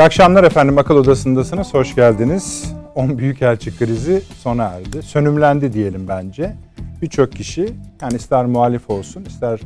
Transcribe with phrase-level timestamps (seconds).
[0.00, 0.78] İyi akşamlar efendim.
[0.78, 1.74] Akıl Odası'ndasınız.
[1.74, 2.72] Hoş geldiniz.
[2.94, 5.02] 10 Büyükelçi krizi sona erdi.
[5.02, 6.56] Sönümlendi diyelim bence.
[7.02, 7.68] Birçok kişi
[8.02, 9.60] yani ister muhalif olsun ister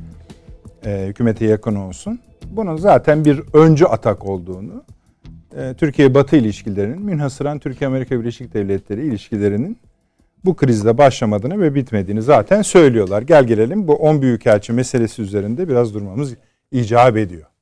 [0.86, 2.20] e, hükümete yakın olsun.
[2.50, 4.84] Bunun zaten bir öncü atak olduğunu,
[5.56, 9.78] e, Türkiye-Batı ilişkilerinin, münhasıran Türkiye-Amerika Birleşik Devletleri ilişkilerinin
[10.44, 13.22] bu krizde başlamadığını ve bitmediğini zaten söylüyorlar.
[13.22, 16.34] Gel gelelim bu 10 büyükelçi meselesi üzerinde biraz durmamız
[16.72, 17.53] icap ediyor.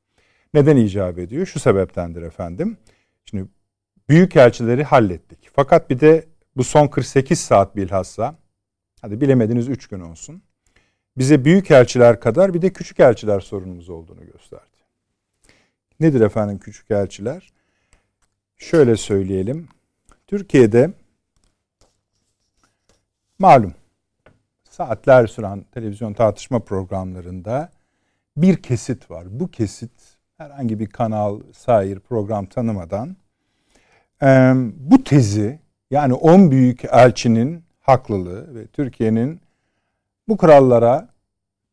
[0.55, 1.47] Neden icap ediyor?
[1.47, 2.77] Şu sebeptendir efendim.
[3.25, 3.49] Şimdi
[4.09, 5.51] büyük elçileri hallettik.
[5.53, 8.37] Fakat bir de bu son 48 saat bilhassa
[9.01, 10.43] hadi bilemediniz 3 gün olsun.
[11.19, 14.67] Bize büyük elçiler kadar bir de küçük elçiler sorunumuz olduğunu gösterdi.
[16.01, 17.53] Nedir efendim küçük elçiler?
[18.57, 19.69] Şöyle söyleyelim.
[20.27, 20.93] Türkiye'de
[23.39, 23.75] malum
[24.71, 27.71] saatler süren televizyon tartışma programlarında
[28.37, 29.41] bir kesit var.
[29.41, 30.12] Bu kesit
[30.43, 33.17] herhangi bir kanal, sair, program tanımadan
[34.77, 35.59] bu tezi
[35.91, 39.41] yani 10 büyük elçinin haklılığı ve Türkiye'nin
[40.29, 41.09] bu krallara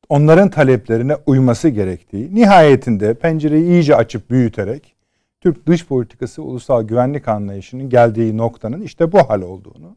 [0.09, 4.95] onların taleplerine uyması gerektiği nihayetinde pencereyi iyice açıp büyüterek
[5.41, 9.95] Türk dış politikası ulusal güvenlik anlayışının geldiği noktanın işte bu hal olduğunu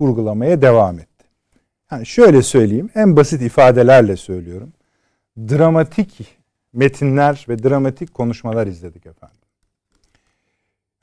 [0.00, 1.24] vurgulamaya devam etti.
[1.90, 4.72] Yani şöyle söyleyeyim en basit ifadelerle söylüyorum.
[5.38, 6.37] Dramatik
[6.72, 9.38] metinler ve dramatik konuşmalar izledik efendim.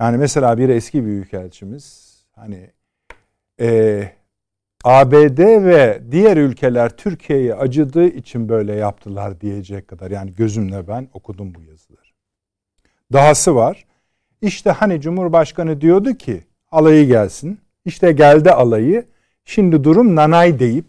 [0.01, 2.69] Yani mesela bir eski büyükelçimiz hani
[3.59, 4.11] e,
[4.83, 11.55] ABD ve diğer ülkeler Türkiye'ye acıdığı için böyle yaptılar diyecek kadar yani gözümle ben okudum
[11.55, 12.05] bu yazıları.
[13.13, 13.85] Dahası var.
[14.41, 17.59] İşte hani Cumhurbaşkanı diyordu ki alayı gelsin.
[17.85, 19.05] İşte geldi alayı.
[19.45, 20.85] Şimdi durum nanay deyip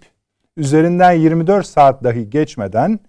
[0.56, 3.00] üzerinden 24 saat dahi geçmeden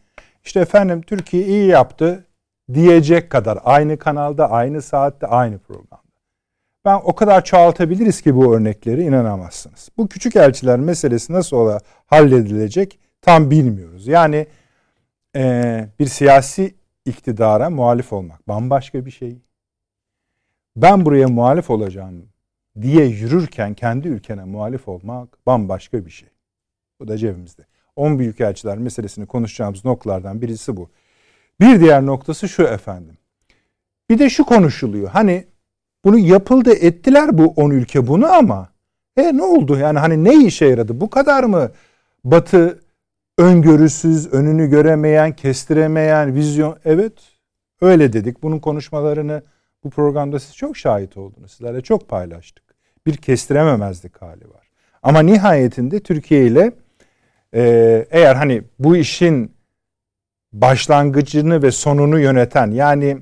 [0.47, 2.25] işte efendim Türkiye iyi yaptı
[2.73, 6.01] diyecek kadar aynı kanalda, aynı saatte, aynı programda.
[6.85, 9.89] Ben o kadar çoğaltabiliriz ki bu örnekleri inanamazsınız.
[9.97, 14.07] Bu küçük elçiler meselesi nasıl ola halledilecek tam bilmiyoruz.
[14.07, 14.47] Yani
[15.35, 16.75] e, bir siyasi
[17.05, 19.41] iktidara muhalif olmak bambaşka bir şey.
[20.75, 22.29] Ben buraya muhalif olacağım
[22.81, 26.29] diye yürürken kendi ülkene muhalif olmak bambaşka bir şey.
[26.99, 27.65] Bu da cebimizde.
[27.97, 30.89] 10 büyükelçiler meselesini konuşacağımız noktalardan birisi bu.
[31.59, 33.17] Bir diğer noktası şu efendim.
[34.09, 35.09] Bir de şu konuşuluyor.
[35.09, 35.45] Hani
[36.05, 38.69] bunu yapıldı ettiler bu 10 ülke bunu ama
[39.17, 39.77] e ne oldu?
[39.77, 41.01] Yani hani ne işe yaradı?
[41.01, 41.71] Bu kadar mı
[42.23, 42.79] Batı
[43.37, 46.77] öngörüsüz, önünü göremeyen, kestiremeyen vizyon?
[46.85, 47.13] Evet
[47.81, 48.43] öyle dedik.
[48.43, 49.43] Bunun konuşmalarını
[49.83, 51.51] bu programda siz çok şahit oldunuz.
[51.51, 52.63] Sizlerle çok paylaştık.
[53.05, 54.67] Bir kestirememezlik hali var.
[55.03, 56.71] Ama nihayetinde Türkiye ile
[57.57, 59.51] ee, eğer hani bu işin
[60.53, 63.17] başlangıcını ve sonunu yöneten yani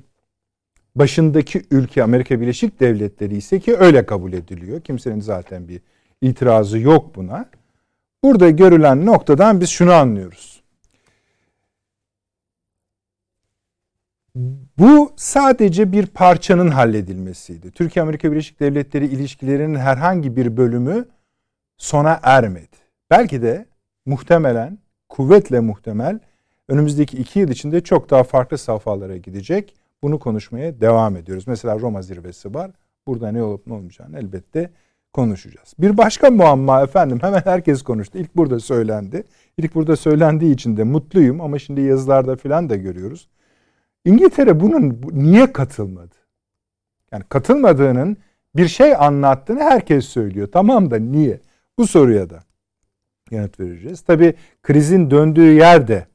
[0.95, 4.81] başındaki ülke Amerika Birleşik Devletleri ise ki öyle kabul ediliyor.
[4.81, 5.81] Kimsenin zaten bir
[6.21, 7.49] itirazı yok buna.
[8.23, 10.63] Burada görülen noktadan biz şunu anlıyoruz.
[14.77, 17.71] Bu sadece bir parçanın halledilmesiydi.
[17.71, 21.05] Türkiye Amerika Birleşik Devletleri ilişkilerinin herhangi bir bölümü
[21.77, 22.77] sona ermedi.
[23.09, 23.65] Belki de
[24.05, 24.77] muhtemelen,
[25.09, 26.19] kuvvetle muhtemel
[26.67, 29.75] önümüzdeki iki yıl içinde çok daha farklı safhalara gidecek.
[30.03, 31.47] Bunu konuşmaya devam ediyoruz.
[31.47, 32.71] Mesela Roma zirvesi var.
[33.07, 34.69] Burada ne olup ne olmayacağını elbette
[35.13, 35.73] konuşacağız.
[35.79, 38.17] Bir başka muamma efendim hemen herkes konuştu.
[38.17, 39.23] İlk burada söylendi.
[39.57, 43.27] İlk burada söylendiği için de mutluyum ama şimdi yazılarda falan da görüyoruz.
[44.05, 46.15] İngiltere bunun niye katılmadı?
[47.11, 48.17] Yani katılmadığının
[48.55, 50.47] bir şey anlattığını herkes söylüyor.
[50.51, 51.39] Tamam da niye?
[51.77, 52.39] Bu soruya da
[53.31, 54.01] yanıt vereceğiz.
[54.01, 56.05] Tabi krizin döndüğü yer de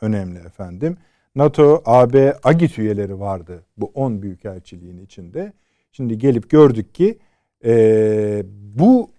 [0.00, 0.96] önemli efendim.
[1.34, 5.52] NATO, AB, AGİT üyeleri vardı bu 10 büyükelçiliğin içinde.
[5.92, 7.18] Şimdi gelip gördük ki
[7.64, 9.10] e, bu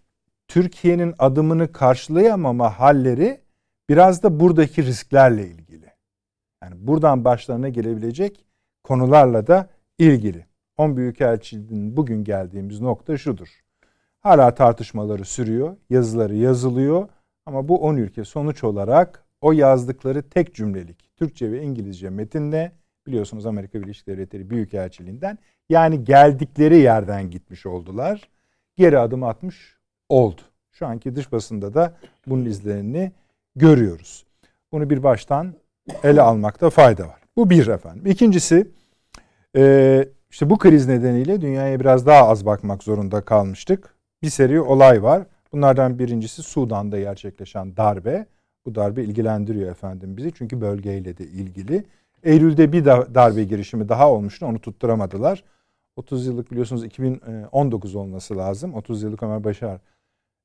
[0.47, 3.41] Türkiye'nin adımını karşılayamama halleri
[3.89, 5.85] biraz da buradaki risklerle ilgili.
[6.63, 8.45] Yani buradan başlarına gelebilecek
[8.83, 10.45] konularla da ilgili.
[10.77, 13.47] 10 büyükelçiliğin bugün geldiğimiz nokta şudur.
[14.19, 17.07] Hala tartışmaları sürüyor, yazıları yazılıyor
[17.47, 22.71] ama bu 10 ülke sonuç olarak o yazdıkları tek cümlelik Türkçe ve İngilizce metinle
[23.07, 25.37] biliyorsunuz Amerika Birleşik Devletleri Büyükelçiliğinden
[25.69, 28.29] yani geldikleri yerden gitmiş oldular.
[28.75, 29.77] Geri adım atmış
[30.09, 30.41] oldu.
[30.71, 31.93] Şu anki dış basında da
[32.27, 33.11] bunun izlerini
[33.55, 34.25] görüyoruz.
[34.71, 35.53] Bunu bir baştan
[36.03, 37.21] ele almakta fayda var.
[37.37, 38.05] Bu bir efendim.
[38.05, 38.67] İkincisi
[40.29, 43.95] işte bu kriz nedeniyle dünyaya biraz daha az bakmak zorunda kalmıştık.
[44.21, 45.25] Bir seri olay var.
[45.51, 48.25] Bunlardan birincisi Sudan'da gerçekleşen darbe.
[48.65, 51.83] Bu darbe ilgilendiriyor efendim bizi çünkü bölgeyle de ilgili.
[52.23, 55.43] Eylül'de bir darbe girişimi daha olmuştu onu tutturamadılar.
[55.95, 58.73] 30 yıllık biliyorsunuz 2019 olması lazım.
[58.73, 59.79] 30 yıllık Ömer Başar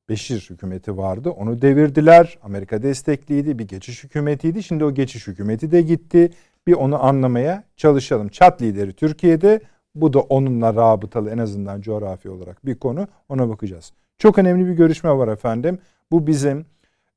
[0.09, 1.31] Beşir hükümeti vardı.
[1.31, 2.39] Onu devirdiler.
[2.43, 3.59] Amerika destekliydi.
[3.59, 4.63] Bir geçiş hükümetiydi.
[4.63, 6.31] Şimdi o geçiş hükümeti de gitti.
[6.67, 8.29] Bir onu anlamaya çalışalım.
[8.29, 9.61] Çat lideri Türkiye'de.
[9.95, 13.09] Bu da onunla rabıtalı en azından coğrafi olarak bir konu.
[13.29, 13.93] Ona bakacağız.
[14.23, 15.79] Çok önemli bir görüşme var efendim.
[16.11, 16.67] Bu bizim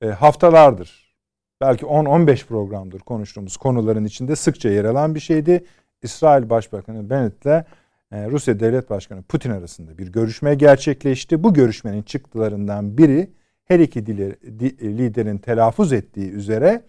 [0.02, 1.16] e, haftalardır
[1.62, 5.66] belki 10-15 programdır konuştuğumuz konuların içinde sıkça yer alan bir şeydi.
[6.04, 7.66] İsrail Başbakanı Bennett'le
[8.12, 11.44] e, Rusya Devlet Başkanı Putin arasında bir görüşme gerçekleşti.
[11.44, 13.32] Bu görüşmenin çıktılarından biri
[13.66, 14.06] her iki
[14.98, 16.84] liderin telaffuz ettiği üzere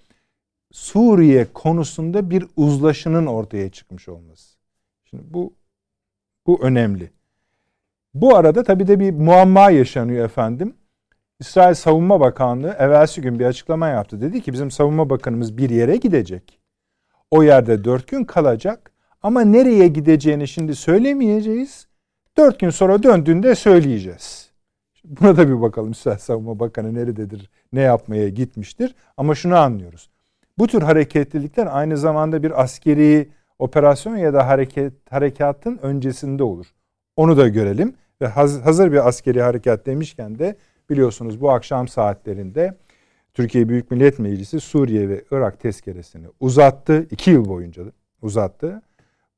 [0.72, 4.56] Suriye konusunda bir uzlaşının ortaya çıkmış olması.
[5.04, 5.54] Şimdi bu
[6.46, 7.15] bu önemli.
[8.20, 10.74] Bu arada tabii de bir muamma yaşanıyor efendim.
[11.40, 14.20] İsrail Savunma Bakanlığı evvelsi gün bir açıklama yaptı.
[14.20, 16.60] Dedi ki bizim savunma bakanımız bir yere gidecek.
[17.30, 18.92] O yerde dört gün kalacak.
[19.22, 21.86] Ama nereye gideceğini şimdi söylemeyeceğiz.
[22.36, 24.50] Dört gün sonra döndüğünde söyleyeceğiz.
[25.04, 28.94] Buna da bir bakalım İsrail Savunma Bakanı nerededir, ne yapmaya gitmiştir.
[29.16, 30.10] Ama şunu anlıyoruz.
[30.58, 33.28] Bu tür hareketlilikler aynı zamanda bir askeri
[33.58, 36.66] operasyon ya da hareket harekatın öncesinde olur.
[37.16, 40.56] Onu da görelim ve hazır bir askeri harekat demişken de
[40.90, 42.76] biliyorsunuz bu akşam saatlerinde
[43.34, 47.06] Türkiye Büyük Millet Meclisi Suriye ve Irak tezkeresini uzattı.
[47.10, 47.82] iki yıl boyunca
[48.22, 48.82] uzattı.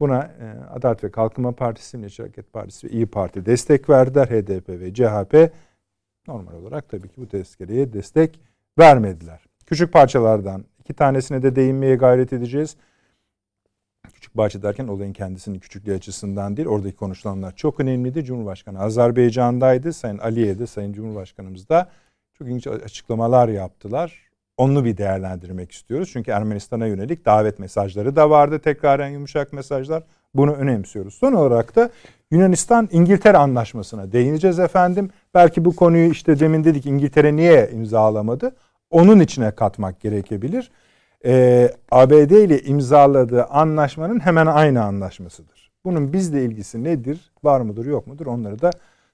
[0.00, 4.26] Buna e, Adalet ve Kalkınma Partisi, Milliyetçi Partisi ve İyi Parti destek verdiler.
[4.26, 5.52] HDP ve CHP
[6.28, 8.40] normal olarak tabii ki bu tezkereye destek
[8.78, 9.44] vermediler.
[9.66, 12.76] Küçük parçalardan iki tanesine de değinmeye gayret edeceğiz.
[14.28, 16.68] Küçük bahçe derken olayın kendisinin küçüklüğü açısından değil.
[16.68, 18.24] Oradaki konuşulanlar çok önemliydi.
[18.24, 19.92] Cumhurbaşkanı Azerbaycan'daydı.
[19.92, 21.88] Sayın Aliye de Sayın Cumhurbaşkanımız da
[22.38, 24.22] çok ilginç açıklamalar yaptılar.
[24.56, 26.10] Onu bir değerlendirmek istiyoruz.
[26.12, 28.58] Çünkü Ermenistan'a yönelik davet mesajları da vardı.
[28.58, 30.02] Tekraren yumuşak mesajlar.
[30.34, 31.14] Bunu önemsiyoruz.
[31.14, 31.90] Son olarak da
[32.30, 35.10] Yunanistan-İngiltere anlaşmasına değineceğiz efendim.
[35.34, 38.56] Belki bu konuyu işte demin dedik İngiltere niye imzalamadı?
[38.90, 40.70] Onun içine katmak gerekebilir
[41.24, 45.70] e, ABD ile imzaladığı anlaşmanın hemen aynı anlaşmasıdır.
[45.84, 47.30] Bunun bizle ilgisi nedir?
[47.44, 48.26] Var mıdır yok mudur?
[48.26, 48.70] Onları da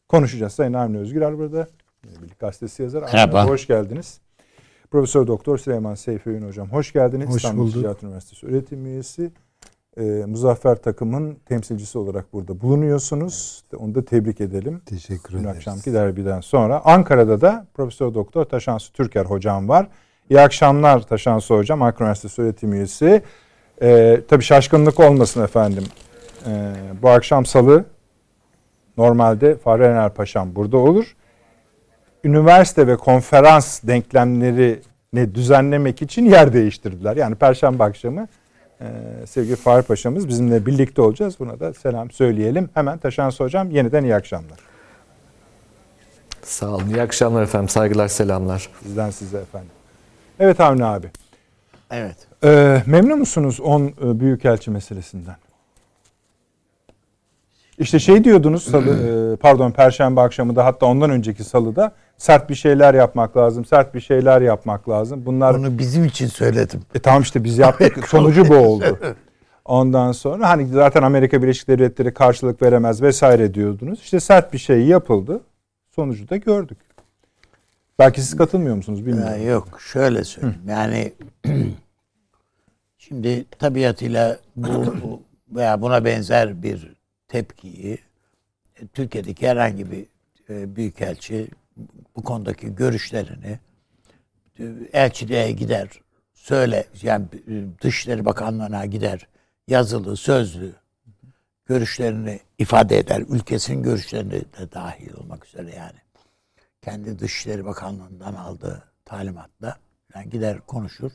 [0.08, 0.52] konuşacağız.
[0.52, 1.66] Sayın Avni Özgür burada.
[2.04, 3.02] Birlik gazetesi yazar.
[3.02, 3.48] Merhaba.
[3.48, 4.20] Hoş geldiniz.
[4.90, 7.28] Profesör Doktor Süleyman Seyfi Ün hocam hoş geldiniz.
[7.28, 7.74] Hoş İstanbul bulduk.
[7.74, 9.30] Ticaret Üniversitesi öğretim üyesi.
[9.96, 13.64] E, Muzaffer takımın temsilcisi olarak burada bulunuyorsunuz.
[13.76, 14.82] Onu da tebrik edelim.
[14.86, 15.56] Teşekkür Dün ederiz.
[15.56, 16.82] akşamki derbiden sonra.
[16.84, 19.88] Ankara'da da Profesör Doktor Taşansı Türker hocam var.
[20.30, 23.22] İyi akşamlar Taşansı Hocam, Ankara Üniversitesi öğretim üyesi.
[23.82, 25.84] Ee, tabii şaşkınlık olmasın efendim.
[26.46, 26.72] Ee,
[27.02, 27.84] bu akşam salı
[28.98, 31.16] normalde Fahri Ener Paşam burada olur.
[32.24, 37.16] Üniversite ve konferans denklemlerini düzenlemek için yer değiştirdiler.
[37.16, 38.28] Yani Perşembe akşamı
[38.80, 38.86] e,
[39.26, 41.38] sevgili Fahri Paşa'mız bizimle birlikte olacağız.
[41.38, 42.68] Buna da selam söyleyelim.
[42.74, 44.58] Hemen Taşansı Hocam yeniden iyi akşamlar.
[46.42, 46.88] Sağ olun.
[46.88, 47.68] İyi akşamlar efendim.
[47.68, 48.68] Saygılar, selamlar.
[48.82, 49.70] Sizden size efendim.
[50.40, 51.06] Evet Avni abi.
[51.90, 52.16] Evet.
[52.44, 55.36] Ee, memnun musunuz 10 e, büyükelçi meselesinden?
[57.78, 62.54] İşte şey diyordunuz salı, e, pardon perşembe akşamı da hatta ondan önceki salıda sert bir
[62.54, 65.26] şeyler yapmak lazım, sert bir şeyler yapmak lazım.
[65.26, 66.80] Bunlar Bunu bizim için söyledim.
[66.94, 68.04] E tamam işte biz yaptık.
[68.08, 68.98] Sonucu bu oldu.
[69.64, 74.00] Ondan sonra hani zaten Amerika Birleşik Devletleri karşılık veremez vesaire diyordunuz.
[74.00, 75.40] İşte sert bir şey yapıldı.
[75.94, 76.78] Sonucu da gördük.
[77.98, 79.32] Belki siz katılmıyor musunuz bilmiyorum.
[79.32, 80.56] Ya yok şöyle söyleyeyim.
[80.64, 80.70] Hı.
[80.70, 81.12] Yani
[82.98, 86.94] şimdi tabiatıyla bu veya buna benzer bir
[87.28, 87.98] tepkiyi
[88.80, 90.06] e, Türkiye'deki herhangi bir
[90.48, 91.48] e, büyükelçi
[92.16, 93.58] bu konudaki görüşlerini
[94.58, 95.88] e, elçiliğe gider
[96.32, 97.26] söyle yani
[97.80, 99.28] Dışişleri Bakanlığı'na gider
[99.68, 100.72] yazılı sözlü
[101.66, 103.22] görüşlerini ifade eder.
[103.28, 106.03] Ülkesinin görüşlerini de dahil olmak üzere yani
[106.84, 109.76] kendi Dışişleri Bakanlığı'ndan aldığı talimatla
[110.14, 111.12] yani gider konuşur.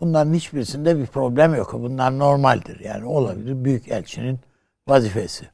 [0.00, 1.72] Bunların hiçbirisinde bir problem yok.
[1.72, 2.80] Bunlar normaldir.
[2.80, 3.64] Yani olabilir.
[3.64, 4.38] Büyük elçinin
[4.88, 5.48] vazifesi.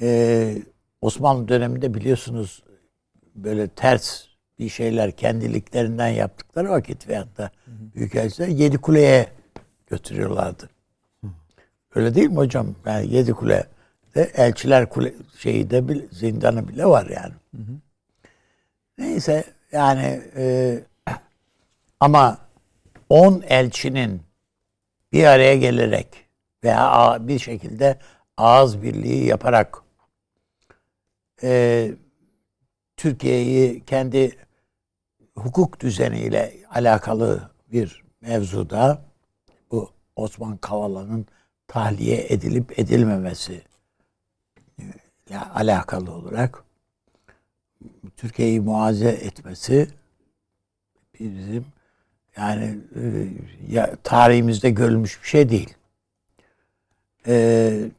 [0.00, 0.62] Ee,
[1.00, 2.62] Osmanlı döneminde biliyorsunuz
[3.34, 4.24] böyle ters
[4.58, 9.28] bir şeyler kendiliklerinden yaptıkları vakit veyahut da büyükelçiler yedi kuleye
[9.86, 10.70] götürüyorlardı.
[11.94, 12.74] Öyle değil mi hocam?
[12.86, 13.66] Yani yedi kule
[14.14, 17.34] de elçiler kule şeyi de bile, zindanı bile var yani.
[18.98, 20.78] Neyse yani e,
[22.00, 22.38] ama
[23.08, 24.22] on elçinin
[25.12, 26.26] bir araya gelerek
[26.64, 27.98] veya bir şekilde
[28.36, 29.82] ağız birliği yaparak
[31.42, 31.90] e,
[32.96, 34.36] Türkiye'yi kendi
[35.34, 39.04] hukuk düzeniyle alakalı bir mevzuda
[39.70, 41.26] bu Osman Kavala'nın
[41.68, 43.62] tahliye edilip edilmemesi
[45.26, 46.65] ile alakalı olarak
[48.16, 49.88] Türkiye'yi muaze etmesi
[51.20, 51.64] bizim
[52.36, 53.28] yani e,
[53.68, 55.74] ya, tarihimizde görülmüş bir şey değil.
[57.26, 57.90] E,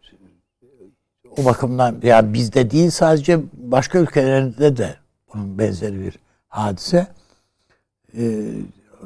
[1.38, 4.96] o bakımdan ya bizde değil sadece başka ülkelerinde de
[5.34, 7.08] bunun benzeri bir hadise
[8.17, 8.44] e,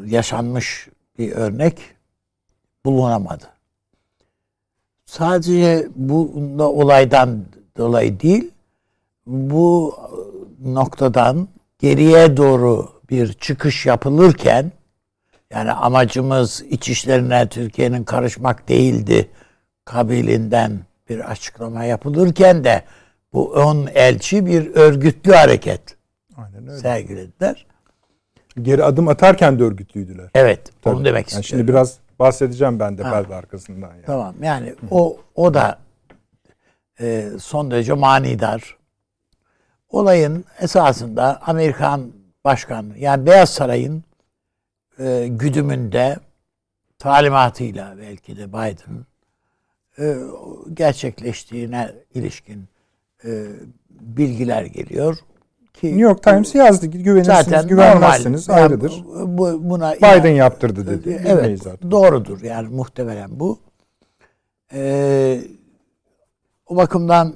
[0.05, 1.79] yaşanmış bir örnek
[2.85, 3.45] bulunamadı.
[5.05, 7.45] Sadece bu olaydan
[7.77, 8.51] dolayı değil,
[9.25, 9.95] bu
[10.65, 11.47] noktadan
[11.79, 14.71] geriye doğru bir çıkış yapılırken
[15.53, 19.29] yani amacımız iç işlerine Türkiye'nin karışmak değildi
[19.85, 22.83] kabilinden bir açıklama yapılırken de
[23.33, 25.81] bu ön elçi bir örgütlü hareket
[26.37, 26.79] Aynen öyle.
[26.79, 27.65] sergilediler.
[28.61, 30.29] Geri adım atarken de örgütlüydüler.
[30.35, 30.95] Evet, Tabii.
[30.95, 33.87] onu demek yani Şimdi biraz bahsedeceğim ben de perde arkasından.
[33.87, 34.05] Yani.
[34.05, 35.79] Tamam, yani o o da
[36.99, 38.77] e, son derece manidar.
[39.91, 42.11] Olayın esasında Amerikan
[42.43, 44.03] başkanı yani Beyaz Saray'ın
[44.99, 46.17] e, güdümünde
[46.99, 49.05] talimatıyla belki de Biden'ın
[49.99, 50.17] e,
[50.73, 52.67] gerçekleştiğine ilişkin
[53.25, 53.47] e,
[53.89, 55.17] bilgiler geliyor.
[55.73, 56.85] Ki, New York Times yazdı.
[56.85, 58.91] Güvenirsiniz, zaten güvenmezsiniz normal, ayrıdır.
[58.91, 61.21] Yani, bu, buna Biden yani, yaptırdı dedi.
[61.27, 61.91] Evet, zaten.
[61.91, 63.59] doğrudur yani muhtemelen bu.
[64.73, 65.41] Ee,
[66.67, 67.33] o bakımdan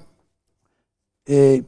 [1.29, 1.61] e,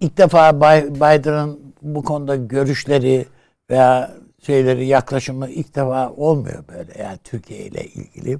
[0.00, 0.60] ilk defa
[0.94, 3.26] Biden'ın bu konuda görüşleri
[3.70, 4.14] veya
[4.46, 8.38] şeyleri yaklaşımı ilk defa olmuyor böyle yani Türkiye ile ilgili.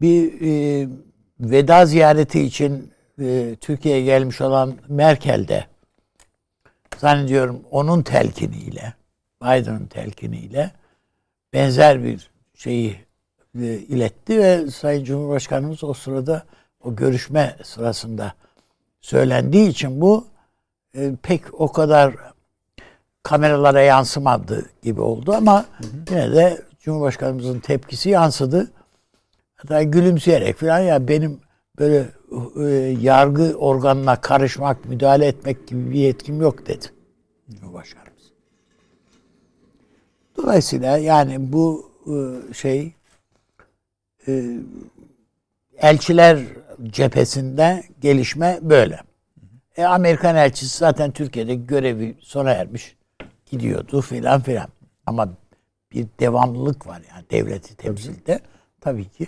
[0.00, 0.88] Bir e,
[1.40, 5.64] veda ziyareti için e, Türkiye'ye gelmiş olan Merkel de
[6.96, 8.94] zannediyorum onun telkiniyle
[9.42, 10.70] Biden'ın telkiniyle
[11.52, 12.96] benzer bir şeyi
[13.60, 16.42] e, iletti ve Sayın Cumhurbaşkanımız o sırada
[16.84, 18.34] o görüşme sırasında
[19.08, 20.26] söylendiği için bu
[20.94, 22.14] e, pek o kadar
[23.22, 25.90] kameralara yansımadı gibi oldu ama hı hı.
[26.10, 28.70] yine de Cumhurbaşkanımızın tepkisi yansıdı.
[29.54, 31.40] Hatta gülümseyerek falan ya benim
[31.78, 32.08] böyle
[32.60, 32.64] e,
[33.00, 36.86] yargı organına karışmak, müdahale etmek gibi bir yetkim yok dedi
[37.50, 38.32] Cumhurbaşkanımız.
[40.36, 42.14] Dolayısıyla yani bu e,
[42.54, 42.92] şey
[44.28, 44.58] e,
[45.78, 46.38] elçiler
[46.86, 49.00] cephesinde gelişme böyle.
[49.76, 52.96] E, Amerikan elçisi zaten Türkiye'de görevi sona ermiş
[53.50, 54.68] gidiyordu filan filan.
[55.06, 55.28] Ama
[55.92, 58.40] bir devamlılık var yani devleti temsilde.
[58.80, 59.26] Tabii ki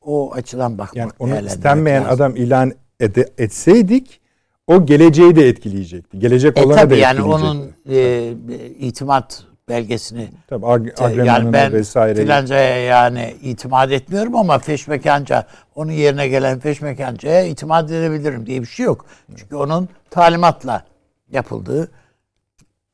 [0.00, 2.14] o açıdan bakmak yani onu istenmeyen lazım.
[2.14, 4.20] adam ilan ede, etseydik
[4.66, 6.18] o geleceği de etkileyecekti.
[6.18, 8.32] Gelecek e, olanı tabii da yani onun e,
[8.78, 12.22] itimat belgesini tabii, ag- yani ben vesaire.
[12.22, 18.86] filancaya yani itimat etmiyorum ama feşmekanca onun yerine gelen feşmekancaya itimat edebilirim diye bir şey
[18.86, 19.06] yok.
[19.36, 20.84] Çünkü onun talimatla
[21.32, 21.90] yapıldığı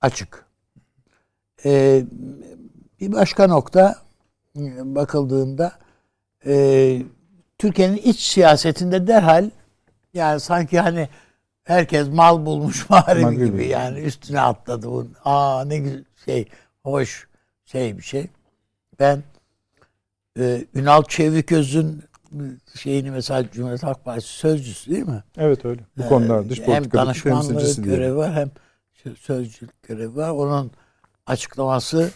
[0.00, 0.46] açık.
[1.64, 2.04] Ee,
[3.00, 3.96] bir başka nokta
[4.84, 5.72] bakıldığında
[6.46, 7.02] e,
[7.58, 9.50] Türkiye'nin iç siyasetinde derhal
[10.14, 11.08] yani sanki hani
[11.64, 15.06] herkes mal bulmuş mağaribi gibi yani üstüne atladı bu.
[15.24, 16.48] Aa ne güzel şey
[16.86, 17.28] hoş
[17.64, 18.26] şey bir şey.
[19.00, 19.22] Ben
[20.38, 22.04] e, Ünal Çeviköz'ün
[22.74, 25.24] şeyini mesela Cumhuriyet Halk Partisi sözcüsü değil mi?
[25.38, 25.80] Evet öyle.
[25.96, 28.50] Bu konularda dış Hem danışmanlık görevi var hem
[29.14, 30.30] sözcülük görevi var.
[30.30, 30.70] Onun
[31.26, 32.10] açıklaması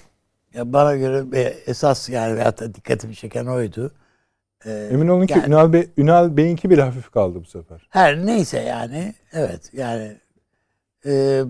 [0.55, 1.25] ya bana göre
[1.67, 3.93] esas yani veyahut da dikkatimi çeken oydu.
[4.67, 7.87] Ee, Emin olun ki yani, Ünal, Bey, Ünal Bey'inki bile hafif kaldı bu sefer.
[7.91, 10.17] Her neyse yani evet yani
[11.07, 11.45] e,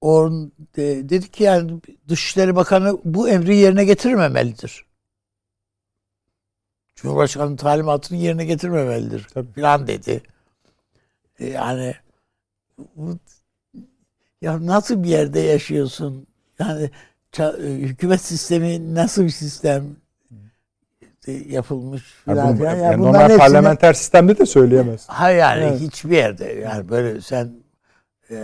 [0.00, 4.84] on, de, dedi ki yani Dışişleri Bakanı bu emri yerine getirmemelidir.
[6.94, 9.60] Cumhurbaşkanı talimatını yerine getirmemelidir Tabii.
[9.60, 10.22] falan dedi.
[11.38, 11.94] E, yani
[12.96, 13.18] bu,
[14.42, 16.26] ya nasıl bir yerde yaşıyorsun?
[16.58, 16.90] Yani
[17.58, 19.96] hükümet sistemi nasıl bir sistem?
[21.48, 25.04] yapılmış falan yani, yani, yani normal hepsini, parlamenter sistemde de söyleyemez.
[25.08, 25.80] Hayır yani evet.
[25.80, 27.52] hiçbir yerde yani böyle sen
[28.30, 28.36] e,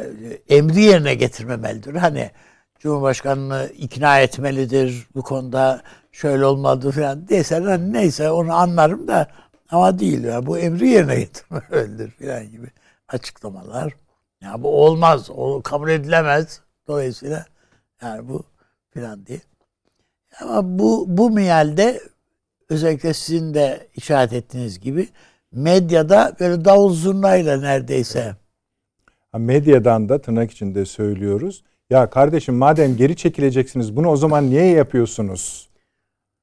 [0.49, 1.95] emri yerine getirmemelidir.
[1.95, 2.31] Hani
[2.79, 9.29] Cumhurbaşkanını ikna etmelidir bu konuda şöyle olmadı falan desen hani neyse onu anlarım da
[9.71, 12.67] ama değil yani bu emri yerine getirmelidir falan gibi
[13.09, 13.93] açıklamalar.
[14.43, 16.61] Ya bu olmaz, o kabul edilemez.
[16.89, 17.47] Dolayısıyla
[18.03, 18.45] yani bu
[18.95, 19.41] falan diye.
[20.41, 22.01] Ama bu bu miyalde
[22.69, 25.09] özellikle sizin de işaret ettiğiniz gibi
[25.53, 28.37] medyada böyle davul zurnayla neredeyse.
[29.39, 31.63] Medyadan da tırnak içinde söylüyoruz.
[31.91, 35.69] Ya kardeşim madem geri çekileceksiniz bunu o zaman niye yapıyorsunuz?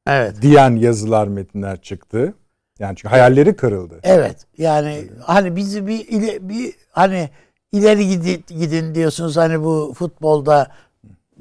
[0.08, 0.42] Evet.
[0.42, 2.34] diyen yazılar, metinler çıktı.
[2.80, 4.00] Yani çünkü hayalleri kırıldı.
[4.04, 4.46] Evet.
[4.58, 7.30] Yani hani bizi bir ile, bir hani
[7.72, 10.68] ileri gidin, gidin diyorsunuz hani bu futbolda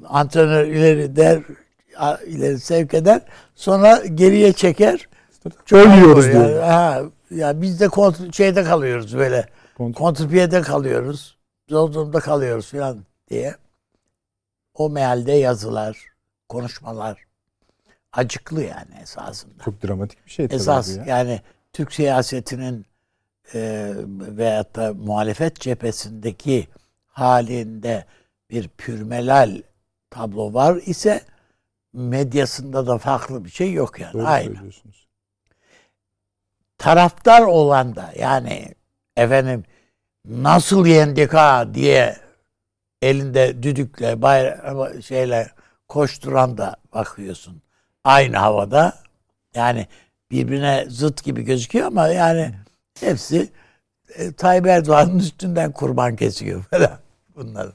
[0.09, 1.41] antrenör ileri der
[2.27, 3.21] ileri sevk eder.
[3.55, 5.09] Sonra geriye çeker.
[5.73, 6.63] Ölüyoruz yani, diyor.
[6.63, 9.47] Ha, ya biz de kont- şeyde kalıyoruz böyle.
[9.79, 11.40] Kont- Kontrpiyede kalıyoruz.
[11.71, 13.57] Durumda kalıyoruz falan diye.
[14.75, 16.07] O mealde yazılar,
[16.49, 17.25] konuşmalar
[18.13, 19.65] acıklı yani esasında.
[19.65, 21.05] Çok dramatik bir şey tabii Esas ya.
[21.07, 21.41] yani
[21.73, 22.87] Türk siyasetinin
[23.55, 26.69] e, veyahut da muhalefet cephesindeki
[27.07, 28.05] halinde
[28.51, 29.63] bir pürmelal
[30.11, 31.21] tablo var ise
[31.93, 34.13] medyasında da farklı bir şey yok yani.
[34.13, 34.45] Doğru Aynı.
[34.45, 35.09] söylüyorsunuz.
[36.79, 38.75] Taraftar olan da yani
[39.17, 39.65] efendim
[40.31, 42.17] nasıl yendik ha diye
[43.03, 45.51] elinde düdükle bayra- şeyle
[45.89, 47.63] koşturan da bakıyorsun.
[48.05, 48.99] Aynı havada
[49.55, 49.87] yani
[50.31, 52.55] birbirine zıt gibi gözüküyor ama yani
[53.01, 53.53] hepsi
[54.15, 56.99] e, Tayyip Erdoğan'ın üstünden kurban kesiyor falan
[57.37, 57.69] bunlar.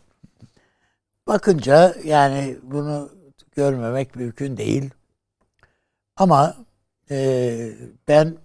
[1.27, 3.09] Bakınca yani bunu
[3.55, 4.89] görmemek mümkün değil.
[6.17, 6.55] Ama
[7.11, 7.57] e,
[8.07, 8.37] ben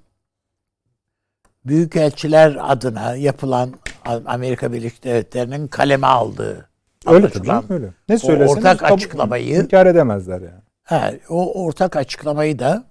[1.65, 3.75] büyükelçiler adına yapılan
[4.05, 6.69] Amerika Birleşik Devletleri'nin kaleme aldığı
[7.07, 7.89] Öyle tabii canım öyle.
[8.09, 10.61] Ne söyleseniz ortak açıklamayı- inkar edemezler yani.
[10.83, 12.85] Ha, o ortak açıklamayı da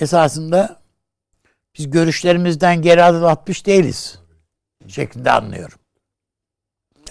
[0.00, 0.80] esasında
[1.78, 4.18] biz görüşlerimizden geri adım atmış değiliz
[4.88, 5.78] şeklinde anlıyorum.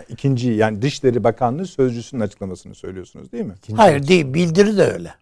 [0.10, 3.54] İkinci yani Dışişleri Bakanlığı sözcüsünün açıklamasını söylüyorsunuz değil mi?
[3.76, 5.14] Hayır değil, bildiri de öyle.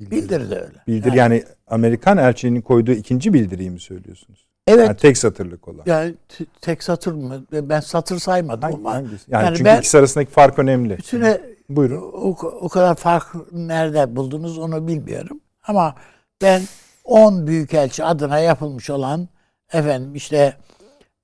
[0.00, 0.78] Bildiri de öyle.
[0.86, 4.47] Bildir yani Amerikan elçiliğinin koyduğu ikinci bildiriyi mi söylüyorsunuz?
[4.68, 4.86] Evet.
[4.86, 5.82] Yani tek satırlık olan.
[5.86, 7.44] Yani t- tek satır mı?
[7.52, 9.30] Ben satır saymadım Hangi- ama hangisi?
[9.30, 10.98] Yani, yani çünkü ben- ikisi arasındaki fark önemli.
[10.98, 12.02] bütüne Buyurun.
[12.12, 15.40] o, o kadar fark nerede buldunuz onu bilmiyorum.
[15.66, 15.94] Ama
[16.42, 16.62] ben
[17.04, 19.28] 10 büyükelçi adına yapılmış olan
[19.72, 20.56] efendim işte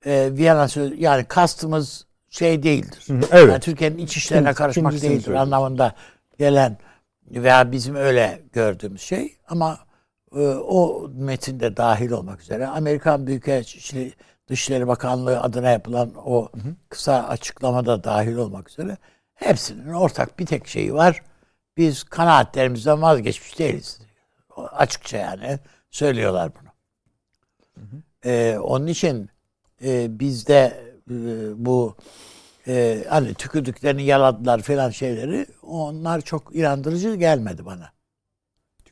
[0.05, 3.07] e, Viyana söz yani kastımız şey değildir.
[3.31, 3.49] Evet.
[3.51, 5.33] Yani Türkiye'nin iç işlerine İkinci- karışmak değildir söylüyorsun.
[5.53, 5.95] anlamında
[6.39, 6.77] gelen
[7.31, 9.79] veya bizim öyle gördüğümüz şey ama
[10.67, 14.13] o metinde dahil olmak üzere Amerikan Büyükelçisi
[14.47, 16.51] Dışişleri Bakanlığı adına yapılan o
[16.89, 18.97] kısa açıklamada dahil olmak üzere
[19.33, 21.21] hepsinin ortak bir tek şeyi var.
[21.77, 23.99] Biz kanaatlerimizden vazgeçmiş değiliz.
[24.55, 25.59] Açıkça yani
[25.91, 26.69] söylüyorlar bunu.
[28.25, 29.29] E, onun için
[29.83, 31.15] e, bizde e,
[31.65, 31.95] bu
[32.67, 37.91] e, hani tükürdüklerini yaladılar falan şeyleri onlar çok inandırıcı gelmedi bana.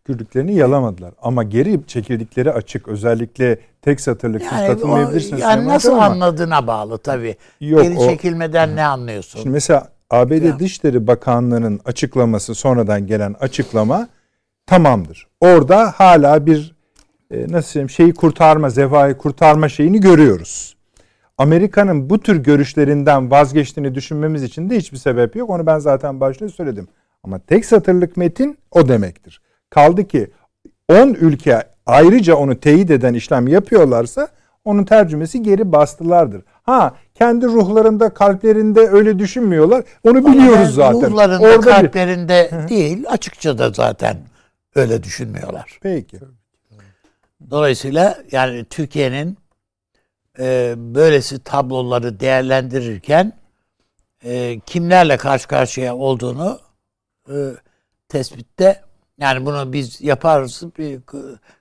[0.07, 1.13] Tükürdüklerini yalamadılar.
[1.21, 2.87] Ama geri çekildikleri açık.
[2.87, 5.41] Özellikle tek satırlık siz Yani, o, katılmayabilirsiniz.
[5.41, 7.35] yani Süleyman nasıl ama anladığına bağlı tabii.
[7.61, 9.39] Yok, Geri o- çekilmeden ne anlıyorsun?
[9.39, 10.59] Şimdi mesela ABD Ya.
[10.59, 14.07] Dışişleri Bakanlığı'nın açıklaması sonradan gelen açıklama
[14.65, 15.27] tamamdır.
[15.41, 16.75] Orada hala bir
[17.31, 20.75] e, nasıl diyeyim şeyi kurtarma, zevayı kurtarma şeyini görüyoruz.
[21.37, 25.49] Amerika'nın bu tür görüşlerinden vazgeçtiğini düşünmemiz için de hiçbir sebep yok.
[25.49, 26.87] Onu ben zaten başta söyledim.
[27.23, 29.41] Ama tek satırlık metin o demektir.
[29.73, 30.31] Kaldı ki
[30.89, 34.27] 10 ülke ayrıca onu teyit eden işlem yapıyorlarsa
[34.65, 36.43] onun tercümesi geri bastılardır.
[36.63, 39.83] Ha kendi ruhlarında kalplerinde öyle düşünmüyorlar.
[40.03, 41.11] Onu biliyoruz zaten.
[41.11, 44.17] Ruhlarında, Orada bir- kalplerinde değil, açıkça da zaten
[44.75, 45.79] öyle düşünmüyorlar.
[45.81, 46.19] Peki.
[47.49, 49.37] Dolayısıyla yani Türkiye'nin
[50.39, 53.33] e, böylesi tabloları değerlendirirken
[54.23, 56.59] e, kimlerle karşı karşıya olduğunu
[57.29, 57.35] e,
[58.09, 58.81] tespitte
[59.23, 60.99] yani bunu biz yaparız bir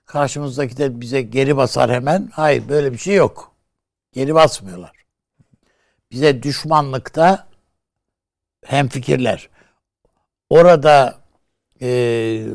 [0.05, 2.29] karşımızdaki de bize geri basar hemen.
[2.33, 3.51] Hayır böyle bir şey yok.
[4.11, 4.91] Geri basmıyorlar.
[6.11, 7.47] Bize düşmanlıkta
[8.65, 9.49] hem fikirler.
[10.49, 11.19] Orada
[11.81, 12.45] e,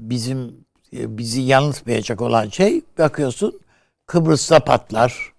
[0.00, 3.60] bizim e, bizi yanıltmayacak olan şey bakıyorsun
[4.06, 5.32] Kıbrıs'ta patlar.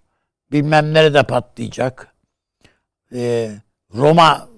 [0.52, 2.14] Bilmem nerede patlayacak.
[3.12, 3.50] Ee,
[3.94, 4.48] Roma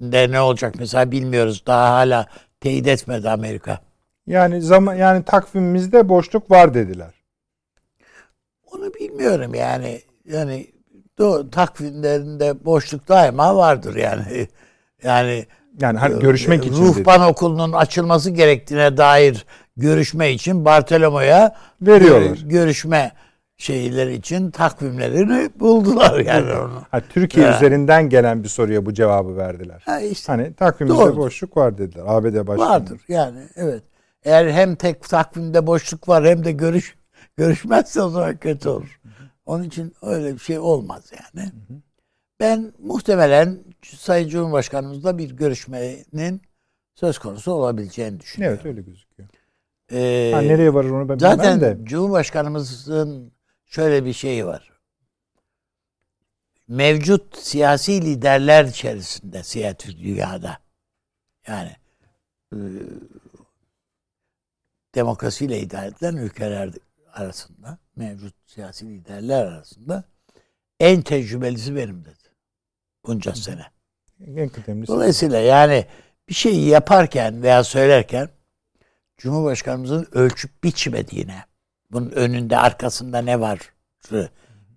[0.00, 1.62] görüşmesinde ne olacak mesela bilmiyoruz.
[1.66, 2.26] Daha hala
[2.60, 3.78] teyit etmedi Amerika.
[4.26, 7.14] Yani zaman yani takvimimizde boşluk var dediler.
[8.72, 10.00] Onu bilmiyorum yani.
[10.24, 10.66] Yani
[11.20, 14.48] o takvimlerinde boşluk daima vardır yani.
[15.02, 15.46] Yani
[15.80, 16.84] Yani hani görüşmek için dedi.
[16.84, 22.36] ruhban okulunun açılması gerektiğine dair görüşme için Bartolomo'ya Veriyorlar.
[22.36, 23.12] gö- görüşme
[23.58, 26.82] şeyleri için takvimlerini buldular yani onu.
[26.90, 27.56] Ha, Türkiye Ha.
[27.56, 29.82] üzerinden gelen bir soruya bu cevabı verdiler.
[29.86, 31.16] Ha işte Hani takvimimizde Doğrudur.
[31.18, 32.04] boşluk var dediler.
[32.06, 32.68] ABD başkanı.
[32.68, 33.82] vardır yani evet.
[34.24, 36.96] Eğer hem tek takvimde boşluk var hem de görüş
[37.36, 39.00] görüşmezse o zaman kötü olur.
[39.46, 41.48] Onun için öyle bir şey olmaz yani.
[42.40, 46.42] Ben muhtemelen Sayın Cumhurbaşkanımızla bir görüşmenin
[46.94, 48.58] söz konusu olabileceğini düşünüyorum.
[48.62, 49.28] Evet öyle gözüküyor.
[49.92, 51.84] Ee, Ha, nereye varır onu ben zaten bilmem de.
[51.84, 53.32] Cumhurbaşkanımızın
[53.68, 54.72] şöyle bir şeyi var.
[56.68, 60.58] Mevcut siyasi liderler içerisinde siyasi dünyada
[61.46, 61.76] yani
[62.52, 62.58] e,
[64.94, 66.70] demokrasiyle idare edilen ülkeler
[67.12, 70.04] arasında mevcut siyasi liderler arasında
[70.80, 72.14] en tecrübelisi benim dedi.
[73.06, 73.66] Bunca sene.
[74.26, 74.92] En kıdemlisi.
[74.92, 75.86] Dolayısıyla yani
[76.28, 78.28] bir şeyi yaparken veya söylerken
[79.18, 81.44] Cumhurbaşkanımızın ölçüp biçmediğine,
[81.90, 83.58] bunun önünde arkasında ne var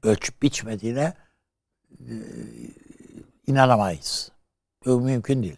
[0.03, 1.13] ölçüp biçmediğine
[1.99, 2.13] e,
[3.47, 4.31] inanamayız.
[4.85, 5.57] Bu mümkün değil.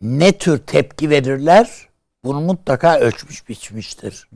[0.00, 1.88] Ne tür tepki verirler
[2.24, 4.28] bunu mutlaka ölçmüş biçmiştir.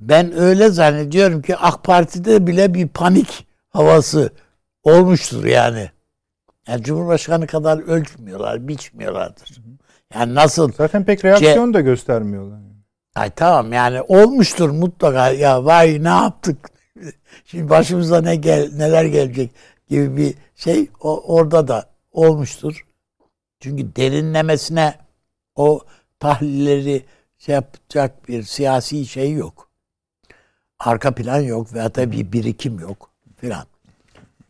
[0.00, 4.30] Ben öyle zannediyorum ki AK Parti'de bile bir panik havası
[4.82, 5.90] olmuştur yani.
[6.68, 9.62] Yani Cumhurbaşkanı kadar ölçmüyorlar, biçmiyorlardır.
[10.14, 12.69] Yani nasıl Zaten pek reaksiyon da göstermiyorlar.
[13.14, 16.70] Ay tamam yani olmuştur mutlaka ya vay ne yaptık
[17.44, 19.50] şimdi başımıza ne gel neler gelecek
[19.88, 22.86] gibi bir şey o, orada da olmuştur.
[23.60, 24.94] Çünkü derinlemesine
[25.54, 25.80] o
[26.18, 27.04] tahlilleri
[27.38, 29.70] şey yapacak bir siyasi şey yok.
[30.78, 33.66] Arka plan yok veya da bir birikim yok filan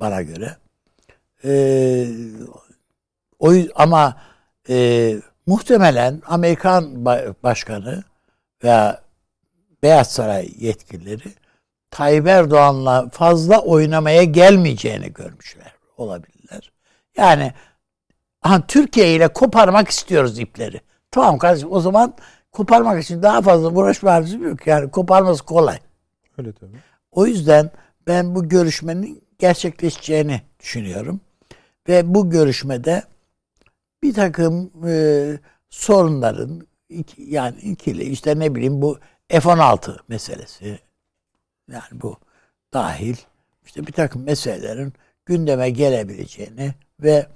[0.01, 0.57] bana göre.
[1.45, 2.09] Ee,
[3.39, 4.17] o ama
[4.69, 8.05] e, muhtemelen Amerikan ba- başkanı
[8.65, 9.03] veya
[9.83, 11.35] Beyaz Saray yetkilileri
[11.91, 16.73] Tayyip Erdoğan'la fazla oynamaya gelmeyeceğini görmüşler olabilirler.
[17.17, 17.53] Yani
[18.43, 20.81] aha, Türkiye ile koparmak istiyoruz ipleri.
[21.11, 22.15] Tamam kardeşim o zaman
[22.53, 24.67] koparmak için daha fazla uğraşma harcım yok.
[24.67, 25.79] Yani koparması kolay.
[26.39, 26.77] Öyle tabii.
[27.13, 27.71] O yüzden
[28.07, 31.21] ben bu görüşmenin gerçekleşeceğini düşünüyorum.
[31.89, 33.03] Ve bu görüşmede
[34.03, 35.33] bir takım e,
[35.71, 36.67] sorunların
[37.17, 38.99] yani ikili işte ne bileyim bu
[39.29, 40.79] F-16 meselesi
[41.71, 42.17] yani bu
[42.73, 43.17] dahil
[43.65, 44.93] işte bir takım meselelerin
[45.27, 47.27] gündeme gelebileceğini ve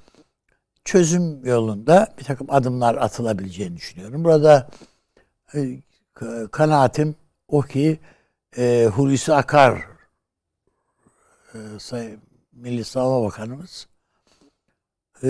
[0.84, 4.24] çözüm yolunda bir takım adımlar atılabileceğini düşünüyorum.
[4.24, 4.70] Burada
[5.54, 5.58] e,
[6.14, 7.16] ka- kanaatim
[7.48, 7.98] o ki
[8.58, 9.82] e, Hulusi Akar
[11.54, 12.20] e, Sayın
[12.52, 13.88] Milli Savunma Bakanımız
[15.24, 15.28] e,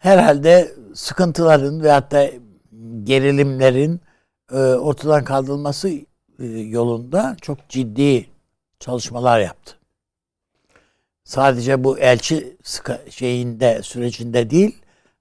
[0.00, 2.30] herhalde sıkıntıların ve hatta
[3.04, 4.00] gerilimlerin
[4.52, 5.88] e, ortadan kaldırılması
[6.38, 8.26] e, yolunda çok ciddi
[8.78, 9.74] çalışmalar yaptı.
[11.24, 12.56] Sadece bu elçi
[13.10, 14.78] şeyinde sürecinde değil,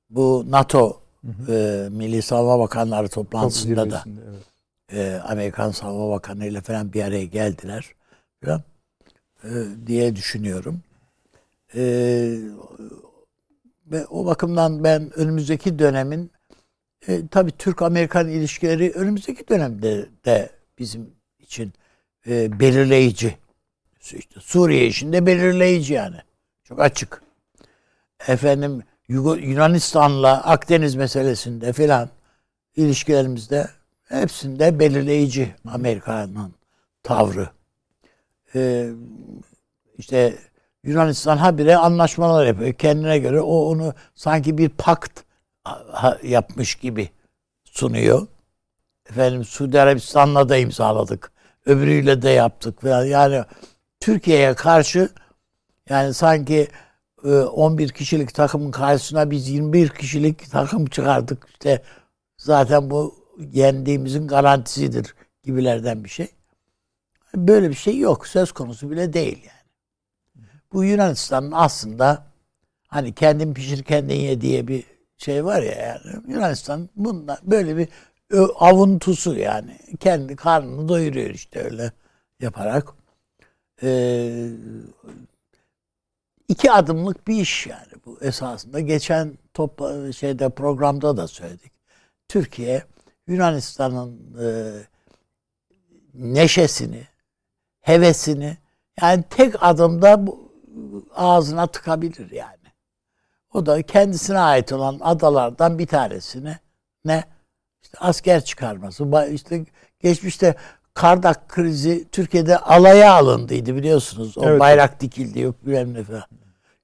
[0.10, 1.02] bu NATO
[1.48, 4.44] e, Milli Savunma Bakanları toplantısında da evet.
[4.94, 7.86] e, Amerikan Savunma Bakanı ile falan bir araya geldiler
[8.46, 8.64] falan,
[9.44, 9.50] e,
[9.88, 10.82] diye düşünüyorum.
[11.76, 11.82] E,
[13.92, 16.32] ve o bakımdan ben önümüzdeki dönemin
[17.08, 20.50] e, tabii Türk-Amerikan ilişkileri önümüzdeki dönemde de
[20.80, 21.74] bizim için
[22.28, 23.38] e, belirleyici.
[24.02, 26.18] İşte Suriye işinde belirleyici yani.
[26.64, 27.22] Çok açık.
[28.28, 32.10] Efendim Yunanistan'la Akdeniz meselesinde filan
[32.76, 33.70] ilişkilerimizde
[34.04, 36.54] hepsinde belirleyici Amerika'nın
[37.04, 37.50] tavrı.
[38.56, 38.90] Ee,
[39.98, 40.38] işte
[40.84, 42.74] Yunanistan habire anlaşmalar yapıyor.
[42.74, 45.22] Kendine göre o onu sanki bir pakt
[46.24, 47.10] yapmış gibi
[47.64, 48.28] sunuyor.
[49.10, 51.32] Efendim Suudi Arabistan'la da imzaladık.
[51.66, 52.84] Öbürüyle de yaptık.
[52.84, 53.44] Yani
[54.00, 55.10] Türkiye'ye karşı
[55.90, 56.68] yani sanki
[57.26, 61.48] e, 11 kişilik takımın karşısına biz 21 kişilik takım çıkardık.
[61.52, 61.84] İşte
[62.38, 63.16] zaten bu
[63.52, 66.28] yendiğimizin garantisidir gibilerden bir şey.
[67.36, 68.28] Böyle bir şey yok.
[68.28, 69.59] Söz konusu bile değil yani.
[70.74, 72.26] Bu Yunanistan'ın aslında
[72.88, 74.84] hani kendin pişir kendin ye diye bir
[75.18, 76.34] şey var ya yani.
[76.34, 77.88] Yunanistan bundan böyle bir
[78.56, 79.80] avuntusu yani.
[80.00, 81.92] Kendi karnını doyuruyor işte öyle
[82.40, 82.94] yaparak.
[83.84, 84.50] Ee,
[86.48, 88.80] iki adımlık bir iş yani bu esasında.
[88.80, 89.82] Geçen top
[90.16, 91.72] şeyde programda da söyledik.
[92.28, 92.84] Türkiye
[93.28, 94.48] Yunanistan'ın e,
[96.14, 97.08] neşesini,
[97.82, 98.58] hevesini
[99.02, 100.49] yani tek adımda bu,
[101.16, 102.56] ağzına tıkabilir yani.
[103.54, 106.60] O da kendisine ait olan adalardan bir tanesine
[107.06, 107.24] ne
[107.82, 109.28] işte asker çıkarması.
[109.32, 109.66] İşte
[110.00, 110.56] geçmişte
[110.94, 114.38] Kardak krizi Türkiye'de alaya alındıydı biliyorsunuz.
[114.38, 114.60] O Evet.
[114.60, 116.24] bayrak dikildi yok bilmem ne falan.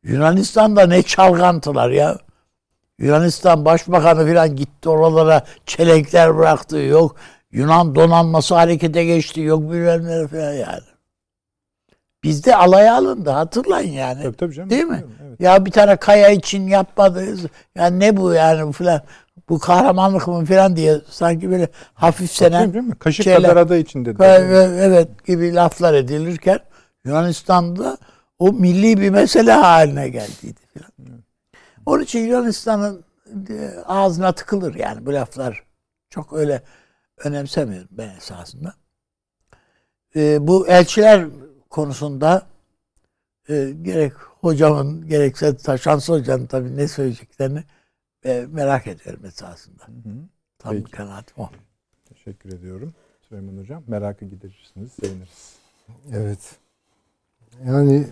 [0.03, 2.17] Yunanistan'da ne çalgantılar ya.
[2.99, 6.77] Yunanistan Başbakanı falan gitti oralara çelenkler bıraktı.
[6.77, 7.15] Yok
[7.51, 9.41] Yunan donanması harekete geçti.
[9.41, 10.94] Yok bilmem ne falan yani.
[12.25, 14.23] Bizde alaya alındı hatırlayın yani.
[14.23, 14.69] Tabii tabii canım.
[14.69, 15.03] Değil mi?
[15.27, 15.39] Evet.
[15.41, 17.45] Ya bir tane kaya için yapmadınız.
[17.75, 19.01] Ya ne bu yani falan.
[19.49, 22.95] Bu kahramanlık mı falan diye sanki böyle hafifsenen Değil mi?
[22.99, 24.19] Kaşık şeyler- kadar ada içinde.
[24.19, 26.59] ve- ve- evet gibi laflar edilirken
[27.05, 27.97] Yunanistan'da
[28.39, 30.91] o milli bir mesele haline geldiydi falan.
[31.85, 33.03] Onun için Yunanistan'ın
[33.49, 35.63] e, ağzına tıkılır yani bu laflar.
[36.09, 36.61] Çok öyle
[37.17, 38.73] önemsemiyorum ben esasında.
[40.15, 41.25] E, bu elçiler
[41.75, 42.45] konusunda
[43.49, 47.63] e, gerek hocamın gerekse Taşansı hocanın tabii ne söyleyeceklerini
[48.25, 49.83] e, merak ediyorum esasında.
[50.59, 50.91] Tam Peki.
[50.91, 51.49] kanaatim o.
[52.09, 52.93] Teşekkür ediyorum.
[53.29, 54.91] Süleyman Hocam merakı giderirsiniz.
[54.91, 55.55] Seviniriz.
[56.13, 56.55] Evet.
[57.65, 58.07] Yani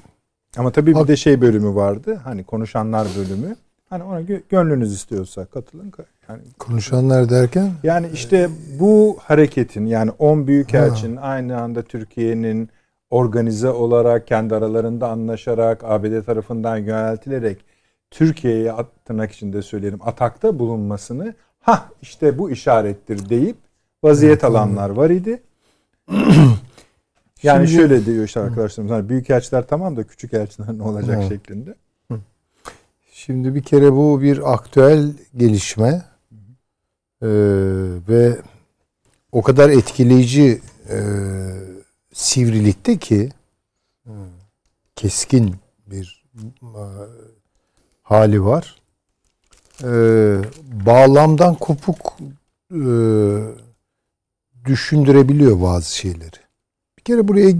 [0.58, 2.22] Ama tabii bir de şey bölümü vardı.
[2.24, 3.56] Hani konuşanlar bölümü.
[3.90, 5.94] Hani ona gö- gönlünüz istiyorsa katılın.
[6.30, 8.50] Yani konuşanlar derken Yani işte
[8.80, 12.70] bu hareketin yani 10 büyükelçinin aynı anda Türkiye'nin
[13.14, 17.66] organize olarak kendi aralarında anlaşarak ABD tarafından yöneltilerek
[18.12, 18.74] Türkiye'ye
[19.06, 23.58] tırnak içinde söyleyelim atakta bulunmasını ha işte bu işarettir deyip
[24.04, 25.42] vaziyet alanlar var idi.
[27.44, 31.18] yani Şimdi- şöyle diyor işte arkadaşlarımız hani büyük elçiler tamam da küçük elçiler ne olacak
[31.20, 31.30] Evet.
[31.30, 31.76] şeklinde.
[33.12, 36.02] şimdi bir kere bu bir aktüel gelişme
[37.22, 37.28] Ee,
[38.10, 38.38] ve
[39.32, 40.98] o kadar etkileyici e,
[42.14, 43.30] sivrilikte ki
[44.96, 45.56] keskin
[45.88, 46.24] bir
[46.62, 46.84] e,
[48.04, 48.82] hali var.
[49.84, 49.90] E,
[50.86, 52.18] bağlamdan kopuk
[52.72, 52.82] e,
[54.66, 56.38] düşündürebiliyor bazı şeyleri.
[56.98, 57.56] Bir kere buraya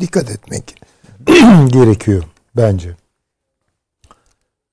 [0.00, 0.82] dikkat etmek
[1.66, 2.24] gerekiyor
[2.56, 2.96] bence.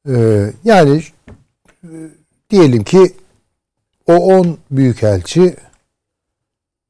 [0.10, 1.04] Ee, yani
[1.84, 1.90] e,
[2.50, 3.14] diyelim ki
[4.08, 5.56] o 10 büyükelçi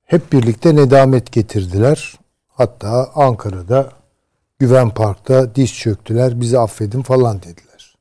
[0.05, 2.19] hep birlikte nedamet getirdiler.
[2.47, 3.91] Hatta Ankara'da
[4.59, 6.41] Güven Park'ta diz çöktüler.
[6.41, 7.95] Bizi affedin falan dediler.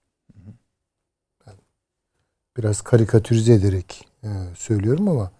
[2.56, 5.30] Biraz karikatürize ederek e, söylüyorum ama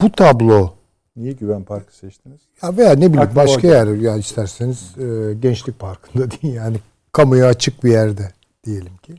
[0.00, 0.74] bu tablo
[1.16, 2.40] Niye Güven Parkı seçtiniz?
[2.62, 6.76] ya veya ne bileyim Aklıma başka yer ya isterseniz e, Gençlik Parkı'nda değil yani
[7.12, 8.32] kamuya açık bir yerde
[8.64, 9.14] diyelim ki.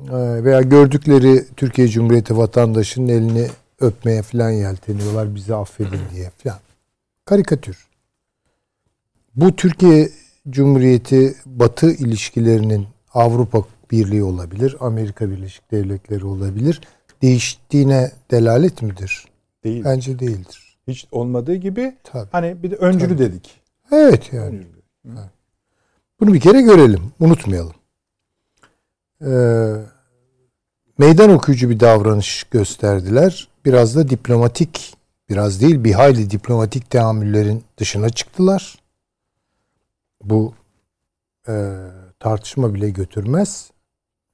[0.00, 3.48] E, veya gördükleri Türkiye Cumhuriyeti vatandaşının elini
[3.80, 6.58] öpmeye falan yelteniyorlar bizi affedin diye falan.
[7.24, 7.88] Karikatür.
[9.36, 10.10] Bu Türkiye
[10.50, 16.80] Cumhuriyeti Batı ilişkilerinin Avrupa Birliği olabilir, Amerika Birleşik Devletleri olabilir.
[17.22, 19.24] Değiştiğine delalet midir?
[19.64, 19.84] Değil.
[19.84, 20.76] Bence değildir.
[20.88, 22.28] Hiç olmadığı gibi Tabii.
[22.32, 23.18] hani bir de öncülü Tabii.
[23.18, 23.60] dedik.
[23.92, 24.46] Evet yani.
[24.46, 24.80] Öncülü.
[26.20, 27.12] Bunu bir kere görelim.
[27.20, 27.74] Unutmayalım.
[29.26, 29.74] Ee,
[30.98, 33.48] meydan okuyucu bir davranış gösterdiler.
[33.64, 34.94] Biraz da diplomatik,
[35.28, 38.78] biraz değil bir hayli diplomatik teamüllerin dışına çıktılar.
[40.24, 40.54] Bu
[41.48, 41.74] e,
[42.20, 43.70] tartışma bile götürmez.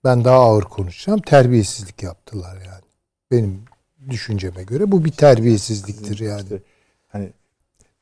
[0.04, 1.20] Ben daha ağır konuşacağım.
[1.20, 2.82] Terbiyesizlik yaptılar yani.
[3.30, 3.62] Benim
[4.10, 6.42] düşünceme göre bu bir terbiyesizliktir yani.
[6.42, 6.62] İşte
[7.08, 7.32] hani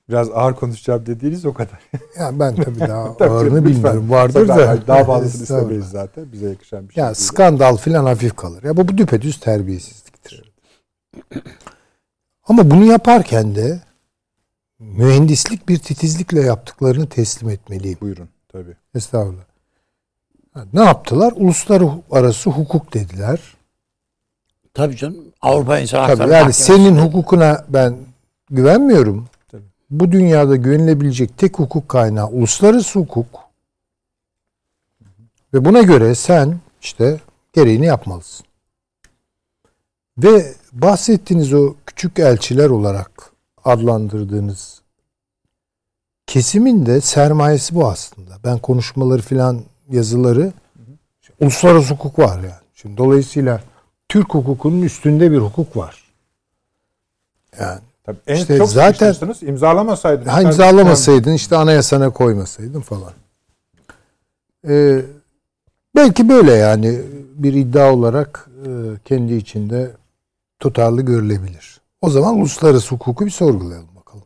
[0.08, 1.78] biraz ağır konuşacağım dediğiniz o kadar.
[2.18, 3.64] Yani ben tabii daha Tabii, ağırını lütfen.
[3.74, 4.10] bilmiyorum.
[4.10, 4.86] Vardır Daha- da.
[4.86, 6.32] Daha fazlasını istemeyiz zaten.
[6.32, 7.14] Bize yakışan bir şey Ya değil.
[7.14, 8.62] skandal filan hafif kalır.
[8.62, 10.03] Ya bu, bu düpedüz terbiyesizliktir.
[12.48, 13.80] Ama bunu yaparken de
[14.78, 17.98] mühendislik bir titizlikle yaptıklarını teslim etmeliyim.
[18.00, 18.76] Buyurun tabii.
[18.94, 19.44] Estağfurullah.
[20.72, 21.32] Ne yaptılar?
[21.36, 23.40] Uluslararası hukuk dediler.
[24.74, 25.24] Tabii canım.
[25.42, 26.62] Avrupa İnsan Tabii Hakları yani Mahkemesi.
[26.62, 27.96] senin hukukuna ben
[28.50, 29.28] güvenmiyorum.
[29.50, 29.62] Tabii.
[29.90, 33.26] Bu dünyada güvenilebilecek tek hukuk kaynağı uluslararası hukuk.
[35.54, 37.20] Ve buna göre sen işte
[37.52, 38.46] gereğini yapmalısın.
[40.18, 43.10] Ve bahsettiğiniz o küçük elçiler olarak
[43.64, 44.82] adlandırdığınız
[46.26, 48.30] kesimin de sermayesi bu aslında.
[48.44, 50.52] Ben konuşmaları filan yazıları
[51.40, 52.54] uluslararası hukuk var yani.
[52.74, 53.60] Şimdi dolayısıyla
[54.08, 56.04] Türk hukukunun üstünde bir hukuk var.
[57.60, 59.14] Yani Tabii en İşte çok zaten-
[59.46, 60.28] imzalamasaydınız.
[60.32, 63.12] ha, imzalamasaydın işte anayasana koymasaydın falan.
[64.68, 65.00] Ee,
[65.96, 67.00] belki böyle yani
[67.34, 68.68] bir iddia olarak e,
[69.04, 69.90] kendi içinde
[70.64, 71.80] tutarlı görülebilir.
[72.00, 74.24] O zaman uluslararası hukuku bir sorgulayalım bakalım.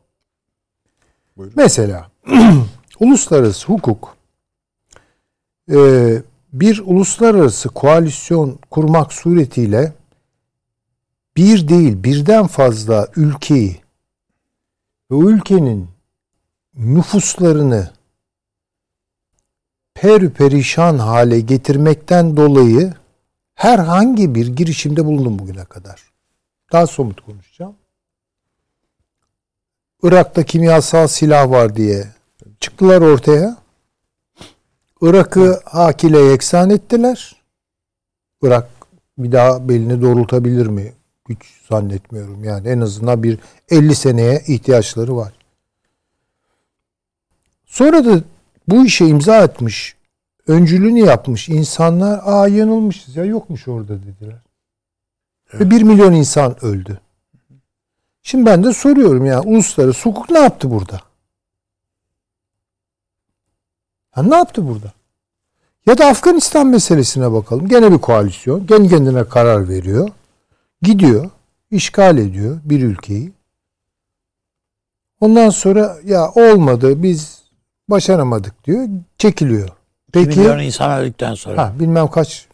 [1.36, 1.54] Buyurun.
[1.56, 2.10] Mesela
[3.00, 4.16] uluslararası hukuk
[5.70, 5.78] e,
[6.52, 9.92] bir uluslararası koalisyon kurmak suretiyle
[11.36, 13.80] bir değil birden fazla ülkeyi
[15.10, 15.88] ve o ülkenin
[16.74, 17.90] nüfuslarını
[19.94, 22.94] perperişan hale getirmekten dolayı
[23.54, 26.07] herhangi bir girişimde bulundum bugüne kadar.
[26.72, 27.76] Daha somut konuşacağım.
[30.02, 32.08] Irak'ta kimyasal silah var diye
[32.60, 33.56] çıktılar ortaya.
[35.02, 37.36] Irak'ı Hak ile yeksan ettiler.
[38.42, 38.68] Irak
[39.18, 40.92] bir daha belini doğrultabilir mi?
[41.28, 42.44] Hiç zannetmiyorum.
[42.44, 43.38] Yani en azından bir
[43.70, 45.32] 50 seneye ihtiyaçları var.
[47.66, 48.20] Sonra da
[48.68, 49.96] bu işe imza atmış,
[50.46, 54.38] öncülüğünü yapmış insanlar aa yanılmışız ya yokmuş orada dediler.
[55.54, 57.00] Ve bir milyon insan öldü.
[58.22, 61.00] Şimdi ben de soruyorum ya uluslararası hukuk ne yaptı burada?
[64.10, 64.92] Ha, ne yaptı burada?
[65.86, 67.68] Ya da Afganistan meselesine bakalım.
[67.68, 68.66] Gene bir koalisyon.
[68.66, 70.08] Kendi kendine karar veriyor.
[70.82, 71.30] Gidiyor.
[71.70, 73.32] işgal ediyor bir ülkeyi.
[75.20, 77.42] Ondan sonra ya olmadı biz
[77.88, 78.88] başaramadık diyor.
[79.18, 79.68] Çekiliyor.
[80.12, 81.62] Peki, milyon insan öldükten sonra.
[81.62, 82.47] Ha, bilmem kaç.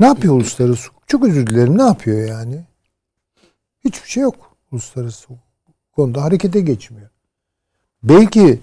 [0.00, 1.08] Ne yapıyor uluslararası hukuk?
[1.08, 1.78] Çok özür dilerim.
[1.78, 2.64] Ne yapıyor yani?
[3.84, 5.42] Hiçbir şey yok uluslararası hukuk
[5.92, 7.10] konuda harekete geçmiyor.
[8.02, 8.60] Belki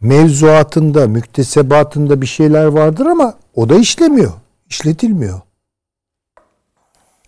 [0.00, 4.32] mevzuatında, müktesebatında bir şeyler vardır ama o da işlemiyor.
[4.70, 5.40] işletilmiyor.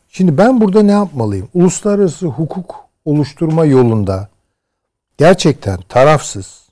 [0.08, 1.48] Şimdi ben burada ne yapmalıyım?
[1.54, 4.28] Uluslararası hukuk oluşturma yolunda
[5.18, 6.68] gerçekten tarafsız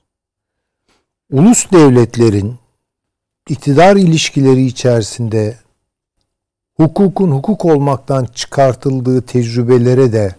[1.31, 2.55] ulus devletlerin
[3.49, 5.57] iktidar ilişkileri içerisinde
[6.73, 10.35] hukukun hukuk olmaktan çıkartıldığı tecrübelere de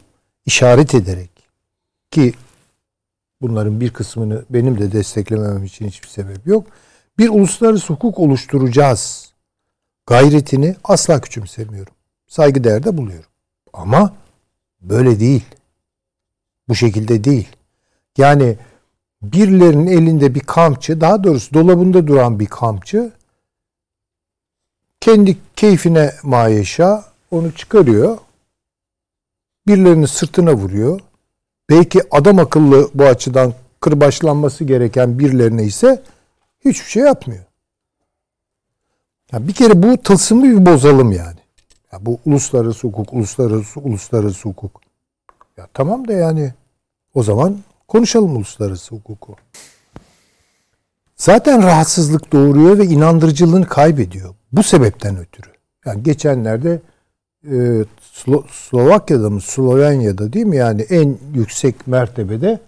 [0.46, 1.30] işaret ederek
[2.10, 2.34] ki
[3.40, 6.66] bunların bir kısmını benim de desteklememem için hiçbir sebep yok.
[7.18, 9.32] Bir uluslararası hukuk oluşturacağız
[10.06, 11.92] gayretini asla küçümsemiyorum.
[12.26, 13.30] Saygıdeğer buluyorum.
[13.72, 14.12] Ama
[14.80, 15.44] böyle değil.
[16.68, 17.48] Bu şekilde değil.
[18.18, 18.56] Yani
[19.22, 23.12] birilerinin elinde bir kamçı, daha doğrusu dolabında duran bir kamçı
[25.04, 28.18] kendi keyfine mayeşa onu çıkarıyor.
[29.66, 31.00] Birilerinin sırtına vuruyor.
[31.70, 36.02] Belki adam akıllı bu açıdan kırbaçlanması gereken birilerine ise
[36.64, 37.44] hiçbir şey yapmıyor.
[39.32, 41.40] Ya bir kere bu tılsımı bir bozalım yani.
[41.92, 44.80] Ya bu uluslararası hukuk, uluslararası uluslararası hukuk.
[45.56, 46.54] Ya tamam da yani
[47.14, 49.36] o zaman konuşalım uluslararası hukuku.
[51.16, 54.34] Zaten rahatsızlık doğuruyor ve inandırıcılığını kaybediyor.
[54.56, 55.48] Bu sebepten ötürü.
[55.86, 56.80] Yani geçenlerde
[57.44, 62.60] e, Slo- Slovakya'da mı Slovenya'da değil mi yani en yüksek mertebede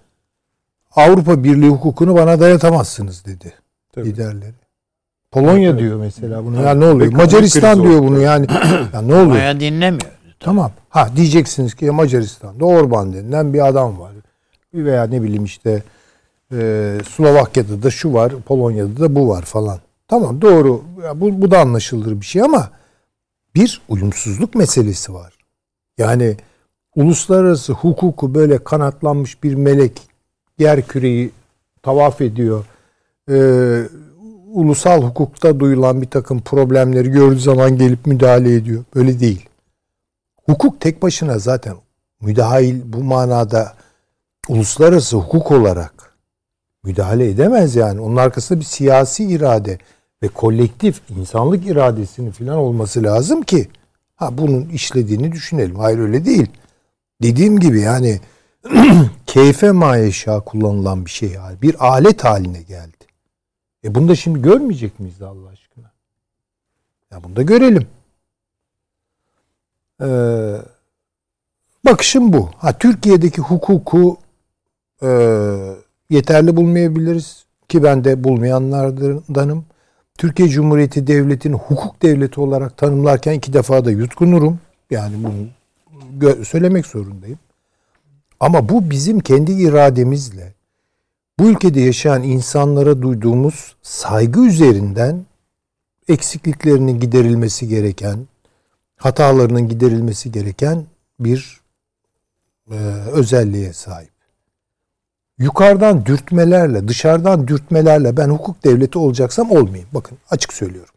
[0.96, 3.54] Avrupa Birliği hukukunu bana dayatamazsınız dedi
[3.92, 4.06] Tabii.
[4.06, 4.54] liderleri.
[5.30, 5.80] Polonya evet.
[5.80, 6.62] diyor mesela bunu.
[6.62, 7.12] Ya ne oluyor?
[7.12, 8.46] Macaristan diyor bunu yani.
[8.94, 9.26] ya ne oluyor?
[9.26, 10.10] Polonya dinlemiyor.
[10.40, 10.72] Tamam.
[10.88, 14.12] Ha diyeceksiniz ki Macaristan'da Orban denilen bir adam var.
[14.74, 15.82] Veya ne bileyim işte
[16.52, 19.78] e, Slovakya'da da şu var, Polonya'da da bu var falan.
[20.08, 20.84] Tamam doğru.
[21.02, 22.70] Ya bu, bu da anlaşılır bir şey ama
[23.54, 25.32] bir uyumsuzluk meselesi var.
[25.98, 26.36] Yani
[26.96, 30.02] uluslararası hukuku böyle kanatlanmış bir melek
[30.58, 31.30] yer küreyi
[31.82, 32.64] tavaf ediyor.
[33.30, 33.82] Ee,
[34.46, 38.84] ulusal hukukta duyulan bir takım problemleri gördüğü zaman gelip müdahale ediyor.
[38.94, 39.48] Böyle değil.
[40.46, 41.74] Hukuk tek başına zaten
[42.20, 43.74] müdahil bu manada
[44.48, 46.14] uluslararası hukuk olarak
[46.84, 48.00] müdahale edemez yani.
[48.00, 49.78] Onun arkasında bir siyasi irade
[50.22, 53.68] ve kolektif insanlık iradesinin falan olması lazım ki
[54.16, 55.78] ha bunun işlediğini düşünelim.
[55.78, 56.46] Hayır öyle değil.
[57.22, 58.20] Dediğim gibi yani
[59.26, 61.62] keyfe mayeşa kullanılan bir şey yani.
[61.62, 62.96] Bir alet haline geldi.
[63.84, 65.92] E bunu da şimdi görmeyecek miyiz Allah aşkına?
[67.10, 67.86] Ya bunu da görelim.
[70.02, 70.56] Ee,
[71.84, 72.50] bakışım bu.
[72.56, 74.18] Ha Türkiye'deki hukuku
[75.02, 75.08] e,
[76.10, 79.64] yeterli bulmayabiliriz ki ben de bulmayanlardanım.
[80.18, 84.58] Türkiye Cumhuriyeti Devleti'ni hukuk devleti olarak tanımlarken iki defa da yutkunurum.
[84.90, 87.38] Yani bunu söylemek zorundayım.
[88.40, 90.54] Ama bu bizim kendi irademizle
[91.38, 95.26] bu ülkede yaşayan insanlara duyduğumuz saygı üzerinden
[96.08, 98.18] eksikliklerinin giderilmesi gereken,
[98.96, 100.84] hatalarının giderilmesi gereken
[101.20, 101.60] bir
[102.70, 102.74] e,
[103.12, 104.15] özelliğe sahip
[105.38, 109.88] yukarıdan dürtmelerle, dışarıdan dürtmelerle ben hukuk devleti olacaksam olmayayım.
[109.94, 110.94] Bakın açık söylüyorum.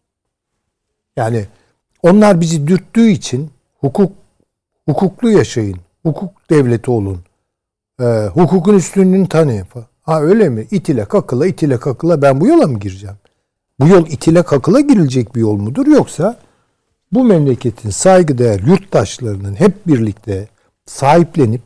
[1.16, 1.46] Yani
[2.04, 4.12] onlar bizi dürttüğü için hukuk
[4.86, 7.20] hukuklu yaşayın, hukuk devleti olun,
[8.02, 9.88] e, hukukun üstünlüğünü tanıyın falan.
[10.02, 10.68] Ha öyle mi?
[10.72, 13.16] İtile kakıla, itile kakıla ben bu yola mı gireceğim?
[13.80, 15.88] Bu yol itile kakıla girilecek bir yol mudur?
[15.88, 16.40] Yoksa
[17.12, 20.48] bu memleketin saygıdeğer yurttaşlarının hep birlikte
[20.86, 21.62] sahiplenip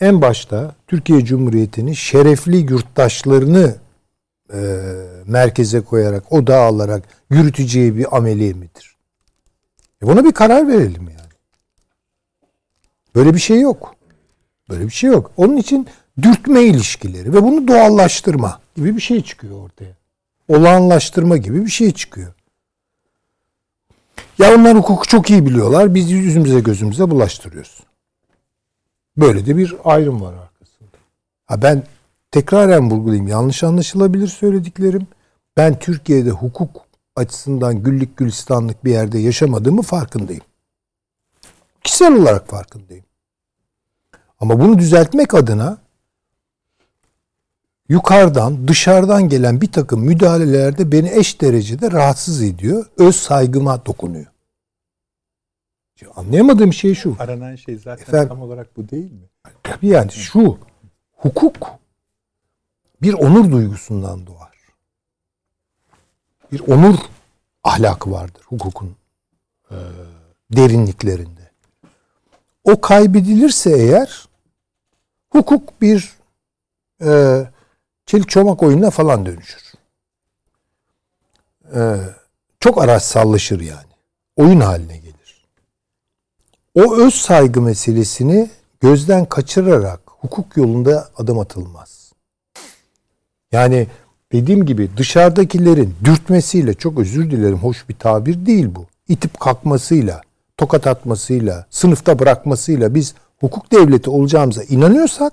[0.00, 3.74] en başta Türkiye Cumhuriyeti'nin şerefli yurttaşlarını
[4.52, 4.58] e,
[5.26, 8.96] merkeze koyarak, o odağa alarak yürüteceği bir ameliye midir?
[10.02, 11.32] E buna bir karar verelim yani.
[13.14, 13.94] Böyle bir şey yok.
[14.70, 15.30] Böyle bir şey yok.
[15.36, 15.86] Onun için
[16.22, 19.96] dürtme ilişkileri ve bunu doğallaştırma gibi bir şey çıkıyor ortaya.
[20.48, 22.32] olağanlaştırma gibi bir şey çıkıyor.
[24.38, 25.94] Ya onlar hukuku çok iyi biliyorlar.
[25.94, 27.85] Biz yüzümüze gözümüze bulaştırıyoruz.
[29.16, 30.88] Böyle de bir ayrım var arkasında.
[31.46, 31.82] Ha ben
[32.30, 33.28] tekraren vurgulayayım.
[33.28, 35.06] Yanlış anlaşılabilir söylediklerim.
[35.56, 36.86] Ben Türkiye'de hukuk
[37.16, 40.42] açısından güllük gülistanlık bir yerde yaşamadığımı farkındayım.
[41.84, 43.04] Kişisel olarak farkındayım.
[44.40, 45.78] Ama bunu düzeltmek adına
[47.88, 52.86] yukarıdan, dışarıdan gelen bir takım müdahalelerde beni eş derecede rahatsız ediyor.
[52.98, 54.26] Öz saygıma dokunuyor.
[56.16, 57.16] Anlayamadığım şey şu.
[57.18, 59.28] Aranan şey zaten Efendim, tam olarak bu değil mi?
[59.62, 60.58] Tabii yani şu.
[61.16, 61.66] Hukuk
[63.02, 64.56] bir onur duygusundan doğar.
[66.52, 66.98] Bir onur
[67.64, 68.96] ahlakı vardır hukukun
[69.70, 69.76] e,
[70.50, 71.50] derinliklerinde.
[72.64, 74.28] O kaybedilirse eğer
[75.30, 76.12] hukuk bir
[77.04, 77.42] e,
[78.06, 79.72] çelik çomak oyununa falan dönüşür.
[81.74, 81.96] E,
[82.60, 83.92] çok araçsallaşır yani.
[84.36, 85.05] Oyun haline gelir.
[86.76, 88.50] O öz saygı meselesini
[88.80, 92.12] gözden kaçırarak hukuk yolunda adım atılmaz.
[93.52, 93.86] Yani
[94.32, 98.86] dediğim gibi dışarıdakilerin dürtmesiyle çok özür dilerim hoş bir tabir değil bu.
[99.08, 100.20] İtip kalkmasıyla,
[100.56, 105.32] tokat atmasıyla, sınıfta bırakmasıyla biz hukuk devleti olacağımıza inanıyorsak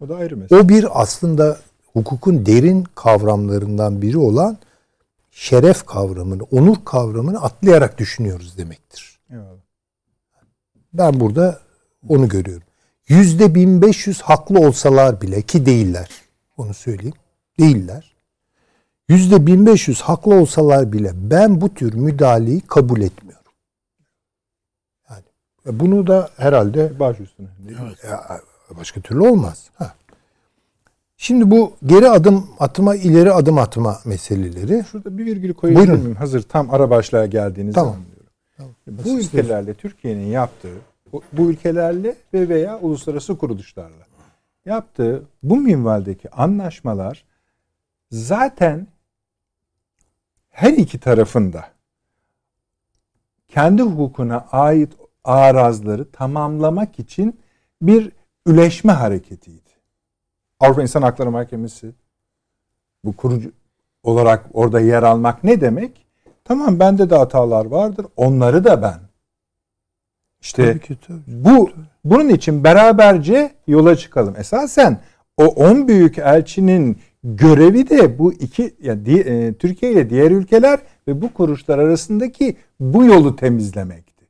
[0.00, 0.60] o da ayrı mesele.
[0.60, 1.58] O bir aslında
[1.92, 4.58] hukukun derin kavramlarından biri olan
[5.30, 9.13] şeref kavramını, onur kavramını atlayarak düşünüyoruz demektir.
[10.94, 11.60] Ben burada
[12.08, 12.66] onu görüyorum.
[13.08, 16.08] Yüzde 1500 haklı olsalar bile ki değiller.
[16.56, 17.14] Onu söyleyeyim.
[17.58, 18.14] Değiller.
[19.08, 23.44] Yüzde 1500 haklı olsalar bile ben bu tür müdahaleyi kabul etmiyorum.
[25.10, 27.48] Yani bunu da herhalde baş üstüne.
[27.68, 27.98] Evet.
[28.78, 29.70] Başka türlü olmaz.
[29.74, 29.94] Ha.
[31.16, 34.84] Şimdi bu geri adım atma, ileri adım atma meseleleri.
[34.92, 36.14] Şurada bir virgül koyabilir miyim?
[36.14, 37.92] Hazır tam ara başlığa geldiğiniz tamam.
[37.92, 38.13] zaman.
[38.56, 38.74] Tamam.
[38.86, 40.78] Bu ülkelerle Türkiye'nin yaptığı,
[41.32, 44.06] bu, ülkelerle ve veya uluslararası kuruluşlarla
[44.64, 47.24] yaptığı bu minvaldeki anlaşmalar
[48.10, 48.86] zaten
[50.50, 51.64] her iki tarafında
[53.48, 54.92] kendi hukukuna ait
[55.24, 57.40] arazları tamamlamak için
[57.82, 58.12] bir
[58.46, 59.70] üleşme hareketiydi.
[60.60, 61.92] Avrupa İnsan Hakları Mahkemesi
[63.04, 63.52] bu kurucu
[64.02, 66.03] olarak orada yer almak ne demek?
[66.44, 68.06] Tamam bende de hatalar vardır.
[68.16, 69.00] Onları da ben.
[70.40, 71.84] İşte tabii ki, tabii, bu tabii.
[72.04, 74.34] bunun için beraberce yola çıkalım.
[74.38, 75.00] Esasen
[75.36, 80.78] o 10 büyük elçinin görevi de bu iki yani di, e, Türkiye ile diğer ülkeler
[81.08, 84.24] ve bu kuruluşlar arasındaki bu yolu temizlemekti.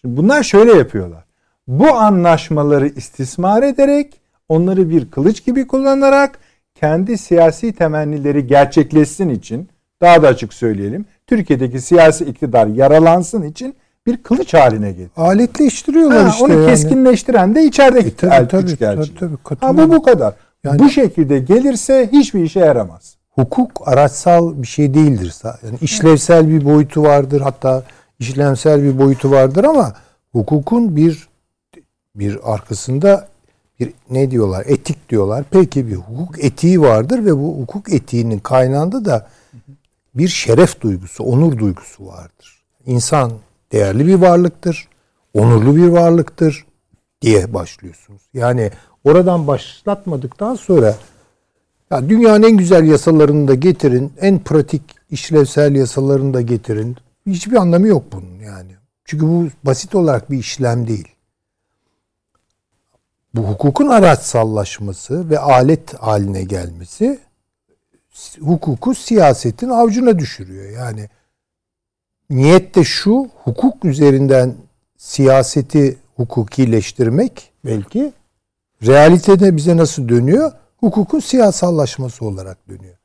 [0.00, 1.24] Şimdi bunlar şöyle yapıyorlar.
[1.68, 6.38] Bu anlaşmaları istismar ederek onları bir kılıç gibi kullanarak
[6.74, 9.68] kendi siyasi temennileri gerçekleşsin için
[10.00, 11.04] daha da açık söyleyelim.
[11.26, 13.74] Türkiye'deki siyasi iktidar yaralansın için
[14.06, 15.10] bir kılıç haline getiriyor.
[15.16, 16.44] Aletleştiriyorlar ha, işte.
[16.44, 16.66] Onu yani.
[16.66, 20.34] keskinleştiren de içerideki e, tabii, tabii, tabii, tabii, ha, bu bu kadar.
[20.64, 23.16] Yani, bu şekilde gelirse hiçbir işe yaramaz.
[23.30, 25.34] Hukuk araçsal bir şey değildir.
[25.44, 27.40] Yani işlevsel bir boyutu vardır.
[27.40, 27.82] Hatta
[28.18, 29.94] işlemsel bir boyutu vardır ama
[30.32, 31.28] hukukun bir
[32.14, 33.28] bir arkasında
[33.80, 34.64] bir ne diyorlar?
[34.68, 35.44] Etik diyorlar.
[35.50, 39.26] Peki bir hukuk etiği vardır ve bu hukuk etiğinin kaynağında da
[40.20, 42.62] bir şeref duygusu, onur duygusu vardır.
[42.86, 43.32] İnsan
[43.72, 44.88] değerli bir varlıktır,
[45.34, 46.66] onurlu bir varlıktır
[47.22, 48.22] diye başlıyorsunuz.
[48.34, 48.70] Yani
[49.04, 50.96] oradan başlatmadıktan sonra
[51.90, 56.96] ya dünyanın en güzel yasalarını da getirin, en pratik işlevsel yasalarını da getirin.
[57.26, 58.72] Hiçbir anlamı yok bunun yani.
[59.04, 61.08] Çünkü bu basit olarak bir işlem değil
[63.34, 67.18] bu hukukun araçsallaşması ve alet haline gelmesi
[68.40, 70.70] hukuku siyasetin avcuna düşürüyor.
[70.70, 71.08] Yani
[72.30, 74.54] niyet de şu hukuk üzerinden
[74.96, 78.12] siyaseti hukukileştirmek belki
[78.86, 80.52] realitede bize nasıl dönüyor?
[80.76, 82.96] Hukukun siyasallaşması olarak dönüyor.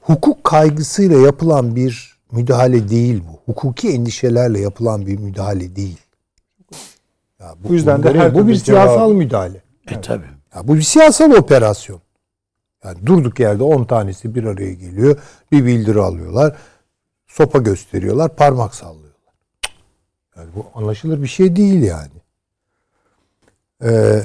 [0.00, 3.52] Hukuk kaygısıyla yapılan bir müdahale değil bu.
[3.52, 5.98] Hukuki endişelerle yapılan bir müdahale değil.
[7.40, 9.14] Ya bu, bu yüzden de her bu bir siyasal cevabı.
[9.14, 9.56] müdahale.
[9.56, 10.04] E evet.
[10.04, 10.24] tabi.
[10.54, 12.00] Ya bu bir siyasal operasyon.
[12.84, 15.18] Yani durduk yerde 10 tanesi bir araya geliyor.
[15.52, 16.56] Bir bildiri alıyorlar.
[17.26, 18.36] Sopa gösteriyorlar.
[18.36, 19.10] Parmak sallıyorlar.
[20.36, 22.10] Yani bu anlaşılır bir şey değil yani.
[23.84, 24.22] Ee,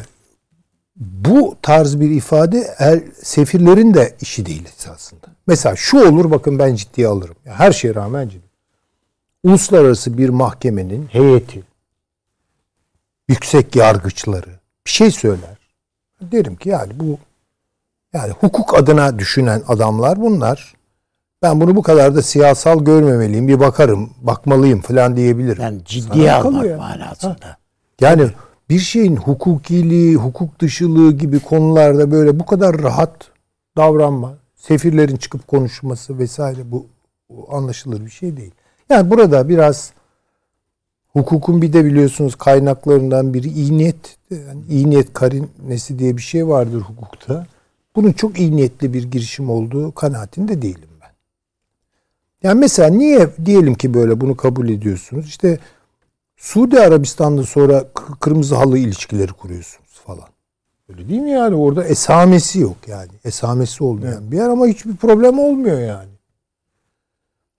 [0.96, 5.28] bu tarz bir ifade el, sefirlerin de işi değil esasında.
[5.48, 7.36] Mesela şu olur bakın ben ciddiye alırım.
[7.44, 8.46] Her şeye rağmen ciddi.
[9.44, 11.64] Uluslararası bir mahkemenin heyeti
[13.28, 14.50] yüksek yargıçları
[14.86, 15.58] bir şey söyler.
[16.22, 17.20] Derim ki yani bu
[18.16, 20.74] yani hukuk adına düşünen adamlar bunlar.
[21.42, 23.48] ben bunu bu kadar da siyasal görmemeliyim.
[23.48, 25.62] Bir bakarım, bakmalıyım falan diyebilirim.
[25.62, 26.78] Yani ciddiye Sana almak ya.
[26.78, 27.58] manasında.
[28.02, 28.30] Yani
[28.70, 33.12] bir şeyin hukukiliği, hukuk dışılığı gibi konularda böyle bu kadar rahat
[33.78, 36.86] davranma, sefirlerin çıkıp konuşması vesaire bu,
[37.30, 38.52] bu anlaşılır bir şey değil.
[38.90, 39.92] Yani burada biraz
[41.14, 46.48] hukukun bir de biliyorsunuz kaynaklarından biri iyi niyet, yani iyi niyet karinesi diye bir şey
[46.48, 47.46] vardır hukukta.
[47.96, 51.12] Bunun çok iyi niyetli bir girişim olduğu kanaatinde değilim ben.
[52.44, 55.26] Yani mesela niye diyelim ki böyle bunu kabul ediyorsunuz?
[55.28, 55.60] İşte
[56.38, 60.30] Suudi Arabistan'da sonra kı- kırmızı halı ilişkileri kuruyorsunuz falan.
[60.90, 61.56] Öyle değil mi yani?
[61.56, 63.12] Orada esamesi yok yani.
[63.26, 66.10] Esamesi olmayan bir yer ama hiçbir problem olmuyor yani.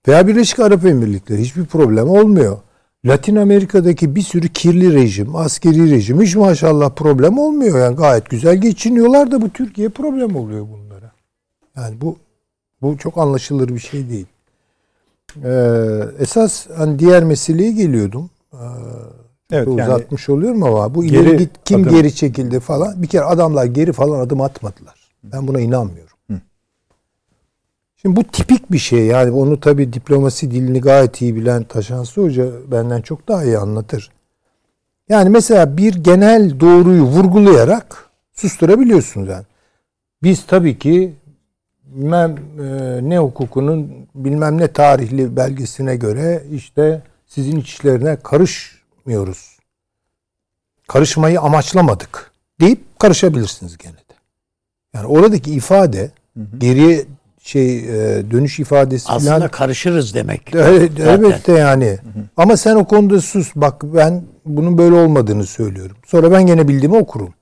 [0.07, 2.57] Veya Birleşik Arap Emirlikleri hiçbir problem olmuyor.
[3.05, 8.57] Latin Amerika'daki bir sürü kirli rejim, askeri rejim hiç maşallah problem olmuyor yani gayet güzel
[8.61, 11.11] geçiniyorlar da bu Türkiye problem oluyor bunlara.
[11.77, 12.15] Yani bu
[12.81, 14.25] bu çok anlaşılır bir şey değil.
[15.43, 18.29] Ee, esas hani diğer meseleye geliyordum.
[18.53, 18.57] Ee,
[19.51, 23.01] Evet yani uzatmış oluyorum ama bu ileri git kim adım- geri çekildi falan.
[23.01, 24.95] Bir kere adamlar geri falan adım atmadılar.
[25.23, 26.16] Ben buna inanmıyorum.
[27.97, 28.01] Hı.
[28.01, 32.71] Şimdi bu tipik bir şey yani onu tabi diplomasi dilini gayet iyi bilen Taşansı Hoca
[32.71, 34.11] benden çok daha iyi anlatır.
[35.09, 39.45] Yani mesela bir genel doğruyu vurgulayarak susturabiliyorsunuz yani.
[40.23, 41.13] Biz tabii ki
[41.83, 49.57] bilmem e, ne hukukunun bilmem ne tarihli belgesine göre işte sizin iç işlerine karışmıyoruz.
[50.87, 54.13] Karışmayı amaçlamadık deyip karışabilirsiniz gene de.
[54.93, 56.11] Yani oradaki ifade
[56.57, 57.05] geriye
[57.47, 60.41] şey e, dönüş ifadesi Aslında falan karışırız demek.
[60.55, 61.97] Evet, elbette yani.
[62.37, 63.51] Ama sen o konuda sus.
[63.55, 65.95] Bak ben bunun böyle olmadığını söylüyorum.
[66.05, 67.33] Sonra ben gene bildiğimi okurum.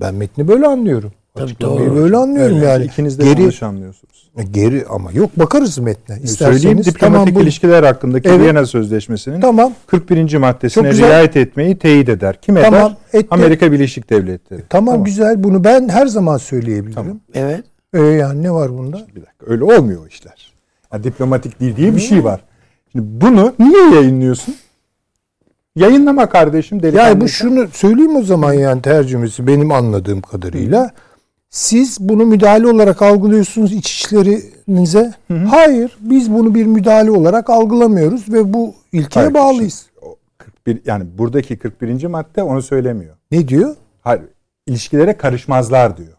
[0.00, 1.12] Ben metni böyle anlıyorum.
[1.34, 1.96] Tabii, Açıklamayı doğru.
[1.96, 2.66] böyle anlıyorum öyle.
[2.66, 2.84] yani.
[2.84, 4.30] ikiniz de geri yanlış anlıyorsunuz.
[4.50, 6.14] geri ama yok bakarız metne.
[6.14, 8.40] Söyleyeyim İsterseniz diplomatik tamam bu ilişkiler hakkındaki Evet.
[8.40, 10.36] Viyana Sözleşmesi'nin tamam 41.
[10.36, 11.08] maddesine Çok güzel.
[11.08, 12.40] riayet etmeyi teyit eder.
[12.40, 12.70] Kim eder?
[12.70, 13.26] Tamam, etti.
[13.30, 14.62] Amerika Birleşik Devletleri.
[14.68, 16.94] tamam, güzel bunu ben her zaman söyleyebilirim.
[16.94, 17.20] Tamam.
[17.34, 17.64] Evet.
[17.94, 19.06] Ee, yani ne var bunda?
[19.16, 20.52] Bir dakika öyle olmuyor işler.
[20.92, 22.40] Ya diplomatik dil diye bir şey var.
[22.92, 24.54] Şimdi bunu niye yayınlıyorsun?
[25.76, 27.08] Yayınlama kardeşim delikanlı.
[27.08, 30.90] Yani bu şunu söyleyeyim o zaman yani tercümesi benim anladığım kadarıyla.
[31.50, 35.12] Siz bunu müdahale olarak algılıyorsunuz iç işlerinize.
[35.50, 39.86] Hayır, biz bunu bir müdahale olarak algılamıyoruz ve bu ilkeye Hayır, bağlıyız.
[39.94, 42.04] şimdi o 41 yani buradaki 41.
[42.06, 43.16] madde onu söylemiyor.
[43.30, 43.76] Ne diyor?
[44.00, 44.22] Hayır,
[44.66, 46.16] ilişkilere karışmazlar diyor.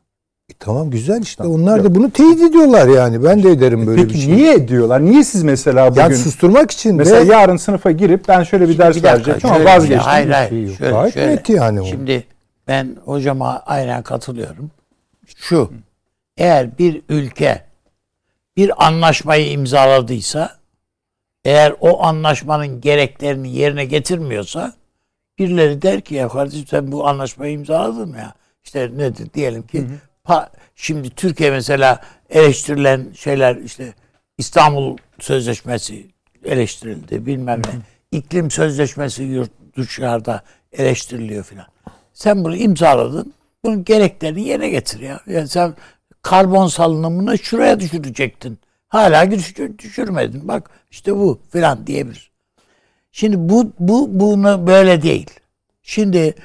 [0.54, 1.44] E tamam güzel işte.
[1.44, 1.86] Tamam, Onlar yok.
[1.86, 3.24] da bunu teyit ediyorlar yani.
[3.24, 4.36] Ben de ederim böyle Peki bir şey.
[4.36, 5.06] niye ediyorlar?
[5.06, 8.78] Niye siz mesela bugün Yani susturmak için mesela ve yarın sınıfa girip ben şöyle bir
[8.78, 9.76] ders Bir dakika, verecektim ama bir şey.
[9.76, 10.00] vazgeçtim.
[10.06, 10.50] Hayır hayır.
[10.50, 11.32] şey şöyle, Gayet şöyle.
[11.32, 11.86] net yani o.
[11.86, 12.24] Şimdi
[12.68, 14.72] ben hocama aynen katılıyorum.
[15.36, 15.72] Şu.
[16.38, 17.62] Eğer bir ülke
[18.58, 20.52] bir anlaşmayı imzaladıysa
[21.46, 24.74] eğer o anlaşmanın gereklerini yerine getirmiyorsa
[25.40, 28.34] birileri der ki ya kardeşim sen bu anlaşmayı imzaladın mı ya?
[28.64, 29.88] İşte nedir diyelim ki pa-
[30.76, 33.94] şimdi Türkiye mesela eleştirilen şeyler işte
[34.38, 36.08] İstanbul Sözleşmesi
[36.46, 37.72] eleştirildi bilmem ne.
[38.20, 41.66] İklim Sözleşmesi yurt dışarıda eleştiriliyor filan.
[42.14, 43.34] Sen bunu imzaladın.
[43.64, 45.20] Bunun gereklerini yerine getir ya.
[45.28, 45.76] Yani sen
[46.22, 48.60] karbon salınımını şuraya düşürecektin.
[48.88, 50.48] Hala düşür, düşürmedin.
[50.48, 52.32] Bak işte bu filan diyebilir.
[53.12, 55.30] Şimdi bu bu bunu böyle değil.
[55.84, 56.36] Şimdi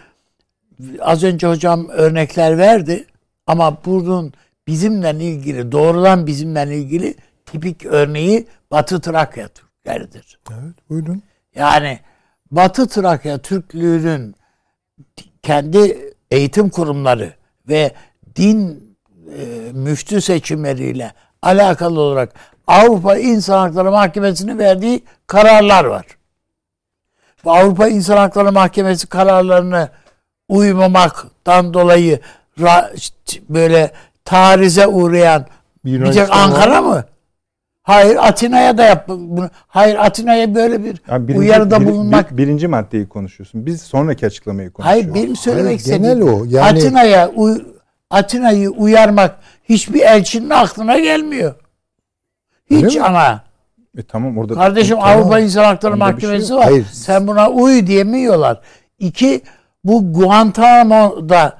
[1.00, 3.06] az önce hocam örnekler verdi
[3.48, 4.32] ama bunun
[4.66, 7.14] bizimle ilgili doğrudan bizimle ilgili
[7.46, 10.38] tipik örneği Batı Trakya Türkleridir.
[10.50, 11.22] Evet, buyurun.
[11.54, 12.00] Yani
[12.50, 14.34] Batı Trakya Türklüğünün
[15.42, 17.34] kendi eğitim kurumları
[17.68, 17.92] ve
[18.36, 18.88] din
[19.38, 22.34] e, müftü seçimleriyle alakalı olarak
[22.66, 26.06] Avrupa İnsan Hakları Mahkemesi'nin verdiği kararlar var.
[27.44, 29.88] Bu Avrupa İnsan Hakları Mahkemesi kararlarını
[30.48, 32.20] uymamaktan dolayı
[33.48, 33.90] böyle
[34.24, 35.46] tarize uğrayan
[35.84, 37.04] bir tek Ankara mı?
[37.82, 39.50] Hayır Atina'ya da yap bunu.
[39.68, 42.32] Hayır Atina'ya böyle bir Yani birinci, uyarıda bir- bulunmak.
[42.32, 43.66] bir- birinci maddeyi konuşuyorsun.
[43.66, 45.22] Biz sonraki açıklamayı Hayır konuşuyoruz.
[45.24, 46.44] benim söylemek Hayır, istediğim genel o.
[46.48, 47.30] Yani- Atina'ya
[48.10, 49.36] Atina'yı uyarmak
[49.68, 51.54] hiçbir elçinin aklına gelmiyor.
[52.70, 53.42] Hiç ana.
[53.98, 55.18] E tamam orada Kardeşim Tamam.
[55.18, 56.60] Avrupa İnsan Hakları Onda şey Mahkemesi yok.
[56.60, 56.66] var.
[56.68, 56.86] Hayır.
[56.92, 58.60] Sen buna uy diyemiyorlar.
[58.98, 59.40] İki,
[59.84, 61.52] bu Guantanamo'da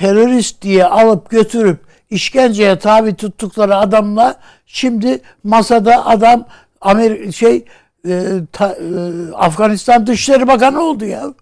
[0.00, 1.78] terörist diye alıp götürüp
[2.10, 4.36] işkenceye tabi tuttukları adamla
[4.66, 6.46] şimdi masada adam
[6.80, 7.64] Amerika şey
[8.08, 8.22] e,
[8.52, 11.34] ta- e, Afganistan Dışişleri Bakanı oldu ya.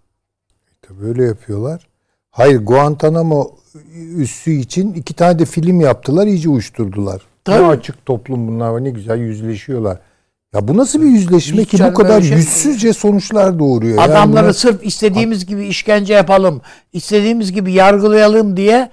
[0.83, 1.87] Tabii Böyle yapıyorlar.
[2.31, 3.51] Hayır Guantanamo
[4.17, 7.23] üssü için iki tane de film yaptılar iyice uyuşturdular.
[7.45, 7.63] Tabii.
[7.63, 9.99] Ne açık toplum bunlar var ne güzel yüzleşiyorlar.
[10.55, 13.99] Ya bu nasıl bir yüzleşme Hiç ki bu kadar şey- yüzsüzce sonuçlar doğuruyor?
[13.99, 16.61] Yani Adamları buna- sırf istediğimiz gibi işkence yapalım,
[16.93, 18.91] istediğimiz gibi yargılayalım diye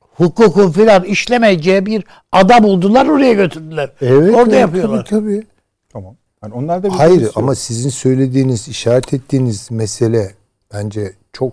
[0.00, 3.92] hukukun filan işlemeyeceği bir ada buldular oraya götürdüler.
[4.00, 5.04] evet, Orada evet, yapıyorlar.
[5.04, 5.46] Tabii, tabii.
[5.92, 6.16] Tamam.
[6.42, 7.42] Yani onlar da bir Hayır pozisyon.
[7.42, 10.34] ama sizin söylediğiniz, işaret ettiğiniz mesele
[10.72, 11.52] bence çok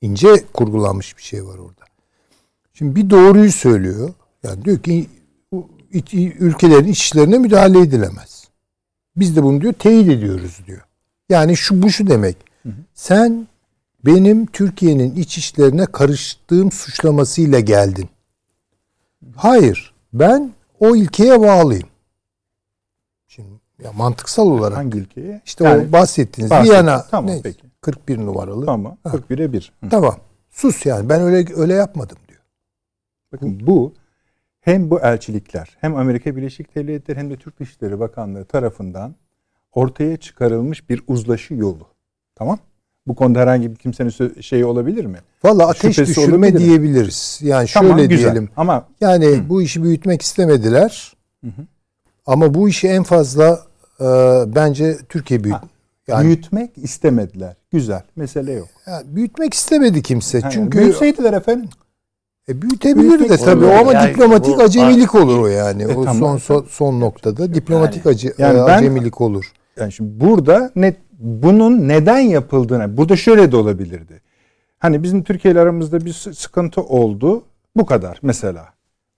[0.00, 1.84] ince kurgulanmış bir şey var orada.
[2.74, 4.10] Şimdi bir doğruyu söylüyor.
[4.42, 5.06] Yani diyor ki
[5.92, 8.48] ülkelerin iç işlerine müdahale edilemez.
[9.16, 10.80] Biz de bunu diyor teyit ediyoruz diyor.
[11.28, 12.36] Yani şu bu şu demek.
[12.94, 13.48] Sen
[14.04, 18.08] benim Türkiye'nin iç işlerine karıştığım suçlamasıyla geldin.
[19.36, 19.94] Hayır.
[20.12, 21.88] Ben o ilkeye bağlıyım.
[23.28, 23.48] Şimdi
[23.84, 25.42] ya mantıksal olarak hangi ülkeye?
[25.44, 26.72] işte Yani o bahsettiğiniz bahsettim.
[26.72, 27.62] Viyana Tamam, ne, peki.
[27.80, 28.66] 41 numaralı.
[28.66, 28.96] Tamam.
[29.02, 29.20] Tamam.
[29.30, 29.72] 41'e 1.
[30.50, 32.40] Sus yani ben öyle öyle yapmadım diyor.
[33.32, 33.92] Bakın bu
[34.68, 39.14] hem bu elçilikler hem Amerika Birleşik Devletleri hem de Türk Dışişleri Bakanlığı tarafından
[39.72, 41.86] ortaya çıkarılmış bir uzlaşı yolu.
[42.34, 42.58] Tamam?
[43.06, 45.18] Bu konuda herhangi bir kimsenin şeyi olabilir mi?
[45.44, 47.40] Valla ateş Şüphesi düşürme diyebiliriz.
[47.42, 48.24] Yani Tamam, şöyle güzel.
[48.24, 48.48] diyelim.
[48.56, 51.12] Ama Yani bu işi büyütmek istemediler.
[52.26, 53.62] Ama bu işi en fazla
[54.00, 54.04] e,
[54.54, 55.56] bence Türkiye büyüt.
[56.08, 57.56] Yani büyütmek istemediler.
[57.70, 58.02] Güzel.
[58.16, 58.68] Mesele yok.
[58.86, 60.38] yani büyütmek istemedi kimse.
[60.38, 61.68] Yani Çünkü büyütseydiler efendim.
[62.48, 65.82] E, büyütebilir de tabii o ama Yani diplomatik bu- acemilik olur o yani.
[65.82, 66.18] E, o tamam.
[66.18, 69.52] son, son son noktada diplomatik acı, Yani e, ben- acemilik olur.
[69.80, 74.20] Yani şimdi burada net bunun neden yapıldığına burada şöyle de olabilirdi.
[74.78, 77.42] Hani bizim Türkiye ile aramızda bir sı- sıkıntı oldu.
[77.76, 78.64] Bu kadar mesela.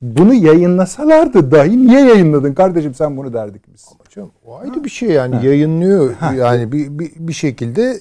[0.02, 3.86] Bunu yayınlasalardı dahi niye yayınladın kardeşim sen bunu derdik biz.
[4.06, 8.00] Hocam o ayrı bir şey yani yayınlıyor yani bir, bir, bir şekilde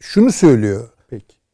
[0.00, 0.88] şunu söylüyor.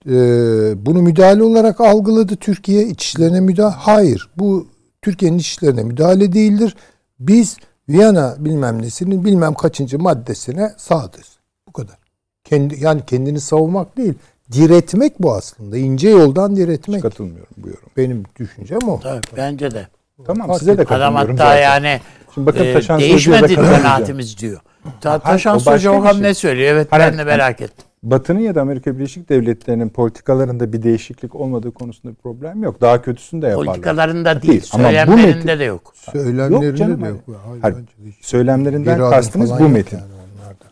[0.06, 3.74] Ee, bunu müdahale olarak algıladı Türkiye iç işlerine müdahale.
[3.78, 4.66] Hayır bu
[5.02, 6.76] Türkiye'nin iç işlerine müdahale değildir.
[7.20, 7.56] Biz
[7.88, 11.38] Viyana bilmem nesinin bilmem kaçıncı maddesine sadız.
[11.68, 11.96] Bu kadar.
[12.44, 14.14] Kendi yani kendini savunmak değil.
[14.52, 15.76] Diretmek bu aslında.
[15.78, 17.02] ince yoldan Hiç diretmek.
[17.02, 17.88] katılmıyorum bu yorum.
[17.96, 19.00] Benim düşüncem o.
[19.00, 19.88] Tabii, bence de.
[20.26, 21.62] Tamam size de Adam katılıyorum hatta zaten.
[21.62, 22.00] yani
[22.34, 24.60] Şimdi bakın e, Taşan değişmedi kanaatimiz diyor.
[25.00, 26.22] Ta, Taşan o Hoca bir bakalım şey.
[26.22, 26.72] ne söylüyor.
[26.74, 27.84] Evet Hayır, ben de merak ettim.
[28.02, 32.80] Batı'nın ya da Amerika Birleşik Devletleri'nin politikalarında bir değişiklik olmadığı konusunda bir problem yok.
[32.80, 33.66] Daha kötüsünü de yaparlar.
[33.66, 35.92] Politikalarında değil, Değil, ama bu söylemlerinde metin- de yok.
[36.12, 37.18] Söylemlerinde Yok canım, de yok.
[37.60, 37.76] Hayır, Hayır.
[38.20, 39.96] Söylemlerinden kastınız bu metin.
[39.96, 40.64] yani onlarda.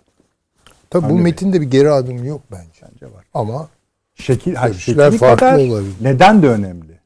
[0.91, 2.81] Tabii bu metinde bir geri adım yok bence.
[2.93, 3.25] Bence var.
[3.35, 3.69] Ama
[4.15, 5.93] Şekil, hayır, Görüşler farklı kadar olabilir.
[6.01, 6.99] neden de önemli.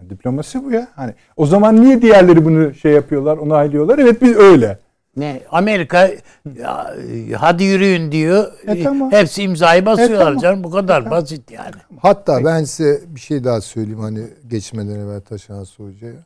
[0.00, 0.88] Yani diplomasi bu ya.
[0.96, 3.98] Hani o zaman niye diğerleri bunu şey yapıyorlar, onaylıyorlar?
[3.98, 4.78] Evet biz öyle.
[5.16, 6.10] Ne Amerika
[6.58, 8.52] ya, e, hadi yürüyün diyor.
[8.66, 9.12] E, tamam.
[9.12, 10.38] Hepsi imzayı basıyorlar E, tamam.
[10.38, 10.64] canım.
[10.64, 11.74] Bu kadar basit yani.
[12.02, 16.24] hatta ben size bir şey daha söyleyeyim hani geçmeden evvel Taşan Hoca'ya.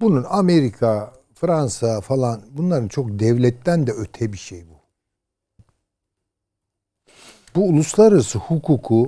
[0.00, 4.80] Bunun Amerika, Fransa falan bunların çok devletten de öte bir şey bu.
[7.54, 9.06] Bu uluslararası hukuku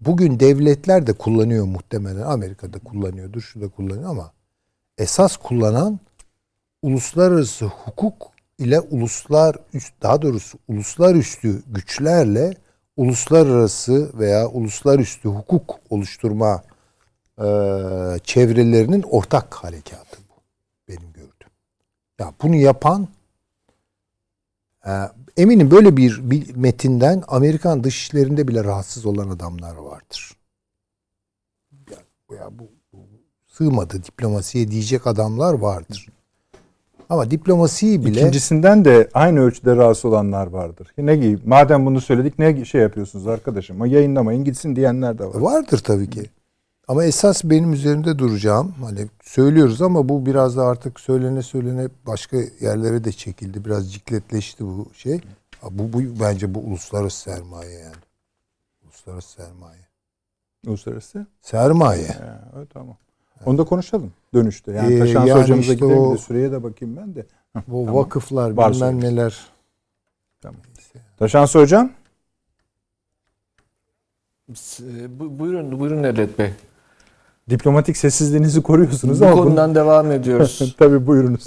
[0.00, 2.22] bugün devletler de kullanıyor muhtemelen.
[2.22, 4.32] Amerika'da kullanıyordur, şurada kullanıyor ama
[4.98, 5.98] esas kullanan
[6.82, 12.54] uluslararası hukuk ile uluslar üst daha doğrusu uluslararası güçlerle
[12.96, 16.62] uluslararası veya uluslararası hukuk oluşturma
[17.38, 17.44] e,
[18.24, 20.42] çevrelerinin ortak harekatı bu
[20.88, 21.50] benim gördüğüm.
[22.18, 23.08] Ya bunu yapan
[24.86, 24.92] e,
[25.36, 30.36] eminim böyle bir, bir metinden Amerikan dışişlerinde bile rahatsız olan adamlar vardır.
[31.90, 31.98] Ya,
[32.36, 32.98] ya bu, bu
[33.46, 36.08] sığmadı diplomasiye diyecek adamlar vardır.
[37.10, 40.92] Ama diplomasiyi bile İkincisinden de aynı ölçüde rahatsız olanlar vardır.
[40.98, 41.40] Ne gibi?
[41.44, 43.86] Madem bunu söyledik ne şey yapıyorsunuz arkadaşım?
[43.86, 45.34] Yayınlamayın gitsin diyenler de var.
[45.34, 46.30] Vardır tabii ki.
[46.88, 48.74] Ama esas benim üzerinde duracağım.
[48.84, 53.64] Hani söylüyoruz ama bu biraz da artık söylene söylene başka yerlere de çekildi.
[53.64, 55.20] Biraz cikletleşti bu şey.
[55.70, 57.96] Bu, bu bence bu uluslararası sermaye yani.
[58.84, 59.80] Uluslararası sermaye.
[60.66, 61.26] Uluslararası.
[61.40, 62.08] Sermaye.
[62.08, 62.96] Ha, evet, tamam.
[63.44, 64.72] Onu da konuşalım dönüşte.
[64.72, 67.26] Yani Ee, Taşan yani hocamıza işte gidelim o- de süreye de bakayım ben de.
[67.52, 67.94] Heh, Bu tamam.
[68.00, 69.16] vakıflar Var bilmem söyleyeyim.
[69.16, 69.36] neler.
[70.42, 70.60] Tamam.
[71.18, 71.90] Taşan hocam.
[74.50, 76.50] E, Bu- Buyurun, buyurun Nedret Bey.
[77.50, 80.74] Diplomatik sessizliğinizi koruyorsunuz Bu ama bunu- konudan devam ediyoruz.
[80.78, 81.44] Tabii buyurunuz.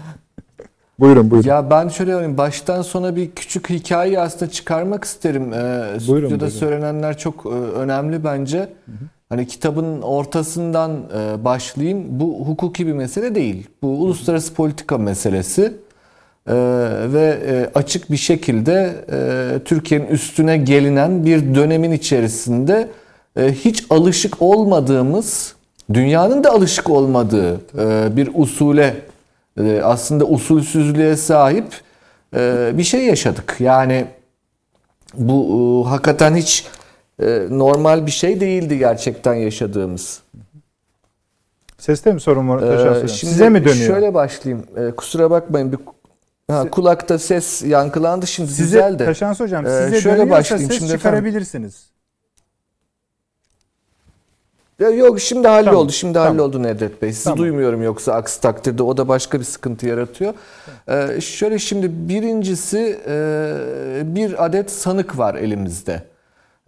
[1.00, 1.48] buyurun buyurun.
[1.48, 5.52] ya ben şöyle yapayım, baştan sona bir küçük hikayeyi aslında çıkarmak isterim.
[5.52, 6.48] Ee, stüdyoda buyurun.
[6.48, 8.72] söylenenler çok e, önemli bence.
[9.28, 12.04] Hani kitabın ortasından e, başlayayım.
[12.08, 13.66] Bu hukuki bir mesele değil.
[13.82, 15.72] Bu uluslararası politika meselesi.
[16.48, 16.54] Ee,
[17.12, 22.88] ve e, açık bir şekilde e, Türkiye'nin üstüne gelinen bir dönemin içerisinde
[23.36, 25.54] e, hiç alışık olmadığımız
[25.92, 28.96] dünyanın da alışık olmadığı e, bir usule
[29.60, 31.66] e, aslında usulsüzlüğe sahip
[32.36, 33.56] e, bir şey yaşadık.
[33.58, 34.04] Yani
[35.14, 36.66] bu e, hakikaten hiç e,
[37.50, 40.22] normal bir şey değildi gerçekten yaşadığımız.
[41.78, 42.62] Seste mi sorun var?
[42.62, 43.86] Ee, şimdi Size mi dönüyor?
[43.86, 44.66] Şöyle başlayayım.
[44.76, 45.78] Ee, kusura bakmayın bir
[46.50, 49.04] ha, kulakta ses yankılandı şimdi size, güzel de.
[49.04, 51.86] Taşans Hocam Ee, size şöyle başlayayım ses şimdi çıkarabilirsiniz.
[54.80, 55.70] Ya Yok şimdi halloldu.
[55.70, 56.28] Tamam, Şimdi tamam.
[56.38, 57.12] halloldu Nedret Bey.
[57.12, 57.38] Sizi Tamam.
[57.38, 60.34] duymuyorum yoksa aksi takdirde o da başka bir sıkıntı yaratıyor.
[60.88, 66.02] Ee, şöyle şimdi birincisi e, bir adet sanık var elimizde.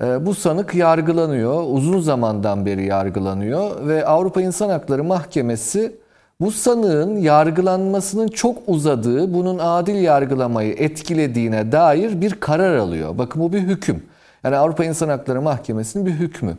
[0.03, 1.63] E, bu sanık yargılanıyor.
[1.67, 5.97] Uzun zamandan beri yargılanıyor ve Avrupa İnsan Hakları Mahkemesi
[6.41, 13.19] bu sanığın yargılanmasının çok uzadığı, bunun adil yargılamayı etkilediğine dair bir karar alıyor.
[13.19, 14.03] Bakın bu bir hüküm.
[14.45, 16.57] Yani Avrupa İnsan Hakları Mahkemesi'nin bir hükmü.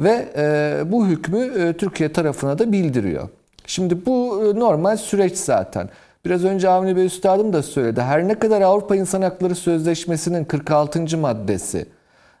[0.00, 3.28] Ve e, bu hükmü e, Türkiye tarafına da bildiriyor.
[3.66, 5.88] Şimdi bu e, normal süreç zaten.
[6.24, 8.00] Biraz önce Avni Bey Üstadım da söyledi.
[8.00, 11.18] Her ne kadar Avrupa İnsan Hakları Sözleşmesi'nin 46.
[11.18, 11.86] maddesi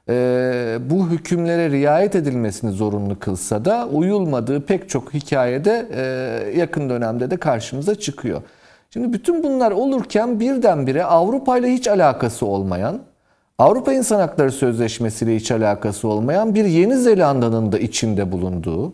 [0.08, 7.30] e, bu hükümlere riayet edilmesini zorunlu kılsa da uyulmadığı pek çok hikayede e, yakın dönemde
[7.30, 8.42] de karşımıza çıkıyor.
[8.90, 13.00] Şimdi bütün bunlar olurken birdenbire Avrupa ile hiç alakası olmayan,
[13.58, 18.92] Avrupa İnsan Hakları Sözleşmesi ile hiç alakası olmayan bir Yeni Zelanda'nın da içinde bulunduğu,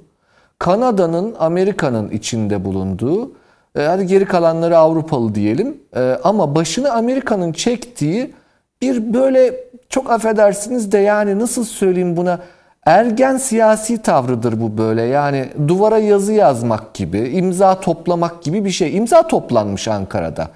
[0.58, 3.32] Kanada'nın, Amerika'nın içinde bulunduğu,
[3.76, 8.34] e, hadi geri kalanları Avrupalı diyelim e, ama başını Amerika'nın çektiği
[8.82, 12.38] bir böyle çok affedersiniz de yani nasıl söyleyeyim buna
[12.86, 15.02] ergen siyasi tavrıdır bu böyle.
[15.02, 18.96] Yani duvara yazı yazmak gibi, imza toplamak gibi bir şey.
[18.96, 20.48] İmza toplanmış Ankara'da.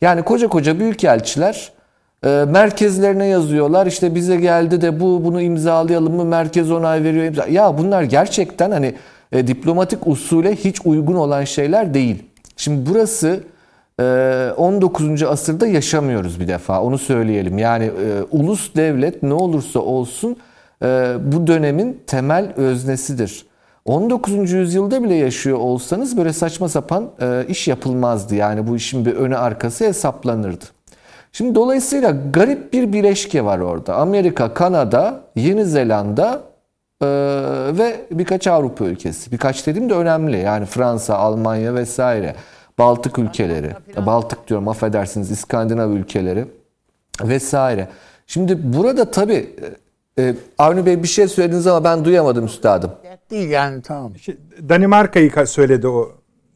[0.00, 1.72] Yani koca koca büyükelçiler
[2.24, 3.86] e, merkezlerine yazıyorlar.
[3.86, 6.24] İşte bize geldi de bu bunu imzalayalım mı?
[6.24, 7.24] Merkez onay veriyor.
[7.24, 7.46] imza.
[7.46, 8.94] Ya bunlar gerçekten hani
[9.32, 12.22] e, diplomatik usule hiç uygun olan şeyler değil.
[12.56, 13.40] Şimdi burası
[13.98, 15.22] 19.
[15.22, 16.82] asırda yaşamıyoruz bir defa.
[16.82, 17.58] Onu söyleyelim.
[17.58, 20.36] Yani e, ulus devlet ne olursa olsun
[20.82, 23.46] e, bu dönemin temel öznesidir.
[23.84, 24.52] 19.
[24.52, 28.34] yüzyılda bile yaşıyor olsanız böyle saçma sapan e, iş yapılmazdı.
[28.34, 30.64] Yani bu işin bir önü arkası hesaplanırdı.
[31.32, 33.94] Şimdi dolayısıyla garip bir bileşke var orada.
[33.94, 36.40] Amerika, Kanada, Yeni Zelanda
[37.78, 39.32] ve birkaç Avrupa ülkesi.
[39.32, 40.38] Birkaç dediğim de önemli.
[40.38, 42.34] Yani Fransa, Almanya vesaire.
[42.78, 43.70] Baltık ülkeleri.
[44.06, 46.44] Baltık diyorum affedersiniz İskandinav ülkeleri
[47.22, 47.88] vesaire.
[48.26, 49.56] Şimdi burada tabii
[50.18, 52.90] e, e, Avni Bey bir şey söylediniz ama ben duyamadım üstadım.
[53.30, 54.16] Değil yani tamam.
[54.16, 54.36] Şey,
[54.68, 56.08] Danimarka'yı ka- söyledi o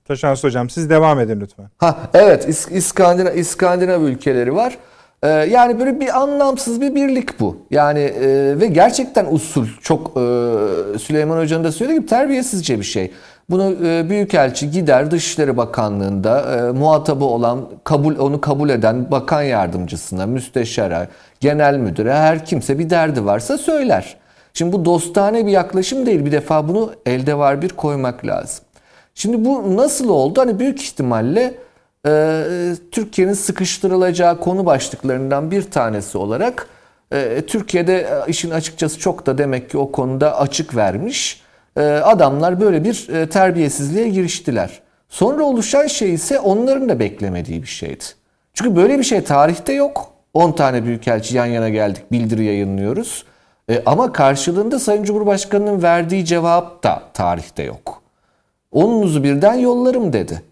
[0.05, 0.71] Taşans Hocam.
[0.71, 1.67] Siz devam edin lütfen.
[1.79, 4.79] Ha evet İs- İskandinav, İskandinav ülkeleri var.
[5.23, 7.57] Ee, yani böyle bir anlamsız bir birlik bu.
[7.71, 13.13] Yani e, ve gerçekten usul çok e, Süleyman Hoca'nın da söylediği gibi terbiyesizce bir şey.
[13.51, 20.27] Bunu e, Büyükelçi gider Dışişleri Bakanlığı'nda e, muhatabı olan, kabul onu kabul eden bakan yardımcısına,
[20.27, 21.09] müsteşara,
[21.41, 24.17] genel müdüre her kimse bir derdi varsa söyler.
[24.55, 26.25] Şimdi bu dostane bir yaklaşım değil.
[26.25, 28.65] Bir defa bunu elde var bir koymak lazım.
[29.15, 30.41] Şimdi bu nasıl oldu?
[30.41, 31.55] Hani büyük ihtimalle
[32.07, 32.43] e,
[32.91, 36.69] Türkiye'nin sıkıştırılacağı konu başlıklarından bir tanesi olarak
[37.13, 41.42] e, Türkiye'de e, işin açıkçası çok da demek ki o konuda açık vermiş.
[41.77, 44.81] E, adamlar böyle bir e, terbiyesizliğe giriştiler.
[45.09, 48.05] Sonra oluşan şey ise onların da beklemediği bir şeydi.
[48.55, 50.13] Çünkü böyle bir şey tarihte yok.
[50.35, 53.25] 10 tane büyükelçi yan yana geldik bildiri yayınlıyoruz.
[53.71, 58.03] E, ama karşılığında Sayın Cumhurbaşkanı'nın verdiği cevap da tarihte yok.
[58.73, 60.43] Onunuzu birden yollarım dedi.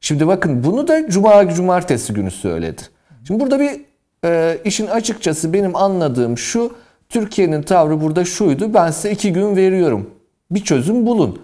[0.00, 2.82] Şimdi bakın bunu da cuma cumartesi günü söyledi.
[3.26, 3.80] Şimdi burada bir
[4.24, 6.76] e, işin açıkçası benim anladığım şu
[7.08, 8.74] Türkiye'nin tavrı burada şuydu.
[8.74, 10.10] Ben size iki gün veriyorum.
[10.50, 11.40] Bir çözüm bulun.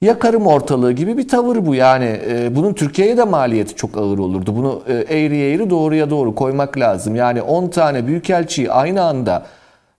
[0.00, 1.74] Yakarım ortalığı gibi bir tavır bu.
[1.74, 4.56] Yani e, bunun Türkiye'ye de maliyeti çok ağır olurdu.
[4.56, 7.16] Bunu e, eğri eğri doğruya doğru koymak lazım.
[7.16, 9.46] Yani 10 tane büyükelçiyi aynı anda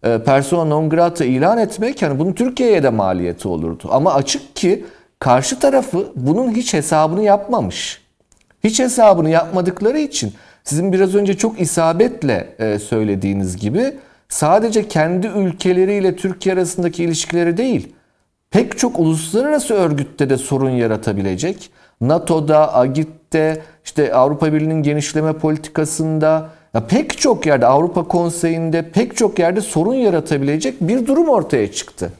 [0.03, 3.89] e, persona non grata ilan etmek yani bunun Türkiye'ye de maliyeti olurdu.
[3.91, 4.86] Ama açık ki
[5.20, 8.01] karşı tarafı bunun hiç hesabını yapmamış.
[8.64, 10.34] Hiç hesabını yapmadıkları için
[10.64, 13.93] sizin biraz önce çok isabetle e, söylediğiniz gibi
[14.30, 17.93] sadece kendi ülkeleriyle Türkiye arasındaki ilişkileri değil,
[18.52, 21.72] pek çok uluslararası örgütte de sorun yaratabilecek.
[22.02, 29.39] NATO'da, AGİT'te, işte Avrupa Birliği'nin genişleme politikasında, ya pek çok yerde Avrupa Konseyi'nde pek çok
[29.39, 32.12] yerde sorun yaratabilecek bir durum ortaya çıktı.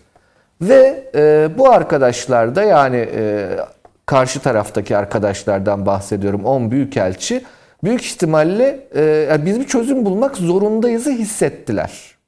[0.62, 3.50] Ve e, bu arkadaşlar da yani e,
[4.06, 7.44] karşı taraftaki arkadaşlardan bahsediyorum 10 büyükelçi
[7.84, 12.19] büyük ihtimalle e, biz bir çözüm bulmak zorundayızı hissettiler.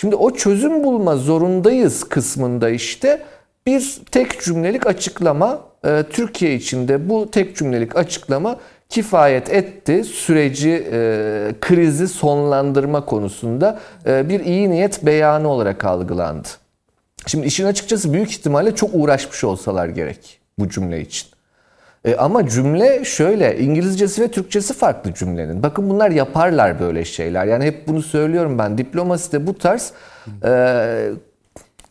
[0.00, 3.22] Şimdi o çözüm bulma zorundayız kısmında işte
[3.66, 8.56] bir tek cümlelik açıklama e, Türkiye içinde bu tek cümlelik açıklama
[8.88, 16.48] kifayet etti süreci e, krizi sonlandırma konusunda e, bir iyi niyet beyanı olarak algılandı.
[17.26, 21.28] Şimdi işin açıkçası büyük ihtimalle çok uğraşmış olsalar gerek bu cümle için.
[22.04, 25.62] E, ama cümle şöyle İngilizcesi ve Türkçesi farklı cümlenin.
[25.62, 27.46] Bakın bunlar yaparlar böyle şeyler.
[27.46, 28.78] Yani hep bunu söylüyorum ben.
[28.78, 29.92] Diplomaside bu tarz
[30.44, 31.10] e,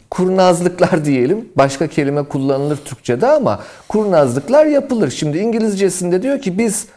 [0.10, 1.49] kurnazlıklar diyelim.
[1.55, 5.12] Başka kelime kullanılır Türkçe'de ama kurnazlıklar yapılır.
[5.12, 6.88] Şimdi İngilizcesinde diyor ki biz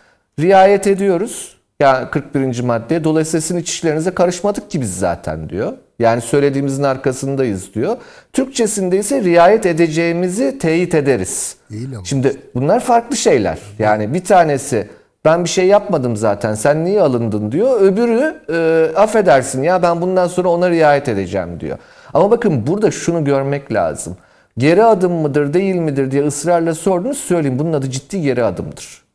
[0.41, 1.60] riayet ediyoruz.
[1.81, 2.61] Yani 41.
[2.61, 3.05] madde.
[3.05, 5.73] Dolayısıyla sizin iç işlerinize karışmadık ki biz zaten diyor.
[5.99, 7.97] Yani söylediğimizin arkasındayız diyor.
[8.33, 11.57] Türkçesinde ise riayet edeceğimizi teyit ederiz.
[11.71, 12.05] Değil ama.
[12.05, 13.59] Şimdi bunlar farklı şeyler.
[13.79, 14.89] Yani bir tanesi
[15.25, 17.81] ben bir şey yapmadım zaten sen niye alındın diyor.
[17.81, 21.79] Öbürü e, affedersin ya ben bundan sonra ona riayet edeceğim diyor.
[22.15, 24.17] Ama bakın burada şunu görmek lazım.
[24.59, 29.10] Geri adım mıdır değil midir diye ısrarla sordunuz söyleyeyim bunun adı ciddi geri adımdır.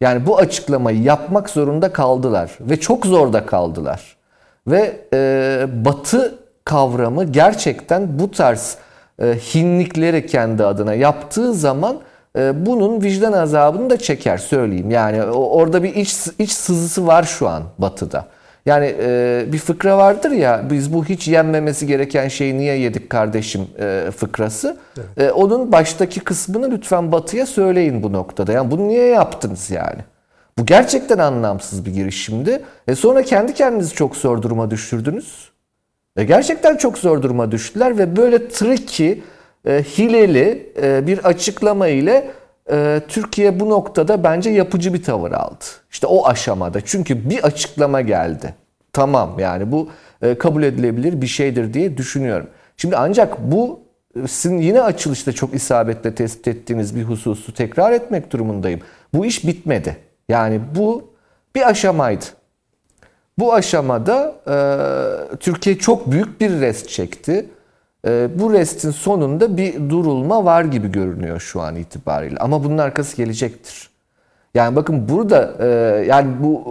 [0.00, 4.16] Yani bu açıklamayı yapmak zorunda kaldılar ve çok zorda kaldılar.
[4.66, 8.76] Ve e, batı kavramı gerçekten bu tarz
[9.22, 9.24] e,
[9.54, 11.98] hinlikleri kendi adına yaptığı zaman
[12.38, 14.90] e, bunun vicdan azabını da çeker söyleyeyim.
[14.90, 18.26] Yani orada bir iç, iç sızısı var şu an batıda.
[18.68, 23.68] Yani e, bir fıkra vardır ya biz bu hiç yenmemesi gereken şeyi niye yedik kardeşim
[23.80, 24.76] e, fıkrası.
[25.16, 28.52] E, onun baştaki kısmını lütfen batıya söyleyin bu noktada.
[28.52, 30.00] Yani bunu niye yaptınız yani?
[30.58, 32.62] Bu gerçekten anlamsız bir girişimdi.
[32.88, 35.50] E sonra kendi kendinizi çok zor duruma düşürdünüz.
[36.16, 39.18] E gerçekten çok zor duruma düştüler ve böyle tricky,
[39.66, 42.30] e, hileli e, bir açıklama ile
[42.70, 45.64] e, Türkiye bu noktada bence yapıcı bir tavır aldı.
[45.90, 46.80] İşte o aşamada.
[46.80, 48.54] Çünkü bir açıklama geldi.
[48.92, 49.88] Tamam yani bu
[50.22, 52.46] e, kabul edilebilir bir şeydir diye düşünüyorum.
[52.76, 53.80] Şimdi ancak bu
[54.24, 58.80] e, sizin yine açılışta çok isabetle tespit ettiğiniz bir hususu tekrar etmek durumundayım.
[59.14, 59.96] Bu iş bitmedi.
[60.28, 61.10] Yani bu
[61.54, 62.24] bir aşamaydı.
[63.38, 67.46] Bu aşamada e, Türkiye çok büyük bir rest çekti.
[68.06, 72.36] E, bu restin sonunda bir durulma var gibi görünüyor şu an itibariyle.
[72.36, 73.90] Ama bunun arkası gelecektir.
[74.54, 75.66] Yani bakın burada e,
[76.06, 76.62] yani bu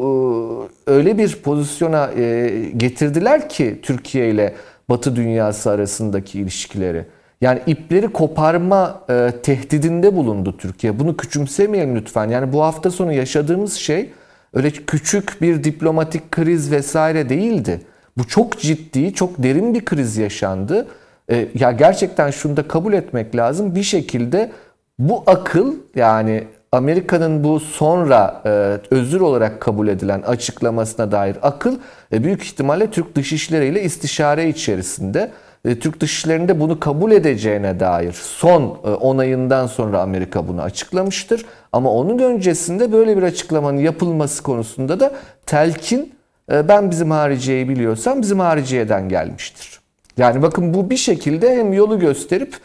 [0.88, 4.54] e, öyle bir pozisyona e, getirdiler ki Türkiye ile
[4.90, 7.06] Batı dünyası arasındaki ilişkileri.
[7.42, 9.02] Yani ipleri koparma
[9.44, 11.00] tehdidinde bulundu Türkiye.
[11.00, 12.30] Bunu küçümsemeyelim lütfen.
[12.30, 14.10] Yani bu hafta sonu yaşadığımız şey
[14.54, 17.82] öyle küçük bir diplomatik kriz vesaire değildi.
[18.18, 20.88] Bu çok ciddi, çok derin bir kriz yaşandı.
[21.32, 23.76] E, ya gerçekten şunu da kabul etmek lazım.
[23.76, 24.52] Bir şekilde
[25.00, 28.50] bu akıl yani Amerika'nın bu sonra e,
[28.96, 31.78] özür olarak kabul edilen açıklamasına dair akıl
[32.14, 35.32] e, büyük ihtimalle Türk Dışişleri ile istişare içerisinde.
[35.66, 41.46] E, Türk Dışişleri'nde bunu kabul edeceğine dair son e, onayından sonra Amerika bunu açıklamıştır.
[41.72, 45.12] Ama onun öncesinde böyle bir açıklamanın yapılması konusunda da
[45.46, 46.16] telkin
[46.52, 49.87] e, ben bizim hariciyeyi biliyorsam bizim hariciyeden gelmiştir.
[50.18, 52.58] Yani bakın bu bir şekilde hem yolu gösterip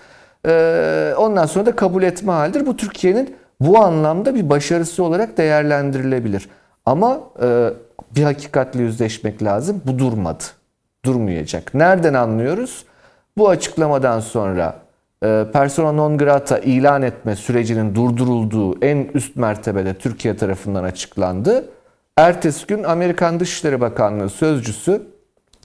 [0.47, 2.67] e, ondan sonra da kabul etme halidir.
[2.67, 6.49] Bu Türkiye'nin bu anlamda bir başarısı olarak değerlendirilebilir.
[6.87, 7.71] Ama e,
[8.17, 9.83] bir hakikatle yüzleşmek lazım.
[9.87, 10.45] Bu durmadı.
[11.05, 11.75] Durmayacak.
[11.75, 12.85] Nereden anlıyoruz?
[13.39, 14.77] Bu açıklamadan sonra
[15.25, 21.65] e, persona non grata ilan etme sürecinin durdurulduğu en üst mertebede Türkiye tarafından açıklandı.
[22.17, 25.03] Ertesi gün Amerikan Dışişleri Bakanlığı sözcüsü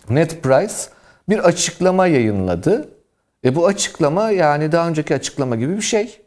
[0.09, 0.96] Ned Price
[1.29, 2.89] bir açıklama yayınladı.
[3.45, 6.19] E bu açıklama yani daha önceki açıklama gibi bir şey.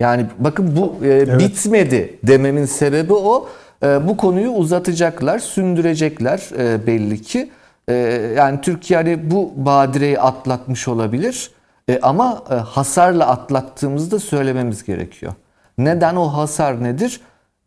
[0.00, 3.48] Yani bakın bu e, bitmedi dememin sebebi o.
[3.82, 7.50] E, bu konuyu uzatacaklar, sündürecekler e, belli ki.
[7.88, 7.94] E,
[8.36, 11.50] yani Türkiye hani bu badireyi atlatmış olabilir.
[11.88, 15.32] E, ama e, hasarla atlattığımızı da söylememiz gerekiyor.
[15.78, 17.20] Neden o hasar nedir?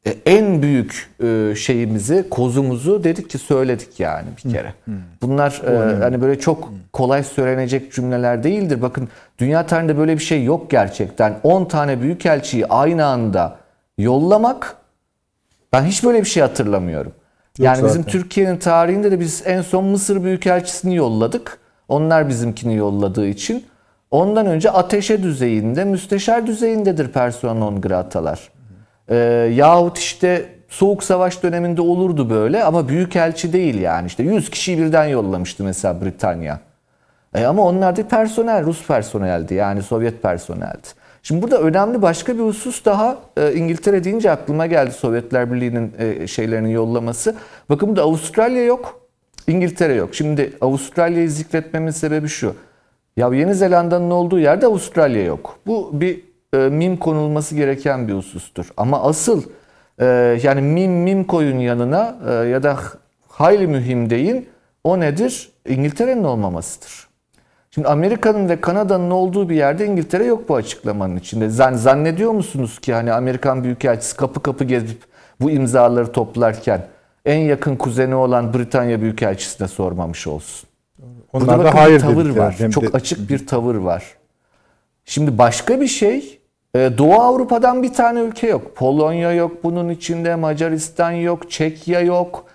[0.05, 4.73] E, en büyük e, şeyimizi, kozumuzu dedik ki söyledik yani bir kere.
[5.21, 8.81] Bunlar e, hani böyle çok kolay söylenecek cümleler değildir.
[8.81, 11.39] Bakın dünya tarihinde böyle bir şey yok gerçekten.
[11.43, 13.57] 10 tane büyükelçiyi aynı anda
[13.97, 14.75] yollamak
[15.73, 17.11] ben hiç böyle bir şey hatırlamıyorum.
[17.59, 18.11] yani bizim zaten.
[18.11, 21.57] Türkiye'nin tarihinde de biz en son Mısır büyükelçisini yolladık.
[21.87, 23.65] Onlar bizimkini yolladığı için.
[24.11, 28.49] Ondan önce ateşe düzeyinde, müsteşar düzeyindedir persona non gratalar.
[29.09, 29.15] Ee,
[29.55, 34.07] yahut işte Soğuk Savaş döneminde olurdu böyle ama büyükelçi değil yani.
[34.07, 36.59] işte 100 kişiyi birden yollamıştı mesela Britanya.
[37.35, 40.87] E ama onlar da personel, Rus personeldi yani Sovyet personeldi.
[41.23, 46.27] Şimdi burada önemli başka bir husus daha e, İngiltere deyince aklıma geldi Sovyetler Birliği'nin e,
[46.27, 47.35] şeylerinin yollaması.
[47.69, 49.01] Bakın burada Avustralya yok,
[49.47, 50.15] İngiltere yok.
[50.15, 52.55] Şimdi Avustralya'yı zikretmemin sebebi şu.
[53.17, 55.59] Ya Yeni Zelanda'nın olduğu yerde Avustralya yok.
[55.67, 56.21] Bu bir
[56.55, 58.69] e, mim konulması gereken bir husustur.
[58.77, 59.43] Ama asıl
[59.99, 60.05] e,
[60.43, 62.77] yani mim mim koyun yanına e, ya da
[63.27, 64.49] hayli mühim deyin
[64.83, 65.49] o nedir?
[65.67, 67.07] İngiltere'nin olmamasıdır.
[67.71, 71.49] Şimdi Amerika'nın ve Kanada'nın olduğu bir yerde İngiltere yok bu açıklamanın içinde.
[71.49, 75.03] Zan, zannediyor musunuz ki hani Amerikan Büyükelçisi kapı kapı gezip
[75.41, 76.87] bu imzaları toplarken
[77.25, 80.69] en yakın kuzeni olan Britanya Büyükelçisi'ne sormamış olsun.
[81.33, 82.57] Onlar Burada da hayır bir tavır var.
[82.73, 84.03] Çok açık bir tavır var.
[85.05, 86.39] Şimdi başka bir şey
[86.75, 88.75] Doğu Avrupa'dan bir tane ülke yok.
[88.75, 92.45] Polonya yok bunun içinde, Macaristan yok, Çekya yok,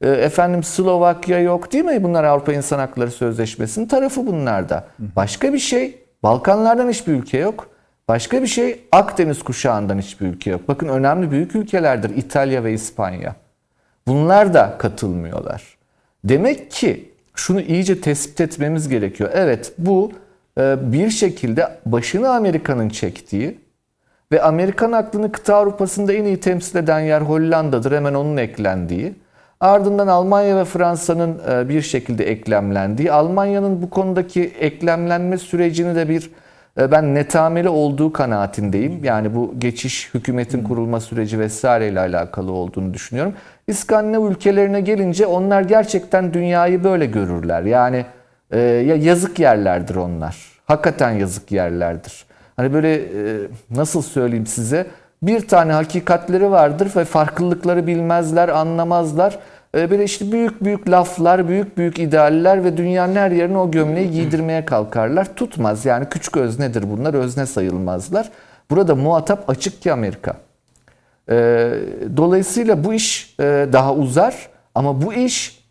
[0.00, 2.02] e, efendim Slovakya yok değil mi?
[2.02, 4.84] Bunlar Avrupa İnsan Hakları Sözleşmesi'nin tarafı bunlarda.
[5.16, 7.68] Başka bir şey Balkanlardan hiçbir ülke yok.
[8.08, 10.68] Başka bir şey Akdeniz kuşağından hiçbir ülke yok.
[10.68, 13.34] Bakın önemli büyük ülkelerdir İtalya ve İspanya.
[14.06, 15.76] Bunlar da katılmıyorlar.
[16.24, 19.30] Demek ki şunu iyice tespit etmemiz gerekiyor.
[19.34, 20.12] Evet bu
[20.58, 23.63] e, bir şekilde başını Amerika'nın çektiği
[24.32, 27.92] ve Amerikan aklını kıta Avrupa'sında en iyi temsil eden yer Hollanda'dır.
[27.92, 29.14] Hemen onun eklendiği.
[29.60, 33.12] Ardından Almanya ve Fransa'nın e, bir şekilde eklemlendiği.
[33.12, 36.30] Almanya'nın bu konudaki eklemlenme sürecini de bir
[36.78, 39.04] e, ben netameli olduğu kanaatindeyim.
[39.04, 43.34] Yani bu geçiş hükümetin kurulma süreci vesaireyle alakalı olduğunu düşünüyorum.
[43.66, 47.62] İskandinav ülkelerine gelince onlar gerçekten dünyayı böyle görürler.
[47.62, 48.04] Yani
[48.50, 50.36] e, ya yazık yerlerdir onlar.
[50.66, 52.24] Hakikaten yazık yerlerdir.
[52.56, 54.86] Hani böyle e, nasıl söyleyeyim size
[55.22, 59.38] bir tane hakikatleri vardır ve farklılıkları bilmezler, anlamazlar.
[59.74, 64.64] Böyle işte büyük büyük laflar, büyük büyük idealler ve dünyanın her yerine o gömleği giydirmeye
[64.64, 65.36] kalkarlar.
[65.36, 68.30] Tutmaz yani küçük öznedir bunlar, özne sayılmazlar.
[68.70, 70.34] Burada muhatap açık ki Amerika.
[71.30, 71.34] E,
[72.16, 75.64] dolayısıyla bu iş e, daha uzar ama bu iş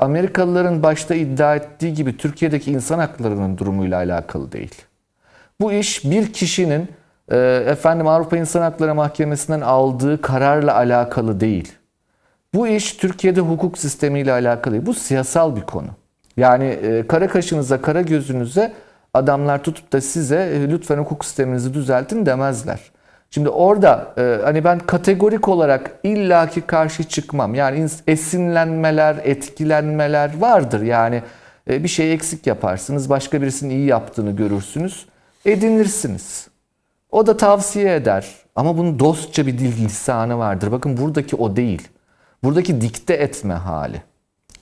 [0.00, 4.74] Amerikalıların başta iddia ettiği gibi Türkiye'deki insan haklarının durumuyla alakalı değil.
[5.60, 6.88] Bu iş bir kişinin
[7.32, 7.36] e,
[7.66, 11.72] efendim Avrupa İnsan Hakları Mahkemesi'nden aldığı kararla alakalı değil.
[12.54, 14.86] Bu iş Türkiye'de hukuk sistemiyle alakalı değil.
[14.86, 15.86] Bu siyasal bir konu.
[16.36, 18.72] Yani e, kara kaşınıza, kara gözünüze
[19.14, 22.80] adamlar tutup da size e, lütfen hukuk sisteminizi düzeltin demezler.
[23.30, 27.54] Şimdi orada hani ben kategorik olarak illaki karşı çıkmam.
[27.54, 30.82] Yani esinlenmeler, etkilenmeler vardır.
[30.82, 31.22] Yani
[31.68, 35.06] bir şey eksik yaparsınız, başka birisinin iyi yaptığını görürsünüz,
[35.44, 36.48] edinirsiniz.
[37.10, 38.26] O da tavsiye eder.
[38.56, 40.72] Ama bunun dostça bir dil lisanı vardır.
[40.72, 41.88] Bakın buradaki o değil.
[42.44, 44.02] Buradaki dikte etme hali.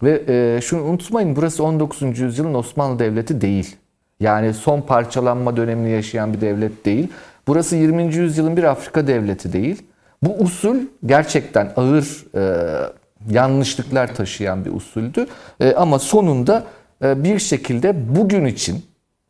[0.03, 2.19] Ve e, şunu unutmayın burası 19.
[2.19, 3.77] yüzyılın Osmanlı Devleti değil.
[4.21, 7.09] Yani son parçalanma dönemini yaşayan bir devlet değil.
[7.47, 8.15] Burası 20.
[8.15, 9.83] yüzyılın bir Afrika devleti değil.
[10.23, 10.77] Bu usul
[11.07, 12.43] gerçekten ağır e,
[13.31, 15.27] yanlışlıklar taşıyan bir usuldü.
[15.61, 16.65] E, ama sonunda
[17.05, 18.85] e, bir şekilde bugün için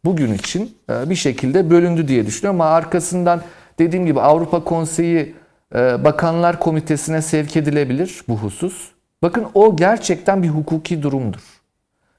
[0.04, 2.60] bugün için e, bir şekilde bölündü diye düşünüyorum.
[2.60, 3.42] Ama arkasından
[3.78, 5.34] dediğim gibi Avrupa Konseyi
[5.74, 8.88] e, Bakanlar Komitesi'ne sevk edilebilir bu husus.
[9.22, 11.40] Bakın o gerçekten bir hukuki durumdur.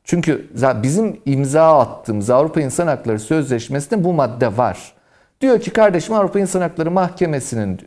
[0.03, 0.47] Çünkü
[0.83, 4.93] bizim imza attığımız Avrupa İnsan Hakları Sözleşmesi'nde bu madde var.
[5.41, 7.79] Diyor ki kardeşim Avrupa İnsan Hakları Mahkemesi'nin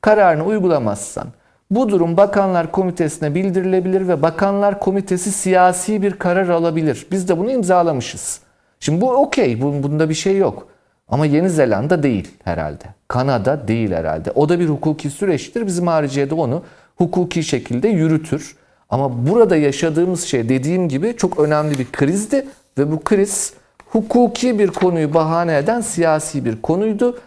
[0.00, 1.26] kararını uygulamazsan
[1.70, 7.06] bu durum Bakanlar Komitesi'ne bildirilebilir ve Bakanlar Komitesi siyasi bir karar alabilir.
[7.10, 8.40] Biz de bunu imzalamışız.
[8.80, 10.66] Şimdi bu okey, bu- bunda bir şey yok.
[11.08, 12.84] Ama Yeni Zelanda değil herhalde.
[13.08, 14.30] Kanada değil herhalde.
[14.34, 15.66] O da bir hukuki süreçtir.
[15.66, 16.62] Bizim hariciye de onu
[16.96, 18.56] hukuki şekilde yürütür.
[18.88, 22.46] Ama burada yaşadığımız şey dediğim gibi çok önemli bir krizdi
[22.78, 23.52] ve bu kriz
[23.86, 27.18] hukuki bir konuyu bahane eden siyasi bir konuydu.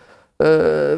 [0.42, 0.46] Ee,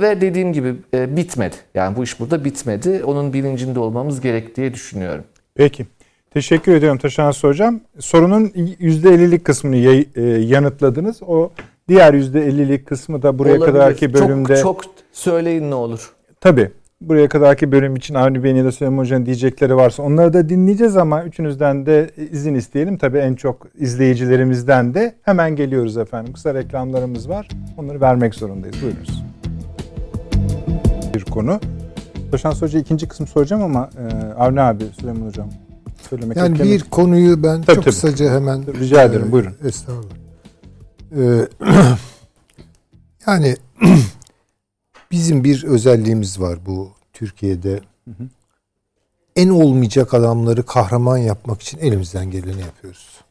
[0.02, 1.56] ve dediğim gibi e, bitmedi.
[1.74, 3.04] Yani bu iş burada bitmedi.
[3.06, 5.24] Onun bilincinde olmamız gerek diye düşünüyorum.
[5.56, 5.86] Peki.
[6.36, 7.80] Teşekkür ediyorum Taşans Hocam.
[8.00, 11.24] Sorunun %50'lik kısmını e, yanıtladınız.
[11.28, 11.52] O
[11.88, 13.66] diğer %50'lik kısmı da buraya Olabilir.
[13.66, 14.56] kadarki bölümde...
[14.56, 16.12] Çok, çok söyleyin ne olur.
[16.42, 16.72] Tabii.
[17.02, 20.98] Buraya kadarki bölüm için Avni Bey'in ya da Süleyman Hoca'nın diyecekleri varsa onları da dinleyeceğiz
[20.98, 22.98] ama üçünüzden de izin isteyelim.
[22.98, 26.34] Tabii en çok izleyicilerimizden de hemen geliyoruz efendim.
[26.34, 27.48] Kısa reklamlarımız var.
[27.78, 28.76] Onları vermek zorundayız.
[28.82, 29.24] Buyurunuz.
[31.14, 31.60] Bir konu.
[32.32, 35.50] Taşans Hoca ikinci kısım soracağım ama e, Avni abi, Süleyman Hocam
[36.10, 37.86] söylemek Yani bir konuyu ben Tabii, çok tabii.
[37.86, 39.56] kısaca hemen Rica ederim, e, buyurun.
[39.64, 40.16] Estağfurullah.
[41.18, 41.48] Ee,
[43.28, 43.58] yani
[45.12, 47.80] bizim bir özelliğimiz var bu Türkiye'de.
[49.36, 53.22] En olmayacak adamları kahraman yapmak için elimizden geleni yapıyoruz.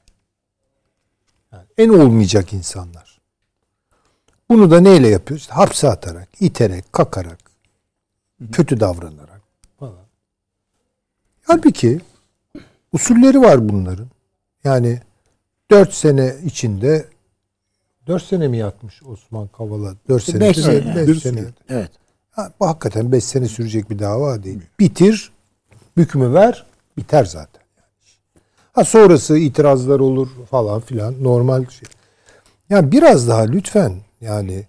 [1.53, 3.20] Yani en olmayacak insanlar.
[4.49, 5.43] Bunu da neyle yapıyoruz?
[5.43, 7.39] İşte hapse atarak, iterek, kakarak,
[8.53, 9.41] kötü davranarak
[9.79, 10.05] falan.
[11.43, 12.01] Halbuki
[12.95, 14.07] usulleri var bunların.
[14.65, 15.01] Yani
[15.71, 17.05] 4 sene içinde
[18.07, 19.95] 4 sene mi yatmış Osman Kavala?
[20.09, 20.41] 4 sene.
[20.41, 20.93] Beş değil mi?
[20.95, 21.09] sene.
[21.09, 21.45] Beş sene.
[21.69, 21.91] Evet.
[22.31, 24.61] Ha, bu hakikaten 5 sene sürecek bir dava değil.
[24.81, 25.33] Bitir,
[25.97, 26.67] hükmü ver,
[26.97, 27.63] biter zaten.
[28.73, 31.89] Ha sonrası itirazlar olur falan filan normal şey.
[32.71, 34.67] Yani biraz daha lütfen yani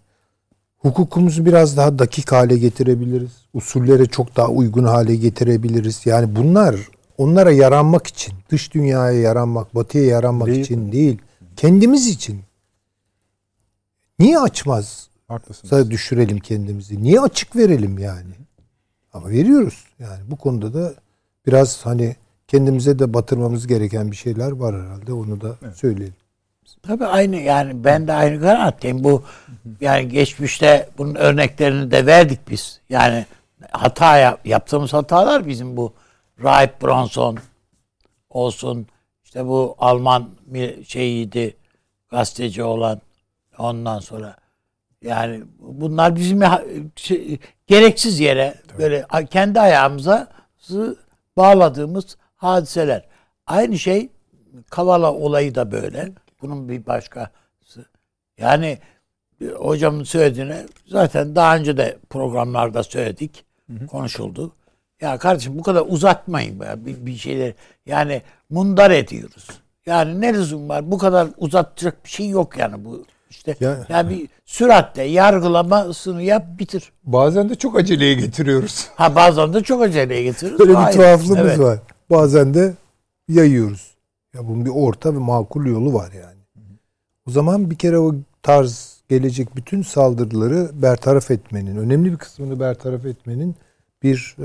[0.78, 3.32] hukukumuzu biraz daha dakik hale getirebiliriz.
[3.54, 6.02] Usullere çok daha uygun hale getirebiliriz.
[6.06, 6.76] Yani bunlar
[7.18, 10.60] onlara yaranmak için, dış dünyaya yaranmak, batıya yaranmak Değil.
[10.60, 11.18] için değil,
[11.56, 12.42] kendimiz için.
[14.20, 15.08] Niye açmaz?
[15.28, 15.92] Haklısınız.
[15.92, 17.04] Düşürelim kendimizi.
[17.04, 18.34] Niye açık verelim yani?
[19.14, 19.84] Ama veriyoruz.
[20.00, 20.94] Yani bu konuda da
[21.48, 22.16] biraz hani
[22.48, 25.14] kendimize de batırmamız gereken bir şeyler var herhalde.
[25.14, 26.16] Onu da söyleyelim.
[26.84, 29.04] Tabii aynı yani ben de aynı kanaatteyim.
[29.04, 29.24] Bu
[29.82, 32.80] yani geçmişte bunun örneklerini de verdik biz.
[32.90, 33.26] Yani
[33.72, 35.94] hata yap- yaptığımız hatalar bizim bu
[36.44, 37.38] Rahip Bronson
[38.30, 38.88] olsun
[39.24, 40.30] işte bu Alman
[40.88, 41.58] şeyiydi
[42.10, 43.02] gazeteci olan
[43.58, 44.36] ondan sonra
[45.02, 46.42] yani bunlar bizim
[46.96, 50.28] şey, gereksiz yere böyle a- kendi ayağımıza
[51.38, 53.06] bağladığımız hadiseler.
[53.48, 54.10] Aynı şey
[54.70, 56.12] Kavala olayı da böyle.
[56.42, 57.86] Bunun bir başkası.
[58.38, 58.80] Yani
[59.42, 63.46] e, hocamın söylediğini zaten daha önce de programlarda söyledik.
[63.88, 64.56] Konuşuldu.
[65.02, 67.54] Ya kardeşim bu kadar uzatmayın be bir, bir şeyler.
[67.86, 69.48] Yani mundar ediyoruz.
[69.86, 70.92] Yani ne lüzum var?
[70.92, 73.04] Bu kadar uzatacak bir şey yok yani bu.
[73.30, 76.92] işte Ya- yani bir süratle yargılamasını yap bitir.
[77.04, 78.88] Bazen de çok aceleye getiriyoruz.
[78.96, 80.60] Ha bazen de çok aceleye getiriyoruz.
[80.60, 81.60] Böyle bir tuhaflığımız Evet.
[81.60, 81.80] var.
[82.10, 82.74] Bazen de
[83.28, 83.96] yayıyoruz.
[84.36, 86.66] Ya bunun bir orta ve makul yolu var yani.
[87.28, 93.06] O zaman bir kere o tarz gelecek bütün saldırıları bertaraf etmenin, önemli bir kısmını bertaraf
[93.06, 93.56] etmenin
[94.06, 94.36] bir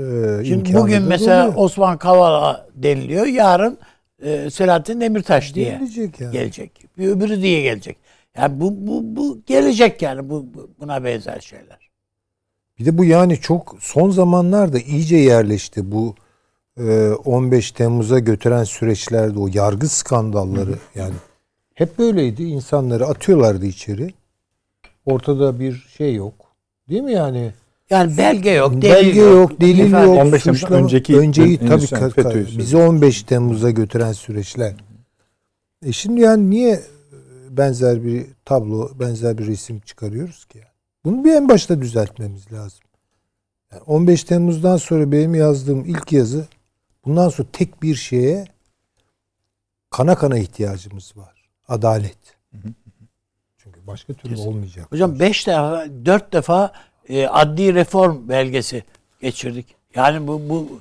[0.41, 1.63] e, Şimdi bugün mesela oluyor.
[1.63, 3.25] Osman Kavala deniliyor.
[3.25, 3.77] Yarın
[4.23, 6.31] e, Selahattin Demirtaş diye Gelecek yani.
[6.31, 6.71] gelecek.
[6.97, 7.97] Bir öbürü diye gelecek.
[8.37, 11.91] Yani bu bu bu gelecek yani bu, bu- buna benzer şeyler.
[12.79, 16.15] Bir de bu yani çok son zamanlarda iyice yerleşti bu
[16.77, 21.13] e, 15 Temmuz'a götüren süreçlerde o yargı skandalları yani
[21.73, 22.43] hep böyleydi.
[22.43, 24.13] İnsanları atıyorlardı içeri.
[25.05, 26.33] Ortada bir şey yok.
[26.89, 27.51] Değil mi yani?
[27.91, 30.17] Yani belge yok, delil Belge yok, delil ifade- yok.
[30.17, 32.57] 15 Temmuz'dan suçlama- önceki önceyi ön- tabii Endüstri ka- FETÖ'yü ka- söylüyorsun.
[32.59, 34.75] bizi 15 Temmuz'a götüren süreçler.
[35.85, 36.81] E şimdi yani niye e,
[37.57, 40.57] benzer bir tablo, benzer bir resim çıkarıyoruz ki?
[40.57, 40.67] Yani?
[41.05, 42.79] Bunu bir en başta düzeltmemiz lazım.
[43.71, 46.47] Yani 15 Temmuz'dan sonra benim yazdığım ilk yazı
[47.05, 48.45] bundan sonra tek bir şeye
[49.89, 51.49] kana kana ihtiyacımız var.
[51.67, 52.17] Adalet.
[53.57, 54.87] Çünkü başka türlü olmayacak.
[54.91, 56.71] Hocam beş defa, dört defa
[57.11, 58.83] e, adli reform belgesi
[59.21, 59.75] geçirdik.
[59.95, 60.79] Yani bu bu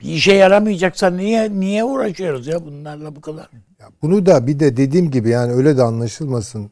[0.00, 3.48] bir işe yaramayacaksa niye niye uğraşıyoruz ya bunlarla bu kadar?
[3.80, 6.70] Ya bunu da bir de dediğim gibi yani öyle de anlaşılmasın.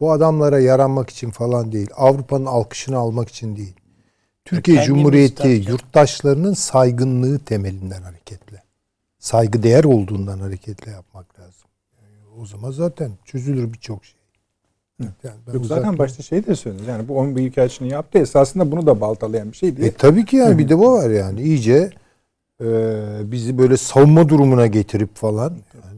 [0.00, 1.90] Bu adamlara yaranmak için falan değil.
[1.96, 3.74] Avrupa'nın alkışını almak için değil.
[4.44, 8.62] Türkiye Kendimiz Cumhuriyeti tabii yurttaşlarının saygınlığı temelinden hareketle.
[9.18, 11.68] Saygı değer olduğundan hareketle yapmak lazım.
[12.02, 14.13] Yani o zaman zaten çözülür birçok şey.
[15.00, 16.88] Yani ben Yok, zaten başta şey de söylediniz.
[16.88, 19.88] Yani bu 10 büyükelçinin yaptığı esasında bunu da baltalayan bir şey değil.
[19.88, 21.42] E tabii ki yani bir de bu var yani.
[21.42, 21.90] İyice
[22.60, 22.66] e,
[23.24, 25.50] bizi böyle savunma durumuna getirip falan.
[25.74, 25.94] Yani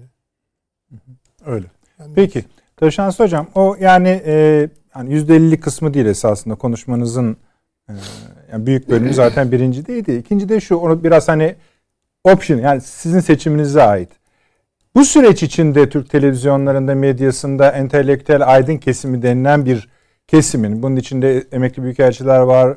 [1.47, 1.67] Öyle.
[2.15, 2.45] Peki.
[2.77, 7.37] Taşans Hocam o yani e, yani %50'lik kısmı değil esasında konuşmanızın
[7.89, 7.93] e,
[8.53, 10.13] yani büyük bölümü zaten birinci değildi.
[10.13, 11.55] İkinci de şu onu biraz hani
[12.25, 14.09] option yani sizin seçiminize ait.
[14.97, 19.89] Bu süreç içinde Türk televizyonlarında, medyasında entelektüel aydın kesimi denilen bir
[20.29, 22.77] kesimin, bunun içinde emekli büyükelçiler var,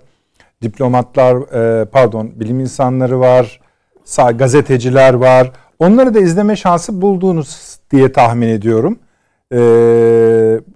[0.62, 1.36] diplomatlar,
[1.82, 3.62] e, pardon, bilim insanları var,
[4.36, 5.52] gazeteciler var.
[5.80, 9.00] Onları da izleme şansı buldunuz diye tahmin ediyorum.
[9.52, 9.60] E,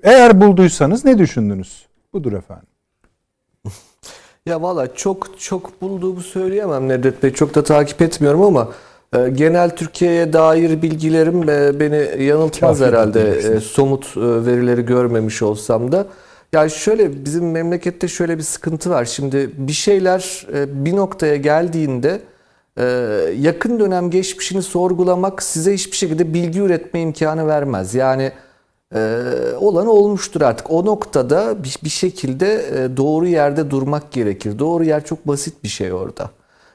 [0.04, 1.86] eğer bulduysanız ne düşündünüz?
[2.14, 2.68] Budur efendim.
[4.46, 7.34] Ya valla çok çok bulduğumu söyleyemem Nedret Bey.
[7.34, 8.68] Çok da takip etmiyorum ama
[9.34, 13.30] genel Türkiye'ye dair bilgilerim e, beni yanıltmaz Kafi herhalde.
[13.32, 16.08] E, somut e, verileri görmemiş olsam da.
[16.54, 19.06] Ya şöyle bizim memlekette şöyle bir sıkıntı var.
[19.06, 22.22] Şimdi bir şeyler bir noktaya geldiğinde
[23.40, 27.96] yakın dönem geçmişini sorgulamak size hiçbir şekilde bilgi üretme imkanı vermez.
[27.96, 28.32] Yani
[28.96, 29.18] ee,
[29.60, 30.72] olan olmuştur artık.
[30.72, 32.66] O noktada bir, şekilde
[32.98, 34.60] doğru yerde durmak gerekir.
[34.60, 36.30] Doğru yer çok basit bir şey orada.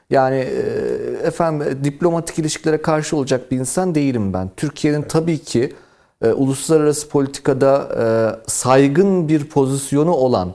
[0.09, 4.49] Yani e, efendim e, diplomatik ilişkilere karşı olacak bir insan değilim ben.
[4.57, 5.73] Türkiye'nin tabii ki
[6.21, 8.05] e, uluslararası politikada e,
[8.51, 10.53] saygın bir pozisyonu olan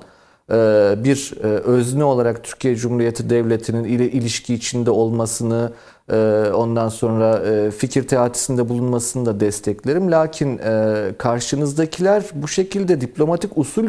[1.05, 5.73] bir özne olarak Türkiye Cumhuriyeti Devleti'nin ile ilişki içinde olmasını,
[6.55, 10.11] ondan sonra fikir teatisinde bulunmasını da desteklerim.
[10.11, 10.61] Lakin
[11.19, 13.87] karşınızdakiler bu şekilde diplomatik usul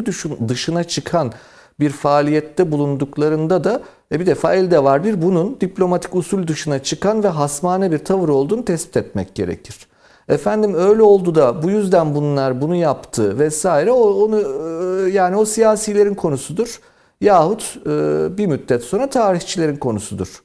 [0.48, 1.32] dışına çıkan
[1.80, 3.82] bir faaliyette bulunduklarında da
[4.12, 8.28] e bir defa elde var bir bunun diplomatik usul dışına çıkan ve hasmane bir tavır
[8.28, 9.86] olduğunu tespit etmek gerekir.
[10.28, 15.44] Efendim öyle oldu da bu yüzden bunlar bunu yaptı vesaire o, onu e, yani o
[15.44, 16.80] siyasilerin konusudur.
[17.20, 17.90] Yahut e,
[18.38, 20.42] bir müddet sonra tarihçilerin konusudur.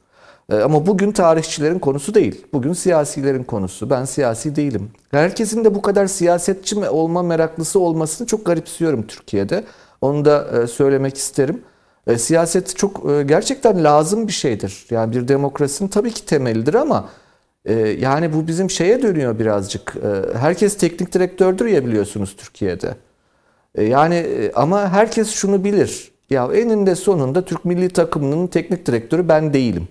[0.52, 2.46] E, ama bugün tarihçilerin konusu değil.
[2.54, 3.90] Bugün siyasilerin konusu.
[3.90, 4.92] Ben siyasi değilim.
[5.12, 9.64] Herkesin de bu kadar siyasetçi olma meraklısı olmasını çok garipsiyorum Türkiye'de.
[10.02, 11.62] Onu da söylemek isterim.
[12.18, 14.86] Siyaset çok gerçekten lazım bir şeydir.
[14.90, 17.10] Yani bir demokrasinin tabii ki temelidir ama
[17.98, 19.96] yani bu bizim şeye dönüyor birazcık.
[20.40, 22.96] Herkes teknik direktördür ya biliyorsunuz Türkiye'de.
[23.78, 26.12] Yani e, ama herkes şunu bilir.
[26.30, 29.88] Ya eninde sonunda Türk milli takımının teknik direktörü ben değilim.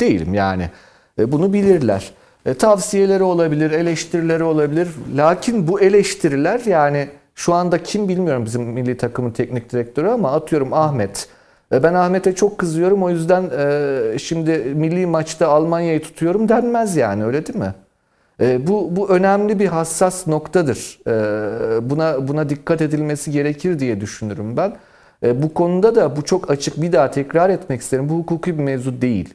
[0.00, 0.70] Değilim yani.
[1.18, 2.12] Bunu bilirler.
[2.58, 4.88] Tavsiyeleri olabilir, eleştirileri olabilir.
[5.16, 10.72] Lakin bu eleştiriler yani şu anda kim bilmiyorum bizim milli takımın teknik direktörü ama atıyorum
[10.72, 11.28] Ahmet.
[11.72, 17.46] Ben Ahmet'e çok kızıyorum o yüzden e, şimdi milli maçta Almanya'yı tutuyorum denmez yani öyle
[17.46, 17.74] değil mi?
[18.40, 20.98] E, bu, bu önemli bir hassas noktadır.
[21.06, 24.76] E, buna, buna dikkat edilmesi gerekir diye düşünürüm ben.
[25.22, 28.08] Bu konuda da bu çok açık bir daha tekrar etmek isterim.
[28.08, 29.34] Bu hukuki bir mevzu değil.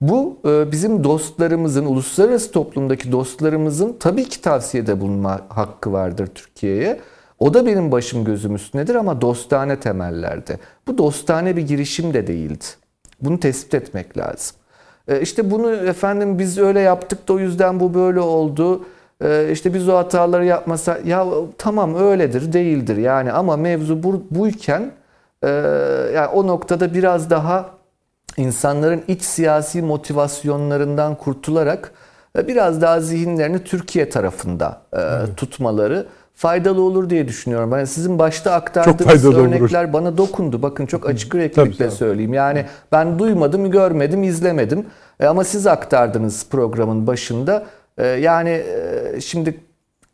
[0.00, 7.00] Bu bizim dostlarımızın, uluslararası toplumdaki dostlarımızın tabii ki tavsiyede bulunma hakkı vardır Türkiye'ye.
[7.38, 10.58] O da benim başım gözüm üstündedir ama dostane temellerde.
[10.86, 12.64] Bu dostane bir girişim de değildi.
[13.22, 14.56] Bunu tespit etmek lazım.
[15.08, 18.84] E, işte bunu efendim biz öyle yaptık da o yüzden bu böyle oldu.
[19.24, 21.26] E, işte biz o hataları yapmasa ya
[21.58, 24.90] tamam öyledir değildir yani ama mevzu bu, buyken
[25.42, 25.48] e,
[26.14, 27.77] yani o noktada biraz daha
[28.36, 31.92] insanların iç siyasi motivasyonlarından kurtularak
[32.36, 34.82] biraz daha zihinlerini Türkiye tarafında
[35.36, 36.06] tutmaları
[36.38, 37.72] faydalı olur diye düşünüyorum.
[37.72, 39.92] Yani sizin başta aktardığınız örnekler olur.
[39.92, 40.62] bana dokundu.
[40.62, 42.34] Bakın çok açık yüreklilikle söyleyeyim.
[42.34, 44.86] Yani ben duymadım, görmedim, izlemedim.
[45.20, 47.66] E, ama siz aktardınız programın başında.
[47.98, 49.60] E, yani e, şimdi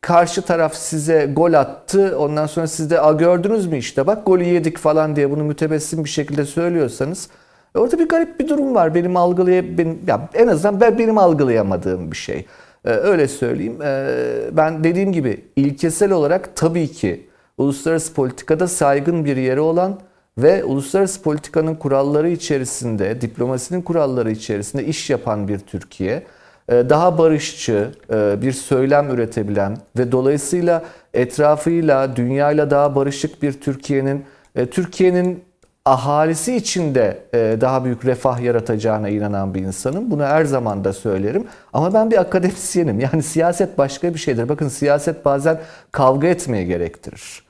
[0.01, 2.19] karşı taraf size gol attı.
[2.19, 6.05] Ondan sonra siz de A, gördünüz mü işte bak golü yedik falan diye bunu mütebessim
[6.05, 7.28] bir şekilde söylüyorsanız
[7.75, 8.95] orada bir garip bir durum var.
[8.95, 12.47] Benim algılay benim, ya en azından ben benim algılayamadığım bir şey.
[12.85, 13.79] Ee, öyle söyleyeyim.
[13.83, 14.17] Ee,
[14.53, 17.27] ben dediğim gibi ilkesel olarak tabii ki
[17.59, 20.01] uluslararası politikada saygın bir yeri olan
[20.39, 26.23] ve uluslararası politikanın kuralları içerisinde, diplomasinin kuralları içerisinde iş yapan bir Türkiye,
[26.69, 30.85] e, daha barışçı e, bir söylem üretebilen ve dolayısıyla
[31.15, 34.25] etrafıyla, dünyayla daha barışık bir Türkiye'nin,
[34.57, 35.45] e, Türkiye'nin
[35.85, 40.11] ahalisi için de e, daha büyük refah yaratacağına inanan bir insanım.
[40.11, 41.47] Bunu her zaman da söylerim.
[41.73, 43.01] Ama ben bir akademisyenim.
[43.01, 44.48] Yani siyaset başka bir şeydir.
[44.48, 45.61] Bakın siyaset bazen
[45.93, 47.44] kavga etmeye gerektirir.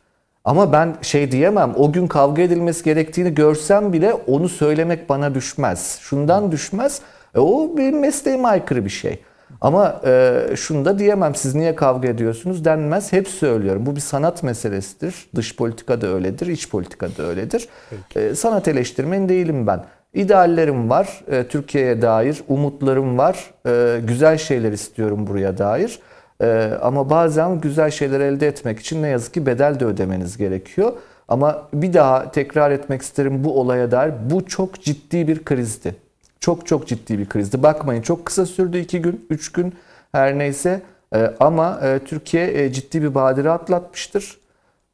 [0.44, 1.74] Ama ben şey diyemem.
[1.76, 5.98] O gün kavga edilmesi gerektiğini görsem bile onu söylemek bana düşmez.
[6.00, 7.00] Şundan düşmez.
[7.34, 9.18] E, o benim mesleğime aykırı bir şey.
[9.64, 13.12] Ama e, şunu da diyemem siz niye kavga ediyorsunuz denmez.
[13.12, 13.86] Hep söylüyorum.
[13.86, 15.28] Bu bir sanat meselesidir.
[15.34, 17.68] Dış politika da öyledir, iç politika da öyledir.
[18.16, 19.84] E, sanat eleştirmeni değilim ben.
[20.14, 23.50] İdeallerim var e, Türkiye'ye dair, umutlarım var.
[23.66, 25.98] E, güzel şeyler istiyorum buraya dair.
[26.42, 30.92] E, ama bazen güzel şeyler elde etmek için ne yazık ki bedel de ödemeniz gerekiyor.
[31.28, 34.12] Ama bir daha tekrar etmek isterim bu olaya dair.
[34.30, 36.03] Bu çok ciddi bir krizdi.
[36.44, 37.62] Çok çok ciddi bir krizdi.
[37.62, 39.74] Bakmayın çok kısa sürdü 2 gün, 3 gün
[40.12, 40.82] her neyse.
[41.14, 44.38] Ee, ama e, Türkiye e, ciddi bir badire atlatmıştır.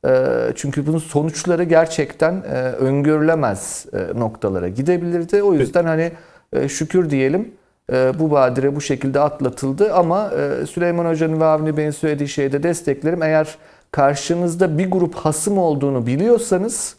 [0.07, 0.13] Ee,
[0.55, 5.43] çünkü bunun sonuçları gerçekten e, öngörülemez noktalara gidebilirdi.
[5.43, 6.13] O yüzden hani
[6.69, 7.53] şükür diyelim
[8.19, 9.95] bu badire bu şekilde atlatıldı.
[9.95, 10.31] Ama
[10.71, 13.23] Süleyman Hoca'nın ve Avni Bey'in söylediği şeyde desteklerim.
[13.23, 13.59] Eğer
[13.91, 16.97] karşınızda bir grup hasım olduğunu biliyorsanız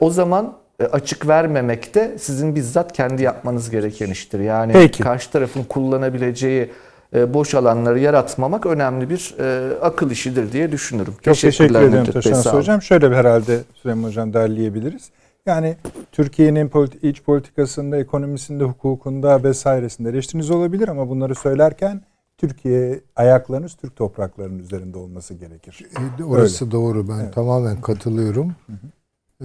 [0.00, 4.40] o zaman açık vermemek de sizin bizzat kendi yapmanız gereken iştir.
[4.40, 5.02] Yani Peki.
[5.02, 6.70] karşı tarafın kullanabileceği
[7.14, 11.14] e, boş alanları yaratmamak önemli bir e, akıl işidir diye düşünürüm.
[11.22, 12.82] Çok teşekkür ederim Taşan Hocam.
[12.82, 15.10] Şöyle bir herhalde Süleyman Hocam derleyebiliriz.
[15.46, 15.76] Yani
[16.12, 22.02] Türkiye'nin politi- iç politikasında, ekonomisinde, hukukunda vesairesinde eleştiriniz olabilir ama bunları söylerken
[22.38, 25.86] Türkiye ayaklarınız Türk topraklarının üzerinde olması gerekir.
[26.26, 26.72] Orası Öyle.
[26.72, 27.08] doğru.
[27.08, 27.34] Ben evet.
[27.34, 28.54] tamamen katılıyorum.
[28.66, 28.86] Hı hı.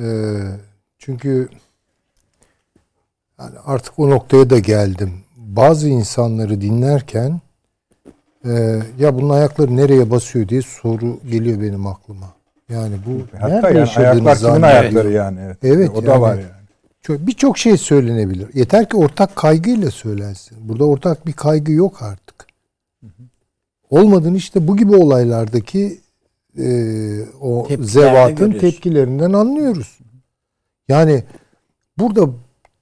[0.03, 0.70] Ee,
[1.05, 1.49] çünkü
[3.39, 5.11] yani artık o noktaya da geldim.
[5.37, 7.41] Bazı insanları dinlerken
[8.45, 12.33] e, ya bunun ayakları nereye basıyor diye soru geliyor benim aklıma.
[12.69, 14.69] Yani bu Hatta nerede yani ayaklar kimin zannediyor.
[14.81, 15.39] ayakları yani.
[15.45, 15.57] Evet.
[15.63, 16.21] Evet, O da yani.
[16.21, 16.45] var yani.
[17.01, 18.47] Çok- Birçok şey söylenebilir.
[18.53, 20.57] Yeter ki ortak kaygıyla söylensin.
[20.69, 22.45] Burada ortak bir kaygı yok artık.
[23.89, 25.99] Olmadığını işte bu gibi olaylardaki
[26.57, 26.65] e,
[27.41, 28.59] o zevatın görüyorsun.
[28.59, 29.99] tepkilerinden anlıyoruz.
[30.91, 31.23] Yani
[31.97, 32.29] burada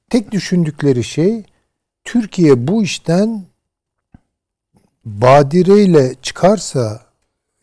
[0.10, 1.44] tek düşündükleri şey
[2.04, 3.44] Türkiye bu işten
[5.06, 7.02] badireyle çıkarsa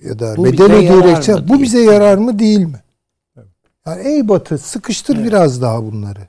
[0.01, 2.81] ya da Bu bedel mı bu bize yarar mı değil mi?
[3.87, 6.21] Yani ey Batı sıkıştır biraz daha bunları.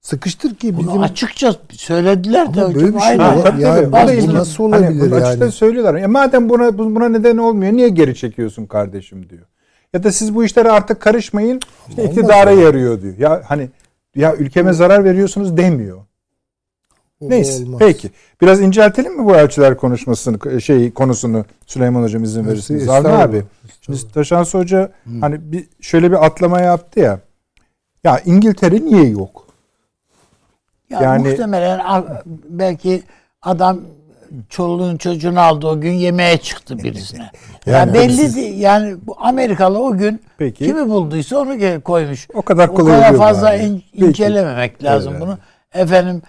[0.00, 2.94] Sıkıştır ki bizim Bunu açıkça söylediler de Ama böyle hocam.
[2.94, 3.24] bir şey Aynen.
[3.24, 5.52] Ha, Ha, tabii, bu nasıl olabilir Hani yani?
[5.52, 5.94] söylüyorlar.
[5.94, 9.46] Ya madem buna buna neden olmuyor niye geri çekiyorsun kardeşim diyor.
[9.94, 11.60] Ya da siz bu işlere artık karışmayın.
[11.88, 12.60] İşte olmaz iktidara öyle.
[12.62, 13.18] yarıyor diyor.
[13.18, 13.70] Ya hani
[14.16, 15.98] ya ülkeme zarar veriyorsunuz demiyor.
[17.20, 17.62] O Neyse.
[17.64, 17.78] olmaz.
[17.78, 18.10] Peki.
[18.40, 22.88] Biraz inceltelim mi bu elçiler konuşmasını şey konusunu Süleyman hocam izin verirseniz.
[22.88, 23.42] Avni abi.
[23.80, 27.20] Şimdi Taşansı Hoca hani bir şöyle bir atlama yaptı ya.
[28.04, 29.46] Ya İngiltere niye yok?
[30.90, 31.80] Ya Yani- muhtemelen
[32.48, 33.02] belki
[33.42, 33.80] adam
[34.48, 37.30] çoluğun çocuğunu aldı o gün yemeğe çıktı birisine.
[37.66, 38.58] Yani yani belli değil.
[38.60, 40.64] Yani bu Amerikalı o gün Peki.
[40.64, 42.28] kimi bulduysa onu koymuş.
[42.34, 43.64] O kadar o kolay kadar oluyor fazla yani.
[43.66, 44.04] in- Peki.
[44.06, 45.22] incelememek lazım Evet.
[45.22, 45.38] bunu.
[45.74, 46.22] Efendim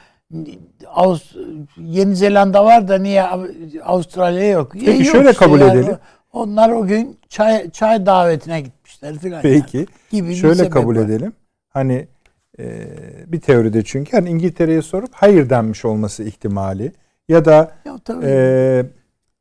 [0.96, 1.36] Avust
[1.78, 3.46] Yeni Zelanda var da niye Av-
[3.84, 4.72] Avustralya yok?
[4.74, 5.72] Peki yok şöyle işte kabul yani.
[5.80, 5.98] edelim.
[6.34, 9.42] Onlar o gün çay çay davetine gitmişler filan.
[9.42, 9.78] Peki.
[9.78, 9.88] yani.
[10.12, 11.02] Gibi Şöyle kabul var.
[11.02, 11.34] edelim.
[11.70, 12.08] Hani
[12.60, 12.64] e,
[13.28, 16.92] bir teoride çünkü hani İngiltere'ye sorup hayır denmiş olması ihtimali
[17.30, 18.26] ya da Ya tabii.
[18.28, 18.86] e,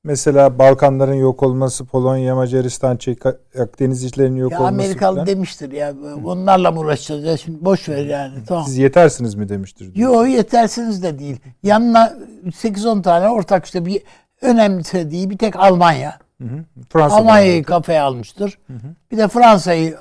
[0.05, 3.19] mesela Balkanların yok olması, Polonya, Macaristan, Çek,
[3.61, 5.27] Akdeniz işlerinin yok ya olması Amerikalı falan.
[5.27, 5.95] demiştir ya
[6.25, 8.65] onlarla mı uğraşacağız ya şimdi boş ver yani tamam.
[8.65, 9.97] Siz yetersiniz mi demiştir.
[9.97, 11.41] Yok yetersiz de değil.
[11.63, 12.13] Yanına
[12.47, 14.03] 8-10 tane ortak işte bir
[14.41, 16.19] önemsediği bir tek Almanya.
[16.43, 16.65] Hı hı.
[16.89, 18.59] Fransa'da Almanya'yı kafaya almıştır.
[19.11, 19.97] Bir de Fransa'yı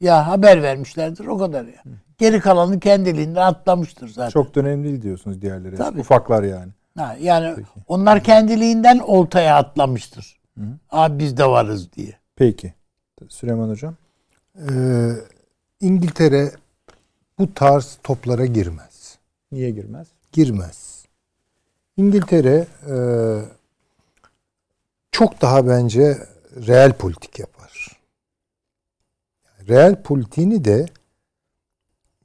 [0.00, 1.82] ya haber vermişlerdir o kadar ya.
[2.18, 4.30] Geri kalanı kendiliğinden atlamıştır zaten.
[4.30, 5.76] çok da önemli değil diyorsunuz diğerleri.
[5.76, 6.00] Tabii.
[6.00, 6.72] Ufaklar yani.
[6.96, 10.40] Ha, yani onlar kendiliğinden oltaya atlamıştır.
[10.90, 12.18] Abi biz de varız diye.
[12.36, 12.74] Peki.
[13.28, 13.94] Süleyman Hocam.
[14.70, 15.10] Ee,
[15.80, 16.52] İngiltere
[17.38, 19.18] bu tarz toplara girmez.
[19.52, 20.06] Niye girmez?
[20.32, 21.04] Girmez.
[21.96, 22.96] İngiltere e,
[25.12, 26.18] çok daha bence
[26.66, 28.00] reel politik yapar.
[29.68, 30.86] Reel politiğini de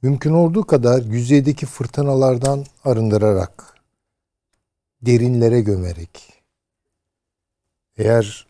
[0.02, 3.71] mümkün olduğu kadar yüzeydeki fırtınalardan arındırarak,
[5.02, 6.32] derinlere gömerek,
[7.96, 8.46] eğer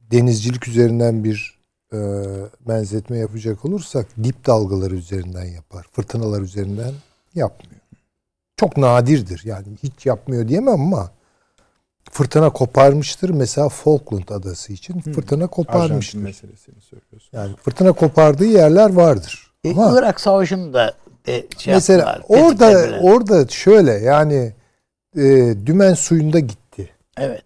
[0.00, 1.58] denizcilik üzerinden bir
[1.92, 1.98] e,
[2.68, 5.86] benzetme yapacak olursak dip dalgaları üzerinden yapar.
[5.92, 6.92] Fırtınalar üzerinden
[7.34, 7.80] yapmıyor.
[8.56, 9.42] Çok nadirdir.
[9.44, 11.10] Yani hiç yapmıyor diyemem ama
[12.10, 13.30] fırtına koparmıştır.
[13.30, 16.18] Mesela Falkland adası için fırtına Arjantin koparmıştır.
[16.18, 17.30] meselesini söylüyorsun.
[17.32, 19.52] Yani fırtına kopardığı yerler vardır.
[19.64, 20.94] E, Ama Irak Savaşı'nı da
[21.26, 24.52] de, şey mesela yaptılar, orada orada şöyle yani
[25.16, 26.90] e, dümen suyunda gitti.
[27.16, 27.42] evet.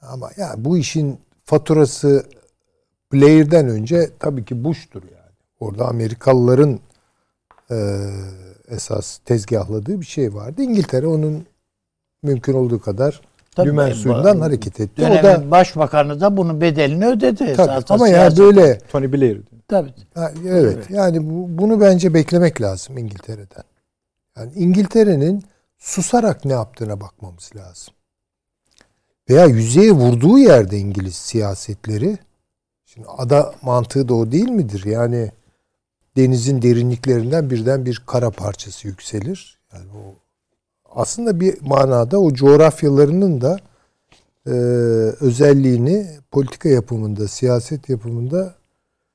[0.00, 2.24] Ama ya bu işin faturası
[3.12, 5.32] Blair'den önce tabii ki Bush'tur yani.
[5.60, 6.80] Orada Amerikalıların
[7.70, 7.76] e,
[8.68, 10.62] esas tezgahladığı bir şey vardı.
[10.62, 11.46] İngiltere onun
[12.22, 13.20] mümkün olduğu kadar
[13.56, 15.06] Tabii, dümen suyundan hareket etti.
[15.06, 17.52] O da başbakanı da bunun bedelini ödedi.
[17.56, 19.40] tabii, ama ya siyaset- böyle Tony Blair.
[19.68, 19.94] Tabii.
[20.14, 20.90] Ha, evet.
[20.90, 23.64] Yani bu, bunu bence beklemek lazım İngiltere'den.
[24.36, 25.44] Yani İngiltere'nin
[25.82, 27.94] susarak ne yaptığına bakmamız lazım.
[29.30, 32.18] Veya yüzeye vurduğu yerde İngiliz siyasetleri
[32.84, 34.84] şimdi ada mantığı da o değil midir?
[34.84, 35.30] Yani
[36.16, 39.58] denizin derinliklerinden birden bir kara parçası yükselir.
[39.72, 40.14] Yani o
[40.94, 43.58] aslında bir manada o coğrafyalarının da
[44.46, 44.50] e,
[45.20, 48.54] özelliğini politika yapımında, siyaset yapımında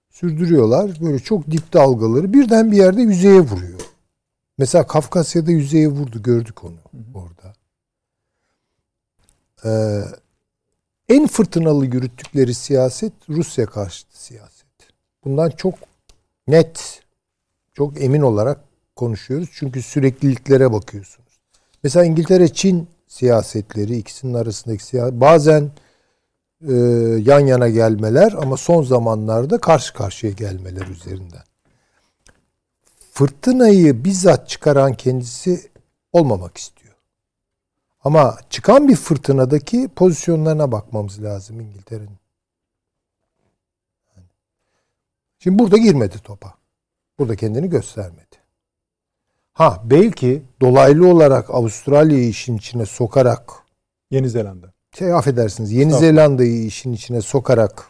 [0.09, 0.91] sürdürüyorlar.
[1.01, 3.86] Böyle çok dip dalgaları birden bir yerde yüzeye vuruyor.
[4.57, 6.23] Mesela Kafkasya'da yüzeye vurdu.
[6.23, 6.77] Gördük onu
[7.13, 7.53] orada.
[9.65, 10.03] Ee,
[11.09, 14.67] en fırtınalı yürüttükleri siyaset Rusya karşıtı siyaset.
[15.23, 15.73] Bundan çok
[16.47, 17.01] net,
[17.73, 18.59] çok emin olarak
[18.95, 19.49] konuşuyoruz.
[19.53, 21.39] Çünkü sürekliliklere bakıyorsunuz.
[21.83, 25.71] Mesela İngiltere-Çin siyasetleri ikisinin arasındaki siyaset bazen
[26.67, 26.73] e,
[27.23, 31.43] yan yana gelmeler ama son zamanlarda karşı karşıya gelmeler üzerinden.
[33.17, 35.71] Fırtınayı bizzat çıkaran kendisi
[36.13, 36.95] olmamak istiyor.
[38.03, 42.17] Ama çıkan bir fırtınadaki pozisyonlarına bakmamız lazım İngiltere'nin.
[45.39, 46.53] Şimdi burada girmedi topa.
[47.19, 48.35] Burada kendini göstermedi.
[49.53, 53.53] Ha belki dolaylı olarak Avustralya'yı işin içine sokarak
[54.11, 54.73] Yeni Zelanda.
[54.97, 55.93] şey affedersiniz Yeni.
[55.93, 57.87] Zelanda'yı işin içine sokarak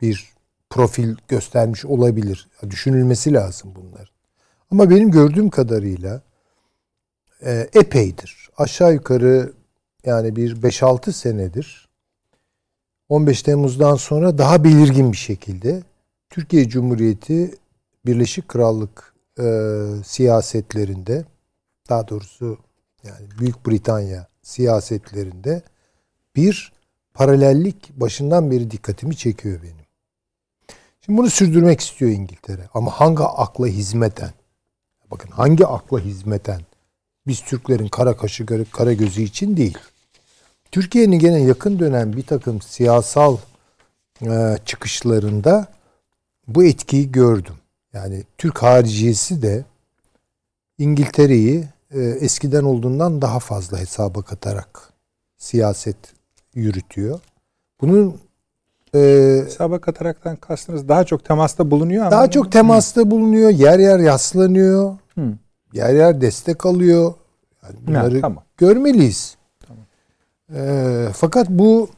[0.00, 0.32] bir
[0.70, 2.48] profil göstermiş olabilir.
[2.70, 4.19] Düşünülmesi lazım bunlar.
[4.70, 6.22] Ama benim gördüğüm kadarıyla
[7.42, 8.50] e, epeydir.
[8.56, 9.52] Aşağı yukarı
[10.04, 11.88] yani bir 5-6 senedir
[13.08, 15.82] 15 Temmuz'dan sonra daha belirgin bir şekilde
[16.30, 17.54] Türkiye Cumhuriyeti
[18.06, 19.44] Birleşik Krallık e,
[20.04, 21.24] siyasetlerinde
[21.88, 22.58] daha doğrusu
[23.04, 25.62] yani Büyük Britanya siyasetlerinde
[26.36, 26.72] bir
[27.14, 29.86] paralellik başından beri dikkatimi çekiyor benim.
[31.00, 32.68] Şimdi bunu sürdürmek istiyor İngiltere.
[32.74, 34.30] Ama hangi akla hizmeten?
[35.10, 36.60] Bakın hangi akla hizmeten?
[37.26, 39.78] Biz Türklerin kara kaşı kara gözü için değil.
[40.72, 43.36] Türkiye'nin gene yakın dönem bir takım siyasal
[44.22, 45.66] e, çıkışlarında
[46.48, 47.54] bu etkiyi gördüm.
[47.92, 49.64] Yani Türk hariciyesi de
[50.78, 54.92] İngiltere'yi e, eskiden olduğundan daha fazla hesaba katarak
[55.36, 55.96] siyaset
[56.54, 57.20] yürütüyor.
[57.80, 58.20] Bunun
[58.94, 58.98] e,
[59.44, 63.50] hesaba kataraktan kastınız daha çok temasta bulunuyor ama daha çok temasta bulunuyor.
[63.50, 64.96] Yer yer yaslanıyor.
[65.20, 65.32] Hı.
[65.72, 67.14] Yer yer destek alıyor.
[67.62, 68.44] Yani bunları ha, tamam.
[68.56, 69.36] görmeliyiz.
[69.66, 69.84] Tamam.
[70.54, 71.90] E, fakat bu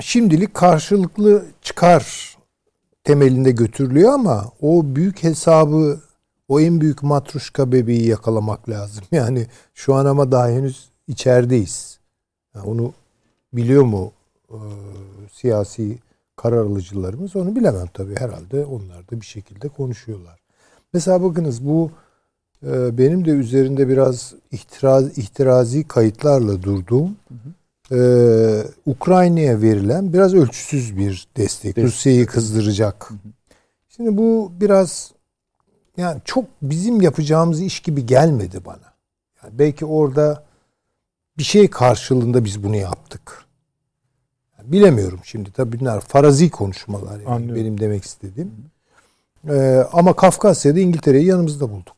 [0.00, 2.36] şimdilik karşılıklı çıkar
[3.04, 6.00] temelinde götürülüyor ama o büyük hesabı
[6.48, 9.04] o en büyük matruşka bebeği yakalamak lazım.
[9.12, 11.98] Yani şu an ama daha henüz içerideyiz.
[12.54, 12.92] Yani onu
[13.52, 14.12] biliyor mu
[14.50, 14.58] e,
[15.32, 15.98] siyasi
[16.36, 20.40] karar alıcılarımız onu bilemem tabii herhalde onlar da bir şekilde konuşuyorlar.
[20.92, 21.90] Mesela bakınız bu
[22.62, 27.16] benim de üzerinde biraz ihtiraz, ihtirazi kayıtlarla durduğum
[27.92, 27.98] e,
[28.86, 31.76] Ukrayna'ya verilen biraz ölçüsüz bir destek.
[31.76, 31.84] destek.
[31.84, 33.10] Rusya'yı kızdıracak.
[33.10, 33.18] Hı hı.
[33.88, 35.12] Şimdi bu biraz
[35.96, 38.92] yani çok bizim yapacağımız iş gibi gelmedi bana.
[39.42, 40.44] Yani belki orada
[41.38, 43.44] bir şey karşılığında biz bunu yaptık.
[44.58, 48.52] Yani bilemiyorum şimdi tabii bunlar farazi konuşmalar yani benim demek istediğim.
[49.48, 51.96] Ee, ama Kafkasya'da İngiltere'yi yanımızda bulduk.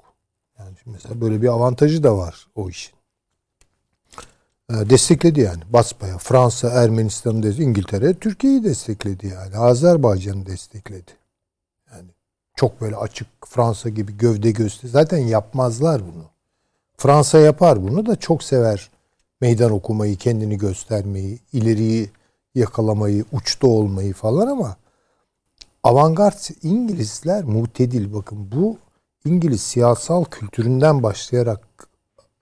[0.87, 2.95] Yani mesela böyle bir avantajı da var o işin.
[4.71, 6.19] Ee, destekledi yani basbaya.
[6.19, 9.57] Fransa, Ermenistan'ı İngiltere Türkiye'yi destekledi yani.
[9.57, 11.11] Azerbaycan'ı destekledi.
[12.57, 14.89] Çok böyle açık Fransa gibi gövde göster.
[14.89, 16.25] Zaten yapmazlar bunu.
[16.97, 18.91] Fransa yapar bunu da çok sever
[19.41, 22.11] meydan okumayı, kendini göstermeyi, ileriyi
[22.55, 24.77] yakalamayı, uçta olmayı falan ama
[25.83, 28.15] avantgard İngilizler mutedil.
[28.15, 28.79] Bakın bu
[29.25, 31.89] İngiliz siyasal kültüründen başlayarak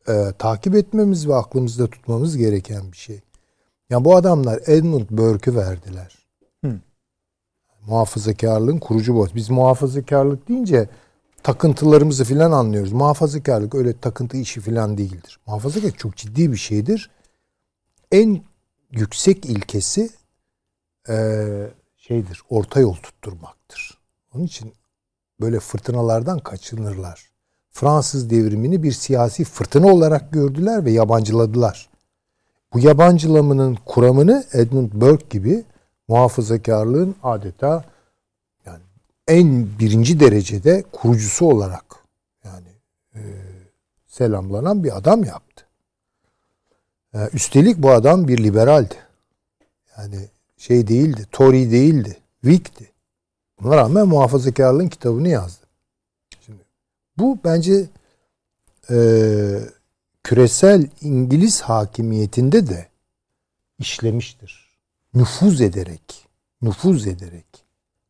[0.09, 3.17] e, takip etmemiz ve aklımızda tutmamız gereken bir şey.
[3.17, 3.23] Ya
[3.91, 6.21] yani bu adamlar Edmund Burke'ü verdiler
[7.87, 9.35] muhafazakarlığın kurucu boyutu.
[9.35, 10.89] Biz muhafazakarlık deyince
[11.43, 12.93] takıntılarımızı filan anlıyoruz.
[12.93, 15.41] Muhafazakarlık öyle takıntı işi filan değildir.
[15.47, 17.11] Muhafazakarlık çok ciddi bir şeydir.
[18.13, 18.43] En
[18.91, 20.11] yüksek ilkesi
[21.09, 21.47] e,
[21.97, 23.99] şeydir, orta yol tutturmaktır.
[24.35, 24.73] Onun için
[25.41, 27.31] böyle fırtınalardan kaçınırlar.
[27.71, 31.89] Fransız devrimini bir siyasi fırtına olarak gördüler ve yabancıladılar.
[32.73, 35.65] Bu yabancılamanın kuramını Edmund Burke gibi
[36.09, 37.85] muhafazakarlığın adeta
[38.67, 38.83] yani
[39.29, 41.85] en birinci derecede kurucusu olarak
[42.45, 42.69] yani
[43.15, 43.21] e,
[44.07, 45.65] selamlanan bir adam yaptı.
[47.15, 48.95] E, üstelik bu adam bir liberaldi.
[49.99, 52.90] Yani şey değildi, Tory değildi, Whig'ti.
[53.61, 55.67] Buna rağmen muhafazakarlığın kitabını yazdı.
[56.47, 56.63] Şimdi
[57.19, 57.89] bu bence
[58.91, 58.97] e,
[60.23, 62.89] küresel İngiliz hakimiyetinde de
[63.79, 64.71] işlemiştir
[65.15, 66.29] nüfuz ederek,
[66.63, 67.47] nüfuz ederek,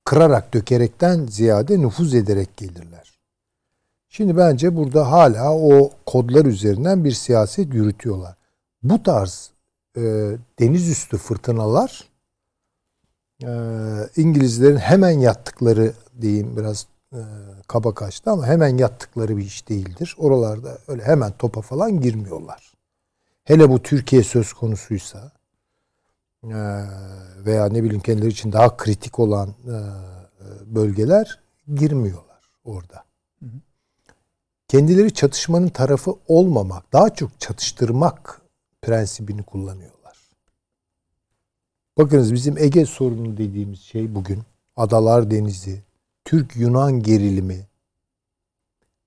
[0.04, 3.18] kırarak dökerekten ziyade nüfuz ederek gelirler.
[4.08, 8.34] Şimdi bence burada hala o kodlar üzerinden bir siyaset yürütüyorlar.
[8.82, 9.50] Bu tarz
[9.96, 10.00] e,
[10.58, 12.09] deniz üstü fırtınalar
[13.44, 13.50] e,
[14.16, 17.20] İngilizlerin hemen yattıkları diyeyim biraz e,
[17.68, 20.16] kaba kaçtı ama hemen yattıkları bir iş değildir.
[20.18, 22.72] Oralarda öyle hemen topa falan girmiyorlar.
[23.44, 25.32] Hele bu Türkiye söz konusuysa
[26.44, 26.84] ee,
[27.46, 29.74] veya ne bileyim kendileri için daha kritik olan e,
[30.74, 31.40] bölgeler
[31.74, 33.04] girmiyorlar orada.
[34.68, 38.40] Kendileri çatışmanın tarafı olmamak, daha çok çatıştırmak
[38.82, 39.99] prensibini kullanıyorlar.
[42.00, 44.38] Bakınız bizim Ege sorunu dediğimiz şey bugün
[44.76, 45.82] Adalar Denizi,
[46.24, 47.66] Türk-Yunan gerilimi.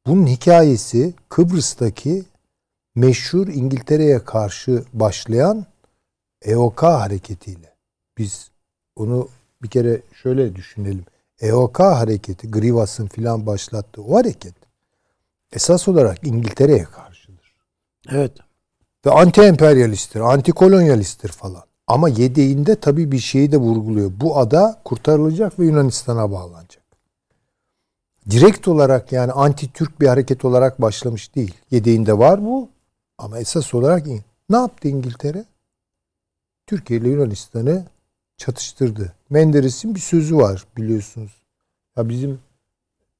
[0.05, 2.23] Bunun hikayesi Kıbrıs'taki
[2.95, 5.65] meşhur İngiltere'ye karşı başlayan
[6.41, 7.75] EOK hareketiyle
[8.17, 8.51] biz
[8.95, 9.27] onu
[9.63, 11.05] bir kere şöyle düşünelim.
[11.41, 14.55] EOK hareketi, Grivas'ın filan başlattığı o hareket
[15.53, 17.55] esas olarak İngiltere'ye karşıdır.
[18.09, 18.31] Evet.
[19.05, 21.63] Ve anti emperyalisttir, anti kolonyalisttir falan.
[21.87, 24.11] Ama yedeğinde tabii bir şeyi de vurguluyor.
[24.19, 26.83] Bu ada kurtarılacak ve Yunanistan'a bağlanacak.
[28.29, 31.53] Direkt olarak yani anti-Türk bir hareket olarak başlamış değil.
[31.71, 32.69] Yedeğinde var bu
[33.17, 34.07] ama esas olarak
[34.49, 35.45] ne yaptı İngiltere?
[36.67, 37.85] Türkiye ile Yunanistan'ı
[38.37, 39.13] çatıştırdı.
[39.29, 41.31] Menderes'in bir sözü var biliyorsunuz.
[41.97, 42.39] Ya bizim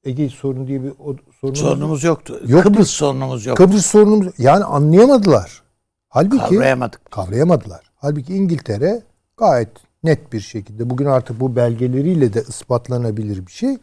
[0.04, 2.40] Ege sorunu diye bir o, sorunumuz, sorunumuz yoktu.
[2.46, 2.68] Yoktu.
[2.68, 3.64] Kıbrıs sorunumuz yoktu.
[3.64, 5.62] Kıbrıs sorunumuz yani anlayamadılar.
[6.08, 7.10] Halbuki Kavrayamadık.
[7.10, 7.83] kavrayamadılar.
[8.04, 9.02] Halbuki İngiltere
[9.36, 9.68] gayet
[10.02, 13.76] net bir şekilde bugün artık bu belgeleriyle de ispatlanabilir bir şey.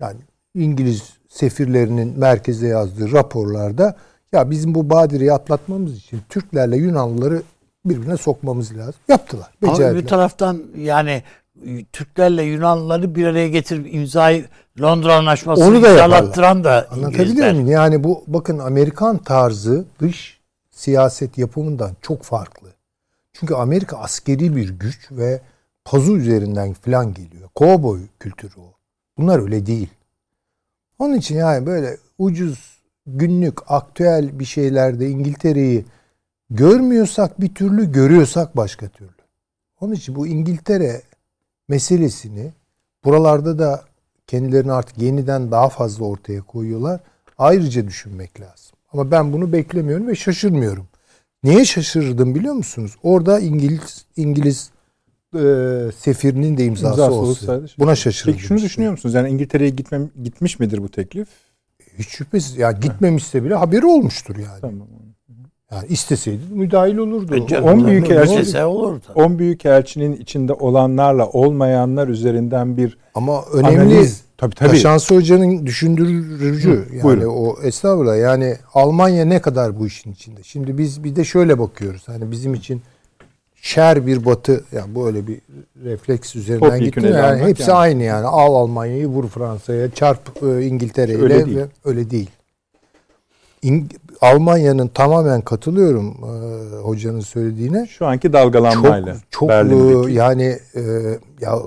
[0.00, 0.16] Yani
[0.54, 3.96] İngiliz sefirlerinin merkeze yazdığı raporlarda
[4.32, 7.42] ya bizim bu badireyi atlatmamız için Türklerle Yunanlıları
[7.84, 9.00] birbirine sokmamız lazım.
[9.08, 9.50] Yaptılar.
[9.62, 10.02] Ama Becerdiler.
[10.02, 11.22] bir taraftan yani
[11.92, 14.44] Türklerle Yunanlıları bir araya getirip imzayı
[14.80, 17.70] Londra Anlaşması'nı Onu da imzalattıran da Anlatabiliyor muyum?
[17.70, 20.40] Yani bu bakın Amerikan tarzı dış
[20.70, 22.71] siyaset yapımından çok farklı.
[23.42, 25.40] Çünkü Amerika askeri bir güç ve
[25.84, 27.48] pazu üzerinden falan geliyor.
[27.54, 28.74] Kovboy kültürü o.
[29.18, 29.88] Bunlar öyle değil.
[30.98, 35.84] Onun için yani böyle ucuz, günlük, aktüel bir şeylerde İngiltere'yi
[36.50, 39.22] görmüyorsak bir türlü, görüyorsak başka türlü.
[39.80, 41.02] Onun için bu İngiltere
[41.68, 42.52] meselesini
[43.04, 43.84] buralarda da
[44.26, 47.00] kendilerini artık yeniden daha fazla ortaya koyuyorlar.
[47.38, 48.76] Ayrıca düşünmek lazım.
[48.92, 50.86] Ama ben bunu beklemiyorum ve şaşırmıyorum.
[51.44, 52.96] Neye şaşırdım biliyor musunuz?
[53.02, 54.70] Orada İngiliz İngiliz
[55.34, 55.40] e,
[55.98, 57.30] sefirinin de imzası, İmzası olsun.
[57.30, 57.84] olsaydı şaşırırdım.
[57.86, 58.32] Buna şaşırdım.
[58.32, 58.66] Peki şunu işte.
[58.68, 59.14] düşünüyor musunuz?
[59.14, 61.28] Yani İngiltere'ye gitmem, gitmiş midir bu teklif?
[61.98, 62.56] Hiç şüphesiz.
[62.58, 64.60] Yani gitmemişse bile haberi olmuştur yani.
[64.60, 64.86] Tamam.
[65.72, 67.46] Yani isteseydi müdahil olurdu.
[67.62, 69.12] On bu- büyük bu elçi- olur da.
[69.14, 74.22] 10 büyükelçinin içinde olanlarla olmayanlar üzerinden bir Ama önemli analiz.
[74.42, 74.68] Tabii tabii.
[74.70, 77.26] Taşansı Hoca'nın düşündürücü Hı, yani buyurun.
[77.26, 80.42] o estağfurullah yani Almanya ne kadar bu işin içinde?
[80.42, 82.02] Şimdi biz bir de şöyle bakıyoruz.
[82.08, 82.82] Hani bizim için
[83.54, 85.40] şer bir batı yani böyle bir
[85.84, 87.06] refleks üzerinden gitti.
[87.14, 87.72] Yani hepsi yani.
[87.72, 88.26] aynı yani.
[88.26, 91.56] Al Almanya'yı vur Fransa'ya çarp e, İngiltere'yle Öyle değil.
[91.56, 92.30] ve öyle değil.
[93.62, 93.90] İng-
[94.20, 97.86] Almanya'nın tamamen katılıyorum e, hocanın söylediğine.
[97.86, 99.14] Şu anki dalgalanmayla.
[99.14, 100.10] Çok çok Berlin'deki.
[100.10, 100.80] e, yani e,
[101.40, 101.58] ya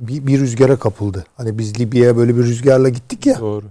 [0.00, 1.26] bir, bir rüzgara kapıldı.
[1.36, 3.40] Hani biz Libya'ya böyle bir rüzgarla gittik ya.
[3.40, 3.64] Doğru.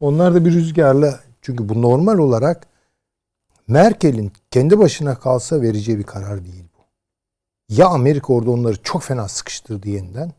[0.00, 2.66] Onlar da bir rüzgarla çünkü bu normal olarak
[3.68, 6.82] Merkel'in kendi başına kalsa vereceği bir karar değil bu.
[7.74, 10.32] Ya Amerika orada onları çok fena sıkıştırdı yeniden.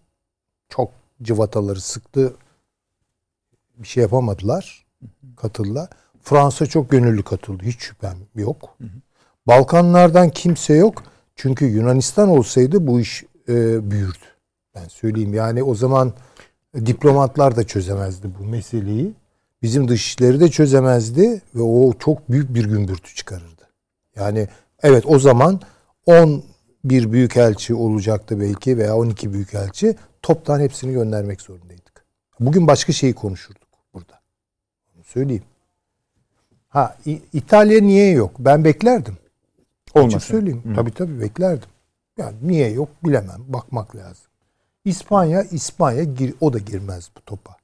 [0.70, 2.34] Çok cıvataları sıktı.
[3.78, 4.86] Bir şey yapamadılar.
[5.38, 5.90] Katıldılar.
[6.24, 7.64] Fransa çok gönüllü katıldı.
[7.64, 8.78] Hiç şüphem yok.
[9.48, 11.04] Balkanlardan kimse yok.
[11.36, 14.33] Çünkü Yunanistan olsaydı bu iş e, büyürdü.
[14.76, 15.34] Ben söyleyeyim.
[15.34, 16.14] Yani o zaman
[16.76, 19.14] diplomatlar da çözemezdi bu meseleyi.
[19.62, 23.70] Bizim dışişleri de çözemezdi ve o çok büyük bir gümbürtü çıkarırdı.
[24.16, 24.48] Yani
[24.84, 25.62] evet o zaman
[26.06, 32.06] 11 büyükelçi olacaktı belki veya 12 büyükelçi toptan hepsini göndermek zorundaydık.
[32.40, 34.22] Bugün başka şeyi konuşurduk burada.
[34.96, 35.44] Onu söyleyeyim.
[36.68, 36.98] Ha
[37.34, 38.32] İtalya niye yok?
[38.40, 39.18] Ben beklerdim.
[39.94, 40.18] Olmasın.
[40.18, 40.64] Açık söyleyeyim.
[40.76, 41.70] Tabii tabii beklerdim.
[42.18, 43.40] Yani niye yok bilemem.
[43.48, 44.26] Bakmak lazım.
[44.86, 47.58] İspanya, İspanya gir, o da girmez bu topa.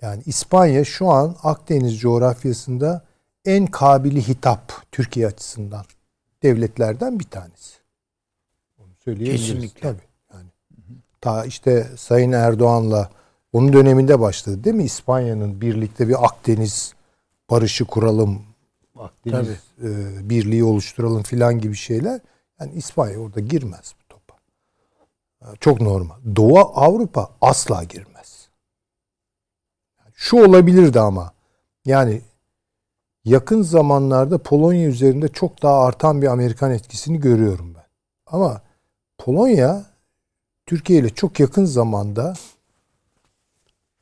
[0.00, 3.04] Yani İspanya şu an Akdeniz coğrafyasında
[3.44, 5.84] en kabili hitap Türkiye açısından
[6.42, 7.74] devletlerden bir tanesi.
[8.78, 9.46] Onu söyleyebiliriz.
[9.46, 9.80] Kesinlikle.
[9.80, 10.02] Tabii.
[10.34, 10.48] Yani
[11.20, 13.10] ta işte Sayın Erdoğan'la
[13.52, 14.84] onun döneminde başladı değil mi?
[14.84, 16.94] İspanya'nın birlikte bir Akdeniz
[17.50, 18.42] barışı kuralım,
[18.96, 19.48] Akdeniz
[19.82, 19.88] e,
[20.30, 22.20] birliği oluşturalım filan gibi şeyler.
[22.60, 23.94] Yani İspanya orada girmez
[25.60, 26.16] Çok normal.
[26.36, 28.48] Doğu Avrupa asla girmez.
[30.14, 31.32] Şu olabilirdi ama
[31.84, 32.22] yani
[33.24, 37.86] yakın zamanlarda Polonya üzerinde çok daha artan bir Amerikan etkisini görüyorum ben.
[38.26, 38.62] Ama
[39.18, 39.84] Polonya
[40.66, 42.34] Türkiye ile çok yakın zamanda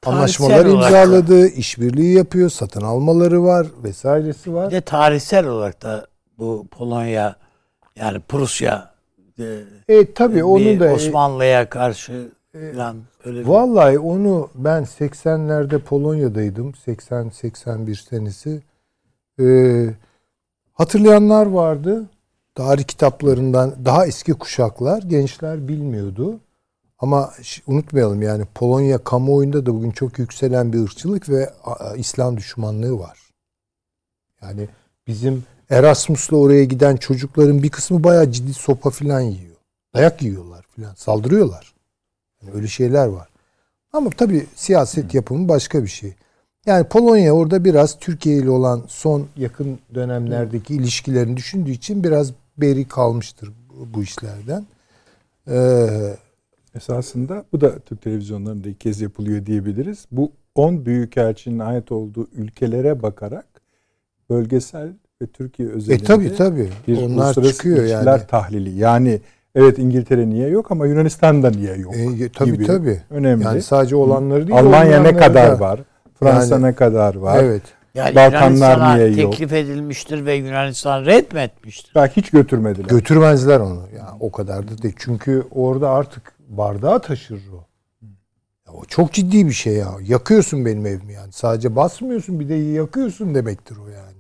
[0.07, 4.71] anlaşmalar imzaladı, işbirliği yapıyor, satın almaları var vesairesi var.
[4.71, 6.07] Bir de tarihsel olarak da
[6.39, 7.37] bu Polonya
[7.97, 8.92] yani Prusya
[9.39, 14.83] e, E tabii onu bir da e, Osmanlı'ya karşı falan öyle bir Vallahi onu ben
[14.83, 16.71] 80'lerde Polonya'daydım.
[16.71, 18.63] 80-81 senesi.
[19.41, 19.95] Ee,
[20.73, 22.11] hatırlayanlar vardı.
[22.55, 26.41] Tarih kitaplarından daha eski kuşaklar, gençler bilmiyordu.
[26.99, 27.33] Ama
[27.67, 31.51] unutmayalım yani Polonya kamuoyunda da bugün çok yükselen bir ırkçılık ve
[31.97, 33.19] İslam düşmanlığı var.
[34.43, 34.69] Yani
[35.07, 39.57] bizim Erasmus'la oraya giden çocukların bir kısmı bayağı ciddi sopa filan yiyor.
[39.95, 41.75] Dayak yiyorlar filan, saldırıyorlar.
[42.43, 43.29] Yani öyle şeyler var.
[43.93, 46.15] Ama tabii siyaset yapımı başka bir şey.
[46.67, 52.89] Yani Polonya orada biraz Türkiye ile olan son yakın dönemlerdeki ilişkilerini düşündüğü için biraz beri
[52.89, 53.53] kalmıştır
[53.95, 54.67] bu, işlerden.
[55.49, 56.17] Ee,
[56.75, 60.07] Esasında bu da Türk televizyonlarında ilk kez yapılıyor diyebiliriz.
[60.11, 63.47] Bu 10 büyükelçinin ait olduğu ülkelere bakarak
[64.31, 64.93] bölgesel
[65.23, 66.69] ve Türkiye özelinde e tabi tabi.
[66.89, 68.21] bir Onlar çıkıyor yani.
[68.29, 68.71] tahlili.
[68.79, 69.21] Yani
[69.55, 72.67] evet İngiltere niye yok ama Yunanistan'da niye yok E, tabii gibi.
[72.67, 73.03] tabii.
[73.11, 73.45] Önemli.
[73.45, 74.59] Yani sadece olanları değil.
[74.59, 75.61] Almanya ne kadar da.
[75.61, 75.81] var?
[76.21, 77.45] Fransa Yani- ne kadar var?
[77.45, 77.63] Evet.
[77.95, 79.33] Yani Balkanlar Yunanistan'a niye yok?
[79.33, 81.93] teklif edilmiştir ve Yunanistan red mi etmiştir?
[81.95, 82.89] Belki hiç götürmediler.
[82.89, 83.83] Götürmezler onu.
[83.97, 84.95] Ya o kadar da değil.
[84.99, 87.65] Çünkü orada artık bardağı taşırır o.
[88.67, 89.89] Ya o çok ciddi bir şey ya.
[90.03, 91.33] Yakıyorsun benim evimi yani.
[91.33, 94.12] Sadece basmıyorsun bir de yakıyorsun demektir o yani.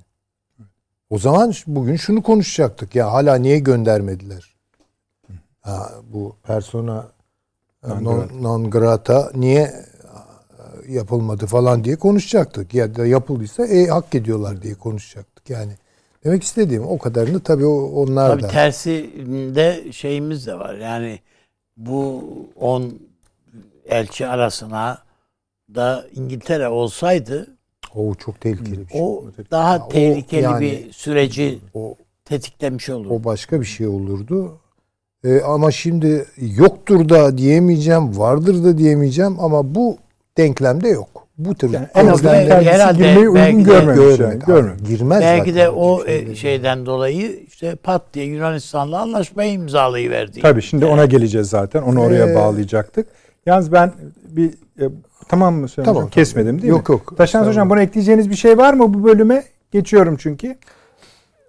[1.13, 2.95] O zaman bugün şunu konuşacaktık.
[2.95, 4.55] Ya hala niye göndermediler?
[5.61, 7.07] Ha, bu persona
[7.85, 8.35] e, Non non, grata.
[8.41, 12.75] non grata niye e, yapılmadı falan diye konuşacaktık.
[12.75, 15.51] Ya da yapıldıysa e, hak ediyorlar diye konuşacaktık.
[15.51, 15.73] Yani
[16.25, 18.49] demek istediğim o kadarını tabii o- onlar Tabii da.
[18.49, 20.75] tersinde şeyimiz de var.
[20.75, 21.21] Yani
[21.77, 22.25] bu
[22.57, 22.93] 10
[23.87, 24.99] elçi arasına
[25.75, 27.52] da İngiltere olsaydı
[27.97, 29.01] O çok tehlikeli bir şey.
[29.03, 31.95] o daha Ya o tehlikeli yani- bir süreci O,
[32.25, 33.15] tetiklemiş olurdu.
[33.15, 34.59] o başka bir şey olurdu.
[35.25, 39.97] E, ama şimdi yoktur da diyemeyeceğim, vardır da diyemeyeceğim ama bu
[40.39, 41.09] denklemde yok.
[41.39, 43.97] Bu tür Yani en azından herhalde girmeyi belki uygun de- görmemiş.
[44.17, 44.21] görmek.
[44.21, 44.89] Yani, görmemiş.
[44.89, 46.35] Girmez Belki zaten de o şeylere.
[46.35, 50.41] şeyden dolayı işte pat diye Yunanistan'la anlaşmayı imzalayıverdi.
[50.41, 51.83] Tabii şimdi ona geleceğiz zaten.
[51.83, 53.07] Onu oraya Ee, bağlayacaktık.
[53.47, 53.93] Yalnız ben
[54.29, 54.51] bir
[54.85, 54.89] e,
[55.29, 55.95] tamam mı söyleyeyim?
[55.95, 56.93] Tamam, Kesmedim değil Yok, mi?
[56.93, 57.15] yok.
[57.17, 57.71] Taşan Hocam Tamam.
[57.71, 59.45] buna ekleyeceğiniz bir şey var mı bu bölüme?
[59.73, 60.57] Geçiyorum çünkü.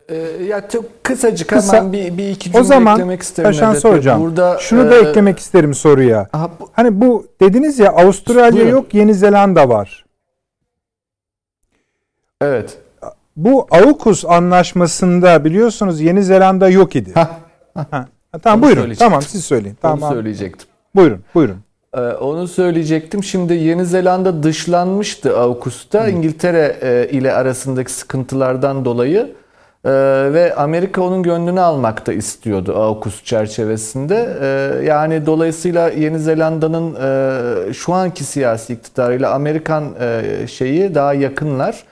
[0.09, 0.15] Ee,
[0.47, 1.77] ya çok kısacık Kısa.
[1.77, 3.49] hemen bir, bir iki cümle O zaman eklemek isterim.
[3.51, 3.91] Taşan Nedret Bey.
[3.91, 6.29] Hocam Burada, şunu da e, eklemek isterim soruya.
[6.33, 8.69] aha, bu- Hani bu dediniz ya Avustralya Buyurun.
[8.69, 10.05] yok Yeni Zelanda var.
[12.41, 12.77] evet.
[13.35, 17.11] Bu AUKUS anlaşmasında biliyorsunuz Yeni Zelanda yok idi.
[17.13, 17.29] Hah,
[17.73, 18.07] Ha, ha,
[18.43, 18.93] tamam Onu buyurun.
[18.95, 19.77] Tamam siz söyleyin.
[19.83, 20.13] Onu Tamam.
[20.13, 20.67] söyleyecektim.
[20.95, 21.57] Buyurun, buyurun.
[21.93, 23.23] Ee, onu söyleyecektim.
[23.23, 29.33] Şimdi Yeni Zelanda dışlanmıştı AUKUS'ta İngiltere e, ile arasındaki sıkıntılardan dolayı
[29.85, 29.89] Ee,
[30.33, 34.29] ve Amerika onun gönlünü almak da istiyordu AUKUS çerçevesinde.
[34.41, 41.83] Ee, yani dolayısıyla Yeni Zelanda'nın e, şu anki siyasi iktidarıyla Amerikan e, şeyi daha yakınlar.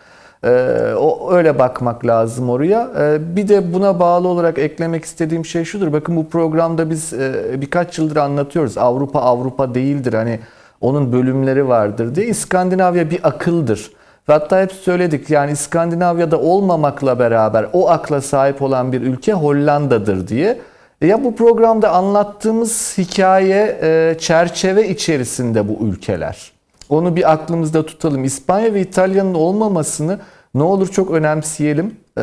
[0.43, 2.89] Ee, o öyle bakmak lazım oraya.
[2.99, 5.93] Ee, bir de buna bağlı olarak eklemek istediğim şey şudur.
[5.93, 8.77] Bakın bu programda biz e, birkaç yıldır anlatıyoruz.
[8.77, 10.13] Avrupa Avrupa değildir.
[10.13, 10.39] Hani
[10.81, 12.25] onun bölümleri vardır diye.
[12.27, 13.91] İskandinavya bir akıldır.
[14.29, 20.27] Ve hatta hep söyledik yani İskandinavya'da olmamakla beraber o akla sahip olan bir ülke Hollanda'dır
[20.27, 20.59] diye.
[21.01, 26.51] E Ya bu programda anlattığımız hikaye e, çerçeve içerisinde bu ülkeler.
[26.91, 28.23] Onu bir aklımızda tutalım.
[28.23, 30.19] İspanya ve İtalya'nın olmamasını
[30.53, 31.95] ne olur çok önemseyelim.
[32.17, 32.21] Ee,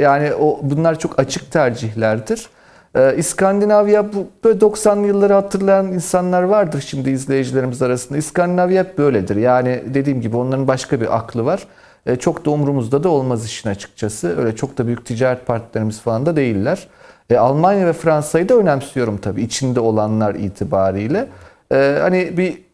[0.00, 2.48] yani o bunlar çok açık tercihlerdir.
[2.96, 8.18] Ee, İskandinavya bu böyle 90'lı yılları hatırlayan insanlar vardır şimdi izleyicilerimiz arasında.
[8.18, 9.36] İskandinavya hep böyledir.
[9.36, 11.66] Yani dediğim gibi onların başka bir aklı var.
[12.06, 14.38] Ee, çok da umurumuzda da olmaz işin açıkçası.
[14.40, 16.88] Öyle çok da büyük ticaret partnerimiz falan da değiller.
[17.30, 21.28] E, Almanya ve Fransa'yı da önemsiyorum tabii içinde olanlar itibariyle.
[21.72, 22.67] E, hani bir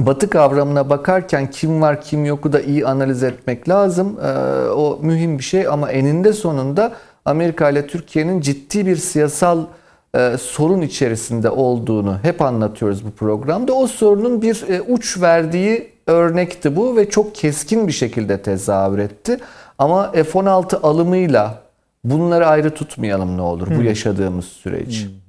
[0.00, 4.16] Batı kavramına bakarken kim var kim yoku da iyi analiz etmek lazım.
[4.20, 4.30] E,
[4.68, 6.92] o mühim bir şey ama eninde sonunda
[7.24, 9.64] Amerika ile Türkiye'nin ciddi bir siyasal
[10.14, 13.72] e, sorun içerisinde olduğunu hep anlatıyoruz bu programda.
[13.72, 19.38] O sorunun bir e, uç verdiği örnekti bu ve çok keskin bir şekilde tezahür etti.
[19.78, 21.62] Ama F-16 alımıyla
[22.04, 25.04] bunları ayrı tutmayalım ne olur bu yaşadığımız süreç.
[25.04, 25.25] Ee,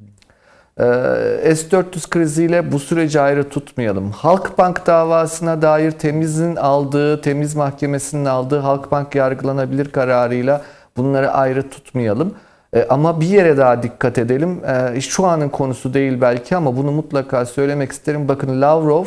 [0.78, 4.12] S-400 kriziyle bu süreci ayrı tutmayalım.
[4.12, 10.62] Halkbank davasına dair Temiz'in aldığı, Temiz Mahkemesi'nin aldığı Halkbank yargılanabilir kararıyla
[10.98, 12.34] bunları ayrı tutmayalım.
[12.74, 14.62] Ee, Ama bir yere daha dikkat edelim.
[14.96, 18.28] Ee, Şu anın konusu değil belki ama bunu mutlaka söylemek isterim.
[18.28, 19.06] Bakın Lavrov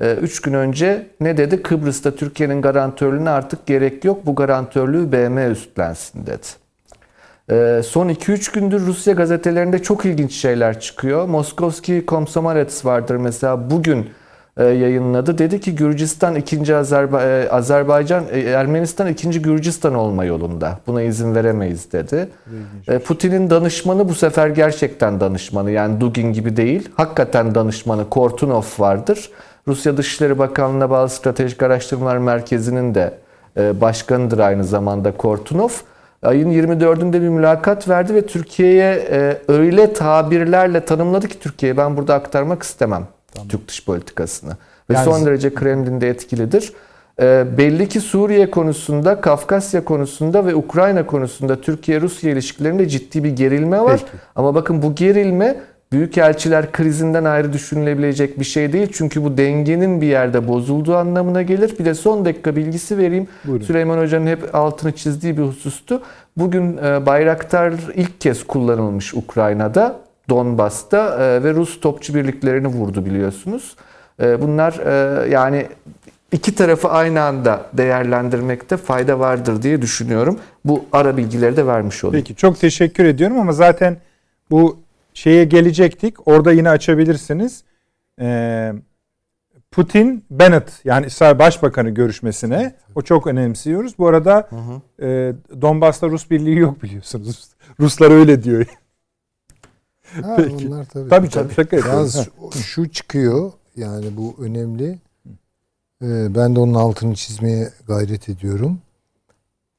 [0.00, 1.62] 3 gün önce ne dedi?
[1.62, 4.26] Kıbrıs'ta Türkiye'nin garantörlüğüne artık gerek yok.
[4.26, 6.67] Bu garantörlüğü BM üstlensin dedi.
[7.50, 11.28] Ee, Son 2-3 gündür Rusya gazetelerinde çok ilginç şeyler çıkıyor.
[11.28, 14.10] Moskovski Komsomolets vardır mesela bugün
[14.58, 15.38] e, yayınladı.
[15.38, 20.78] Dedi ki Gürcistan ikinci Azerba e, Azerbaycan e, Ermenistan ikinci Gürcistan olma yolunda.
[20.86, 22.28] Buna izin veremeyiz dedi.
[23.04, 26.88] Putin'in danışmanı bu sefer gerçekten danışmanı yani Dugin gibi değil.
[26.96, 29.30] Hakikaten danışmanı Kortunov vardır.
[29.68, 33.14] Rusya Dışişleri Bakanlığı'na bağlı Stratejik Araştırmalar Merkezi'nin de
[33.56, 35.68] başkanıdır aynı zamanda Kortunov
[36.22, 42.14] ayın 24'ünde bir mülakat verdi ve Türkiye'ye e, öyle tabirlerle tanımladı ki Türkiye'yi ben burada
[42.14, 43.06] aktarmak istemem
[43.48, 44.52] Türk dış politikasını.
[44.90, 46.72] Ve Yani- son derece Kremlin'de etkilidir.
[47.22, 53.80] e, belli ki Suriye konusunda, Kafkasya konusunda ve Ukrayna konusunda Türkiye-Rusya ilişkilerinde ciddi bir gerilme
[53.80, 54.00] var.
[54.00, 54.22] Peki.
[54.36, 55.56] Ama bakın bu gerilme
[55.92, 58.88] büyükelçiler krizinden ayrı düşünülebilecek bir şey değil.
[58.92, 61.78] Çünkü bu dengenin bir yerde bozulduğu anlamına gelir.
[61.78, 63.28] Bir de son dakika bilgisi vereyim.
[63.44, 63.64] Buyurun.
[63.64, 66.02] Süleyman Hoca'nın hep altını çizdiği bir husustu.
[66.36, 69.96] Bugün e, Bayraktar ilk kez kullanılmış Ukrayna'da,
[70.28, 73.76] Donbas'ta e, ve Rus topçu birliklerini vurdu biliyorsunuz.
[74.22, 74.74] E, Bunlar
[75.26, 75.66] yani
[76.32, 80.38] iki tarafı aynı anda değerlendirmekte fayda vardır diye düşünüyorum.
[80.64, 82.24] Bu ara bilgileri de vermiş olayım.
[82.24, 83.96] Peki çok teşekkür ediyorum ama zaten
[84.50, 84.76] bu
[85.18, 86.28] şeye gelecektik.
[86.28, 87.64] Orada yine açabilirsiniz.
[88.20, 88.72] Ee,
[89.70, 93.98] Putin Bennett yani İsrail Başbakanı görüşmesine o çok önemsiyoruz.
[93.98, 94.48] Bu arada
[95.02, 97.48] e, Donbas'ta Rus birliği yok biliyorsunuz.
[97.80, 98.66] Ruslar öyle diyor.
[100.22, 100.68] Ha, Peki.
[100.68, 101.08] Onlar tabii.
[101.08, 101.76] Tabii tabii şaka.
[101.76, 102.28] Yalnız
[102.64, 104.98] şu çıkıyor yani bu önemli.
[106.02, 108.78] Ee, ben de onun altını çizmeye gayret ediyorum.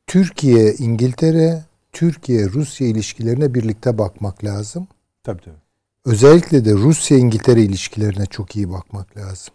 [0.07, 4.87] Türkiye, İngiltere, Türkiye, Rusya ilişkilerine birlikte bakmak lazım.
[5.29, 5.55] Tabii tabii.
[6.05, 9.53] Özellikle de Rusya-İngiltere ilişkilerine çok iyi bakmak lazım.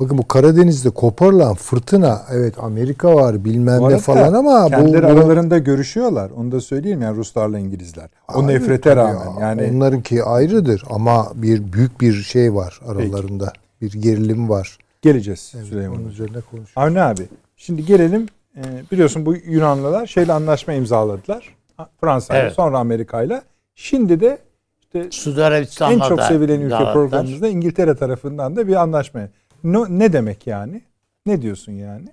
[0.00, 5.06] Bakın bu Karadeniz'de koparılan fırtına evet Amerika var bilmem ne falan ama bu, Kendileri bu
[5.06, 6.30] aralarında görüşüyorlar.
[6.30, 8.08] Onu da söyleyeyim yani Ruslarla İngilizler.
[8.34, 9.48] O Ayrı nefrete rağmen ya.
[9.48, 13.52] yani onlarınki ayrıdır ama bir büyük bir şey var aralarında.
[13.80, 14.78] Bir gerilim var.
[15.02, 16.72] geleceğiz Evet, Süleyman onun üzerine konuşuruz.
[16.76, 17.22] Avni abi
[17.56, 18.26] şimdi gelelim
[18.56, 18.62] e,
[18.92, 21.56] biliyorsun bu Yunanlılar şeyle anlaşma imzaladılar.
[22.00, 22.52] Fransa ile Evet.
[22.52, 23.42] sonra Amerika ile.
[23.74, 24.38] Şimdi de
[24.80, 25.40] işte Suudi
[25.80, 26.92] en çok da sevilen ülke imzaladılar.
[26.92, 29.28] programımızda İngiltere tarafından da bir anlaşma.
[29.64, 30.82] No, ne demek yani?
[31.26, 32.08] Ne diyorsun yani?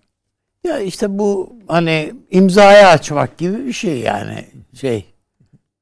[0.63, 5.05] Ya işte bu hani imzaya açmak gibi bir şey yani şey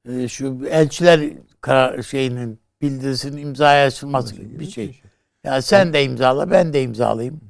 [0.08, 1.20] e, şu elçiler
[1.60, 5.00] karar şeyinin bildirisinin imzaya açılması gibi bir şey.
[5.44, 7.40] Ya sen de imzala ben de imzalayayım.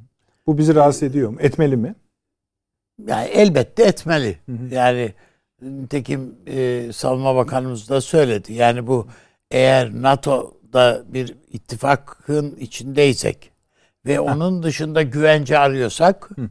[0.47, 1.37] Bu bizi rahatsız ediyor mu?
[1.41, 1.95] Etmeli mi?
[3.07, 4.39] Yani elbette etmeli.
[4.47, 4.75] Hı hı.
[4.75, 5.15] Yani
[5.63, 8.53] nitekim e, Savunma Bakanımız da söyledi.
[8.53, 9.07] Yani bu
[9.51, 13.51] eğer NATO'da bir ittifakın içindeysek
[14.07, 16.49] ve onun dışında güvence arıyorsak Hı.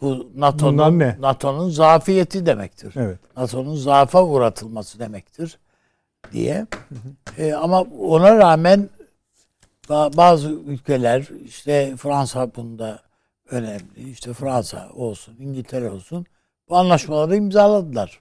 [0.00, 0.98] bu NATO'nun?
[1.20, 2.94] NATO'nun zafiyeti demektir.
[2.96, 3.18] Evet.
[3.36, 5.58] NATO'nun zaafa uğratılması demektir
[6.32, 6.66] diye.
[7.38, 8.88] E, ama ona rağmen
[9.88, 13.02] ba- bazı ülkeler işte Fransa bunda
[13.50, 14.10] önemli.
[14.10, 16.26] İşte Fransa olsun, İngiltere olsun
[16.68, 18.20] bu anlaşmaları imzaladılar.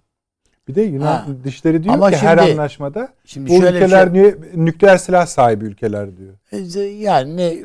[0.68, 1.26] Bir de Yunan Ha.
[1.44, 4.36] dışları diyor Ama ki her şimdi- anlaşmada Şimdi bu bir ülkeler şey-
[4.66, 6.34] nükleer silah sahibi ülkeler diyor.
[6.52, 7.58] E, Yani ne,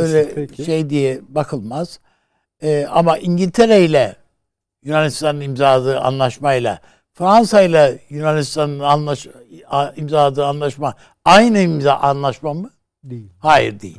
[0.00, 0.64] öyle peki.
[0.64, 2.00] şey diye bakılmaz.
[2.62, 4.16] E, ama İngiltere ile
[4.82, 6.80] Yunanistan'ın imzaladığı anlaşmayla
[7.12, 9.26] Fransa ile Yunanistan'ın anlaş,
[9.96, 10.94] imzaladığı anlaşma
[11.24, 12.70] aynı imza anlaşma mı?
[13.04, 13.32] Değil.
[13.38, 13.98] Hayır değil.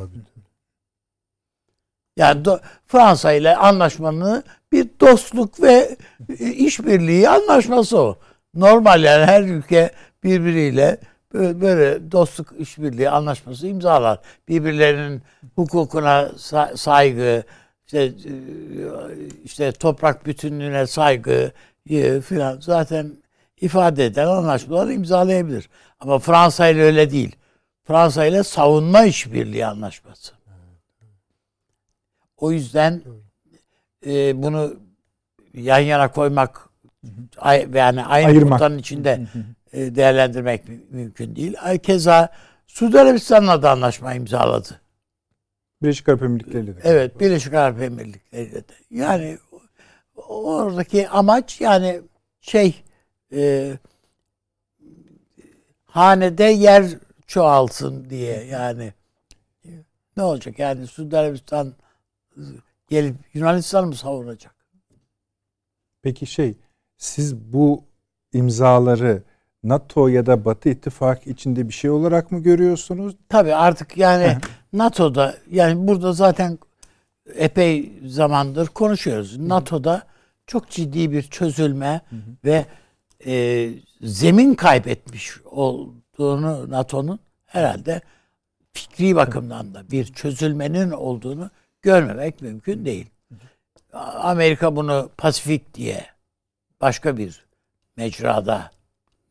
[2.17, 5.97] Yani do- Fransa ile anlaşmanın bir dostluk ve
[6.39, 8.17] işbirliği anlaşması o.
[8.53, 9.91] Normal yani her ülke
[10.23, 10.97] birbiriyle
[11.33, 14.19] böyle, dostluk işbirliği anlaşması imzalar.
[14.47, 15.21] Birbirlerinin
[15.55, 17.43] hukukuna sa- saygı,
[17.85, 18.33] işte e,
[19.43, 21.51] işte toprak bütünlüğüne saygı
[22.25, 23.11] filan zaten
[23.61, 25.69] ifade eden anlaşmaları imzalayabilir.
[25.99, 27.35] Ama Fransa ile öyle değil.
[27.83, 30.33] Fransa ile savunma işbirliği anlaşması.
[32.37, 33.01] O yüzden
[34.05, 34.73] e, bunu
[35.53, 36.70] yan yana koymak
[37.37, 38.51] ay- yani aynı Ayırmak.
[38.59, 39.27] kutanın içinde
[39.73, 41.55] e, değerlendirmek mü- mümkün değil.
[41.61, 42.29] Ay, Keza
[42.67, 44.81] Suudi Arabistan'la da anlaşma imzaladı.
[45.81, 46.79] Birleşik Arap Emirlikleri de.
[46.83, 48.63] Evet, Birleşik Arap Emirlikleri de.
[48.89, 49.37] Yani
[50.15, 52.01] oradaki amaç yani
[52.41, 52.83] şey
[53.33, 53.71] e,
[55.85, 56.85] hanede yer
[57.27, 58.93] çoğalsın diye yani
[60.17, 61.73] ne olacak yani Suudi Arabistan
[62.89, 64.55] gelip Yunanistan mı savunacak?
[66.01, 66.57] Peki şey
[67.01, 67.83] siz bu
[68.33, 69.23] imzaları
[69.63, 73.15] NATO ya da Batı İttifakı içinde bir şey olarak mı görüyorsunuz?
[73.29, 74.37] Tabii artık yani
[74.73, 76.59] NATO'da yani burada zaten
[77.35, 79.37] epey zamandır konuşuyoruz.
[79.37, 80.03] NATO'da
[80.47, 82.01] çok ciddi bir çözülme
[82.45, 82.65] ve
[83.25, 83.69] e,
[84.01, 88.01] zemin kaybetmiş olduğunu NATO'nun herhalde
[88.73, 91.49] fikri bakımdan da bir çözülmenin olduğunu
[91.81, 93.09] görmemek mümkün değil.
[94.21, 96.05] Amerika bunu Pasifik diye
[96.81, 97.45] başka bir
[97.97, 98.71] mecrada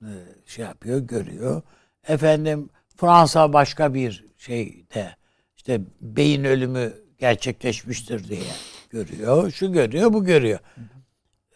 [0.03, 0.11] e,
[0.47, 1.63] şey yapıyor, görüyor.
[2.09, 5.17] Efendim Fransa başka bir şeyde
[5.57, 8.43] işte beyin ölümü gerçekleşmiştir diye
[8.91, 9.51] görüyor.
[9.51, 10.59] Şu görüyor, bu görüyor.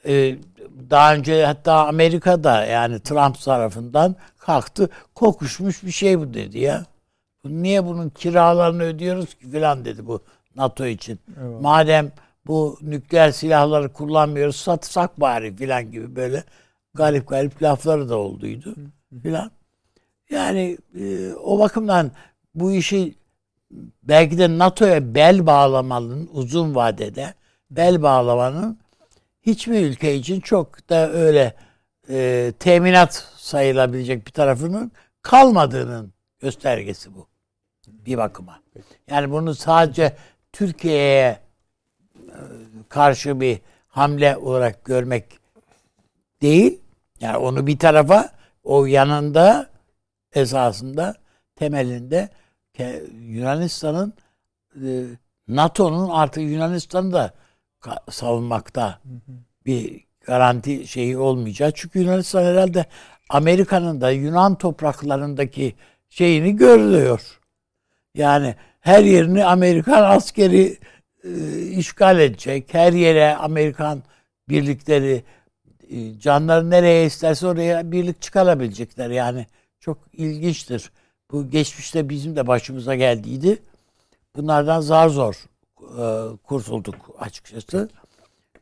[0.06, 0.36] Ee,
[0.90, 6.86] daha önce hatta Amerika'da yani Trump tarafından kalktı kokuşmuş bir şey bu dedi ya.
[7.44, 10.22] Niye bunun kiralarını ödüyoruz ki filan dedi bu
[10.56, 11.20] NATO için.
[11.60, 12.12] Madem
[12.46, 16.44] bu nükleer silahları kullanmıyoruz satsak bari filan gibi böyle
[16.94, 18.74] garip garip lafları da olduydu
[19.22, 19.50] filan.
[20.30, 22.10] Yani e, o bakımdan
[22.54, 23.14] bu işi
[24.02, 27.34] belki de NATO'ya bel bağlamanın uzun vadede
[27.70, 28.78] bel bağlamanın
[29.42, 31.54] hiçbir ülke için çok da öyle
[32.08, 34.92] e, teminat sayılabilecek bir tarafının
[35.22, 37.28] kalmadığının göstergesi bu.
[37.86, 38.60] Bir bakıma.
[39.10, 40.16] Yani bunu sadece
[40.52, 41.43] Türkiye'ye
[42.89, 45.24] karşı bir hamle olarak görmek
[46.43, 46.81] değil.
[47.20, 48.31] Yani onu bir tarafa
[48.65, 49.70] o yanında
[50.35, 51.15] esasında
[51.56, 52.28] temelinde
[53.20, 54.15] Yunanistan'ın
[54.77, 55.05] e,
[55.48, 57.35] NATO'nun artık Yunanistan'ı da
[58.11, 59.01] savunmakta
[59.66, 61.77] bir garanti şeyi olmayacak.
[61.77, 62.86] Çünkü Yunanistan herhalde
[63.28, 65.74] Amerika'nın da Yunan topraklarındaki
[66.11, 67.40] şeyini görüyor.
[68.15, 70.78] Yani her yerini Amerikan askeri
[71.24, 72.74] e, işgal edecek.
[72.74, 74.02] Her yere Amerikan
[74.48, 75.24] birlikleri
[75.90, 79.10] e, canları nereye isterse oraya birlik çıkarabilecekler.
[79.10, 79.46] Yani
[79.80, 80.90] çok ilginçtir.
[81.30, 83.62] Bu geçmişte bizim de başımıza geldiydi.
[84.36, 85.34] Bunlardan zar zor
[85.80, 87.88] e, kurtulduk açıkçası.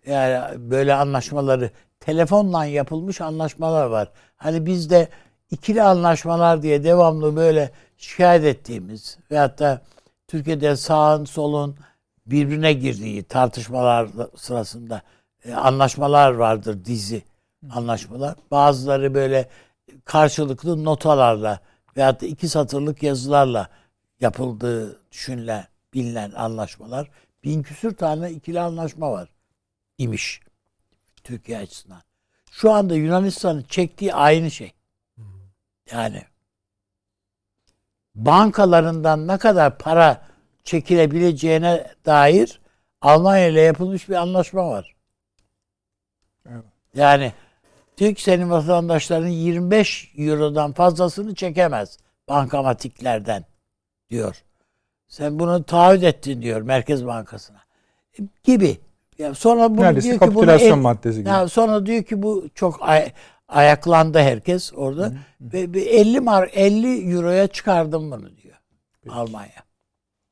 [0.06, 1.70] Yani böyle anlaşmaları
[2.00, 4.10] telefonla yapılmış anlaşmalar var.
[4.36, 5.08] Hani bizde
[5.50, 9.82] ikili anlaşmalar diye devamlı böyle şikayet ettiğimiz veyahut da
[10.28, 11.76] Türkiye'de sağın solun
[12.26, 15.02] birbirine girdiği tartışmalar sırasında
[15.44, 17.22] e, anlaşmalar vardır dizi
[17.70, 18.36] anlaşmalar.
[18.50, 19.48] Bazıları böyle
[20.04, 21.60] karşılıklı notalarla
[21.96, 23.68] veyahut da iki satırlık yazılarla
[24.20, 27.10] yapıldığı düşünülen, bilinen anlaşmalar.
[27.44, 29.28] Bin küsür tane ikili anlaşma var
[29.98, 30.40] imiş
[31.24, 32.02] Türkiye açısından.
[32.50, 34.72] Şu anda Yunanistan'ın çektiği aynı şey.
[35.92, 36.22] Yani
[38.14, 40.31] bankalarından ne kadar para
[40.64, 42.62] çekilebileceğine dair
[43.02, 44.94] Almanya ile yapılmış bir anlaşma var.
[46.46, 46.64] Evet.
[46.94, 47.32] Yani
[47.96, 51.98] ki senin vatandaşların 25 Euro'dan fazlasını çekemez
[52.28, 53.44] bankamatiklerden
[54.10, 54.42] diyor.
[55.08, 57.60] Sen bunu taahhüt ettin diyor Merkez Bankası'na.
[58.44, 58.78] Gibi.
[59.18, 61.28] Yani sonra bunu Neredeyse diyor ki bunu el, maddesi gibi.
[61.28, 63.12] Yani sonra diyor ki bu çok ay,
[63.48, 65.02] ayaklandı herkes orada.
[65.02, 65.72] Hı hı.
[65.74, 68.56] Ve 50 mar 50 euroya çıkardım bunu diyor.
[69.02, 69.14] Peki.
[69.14, 69.71] Almanya.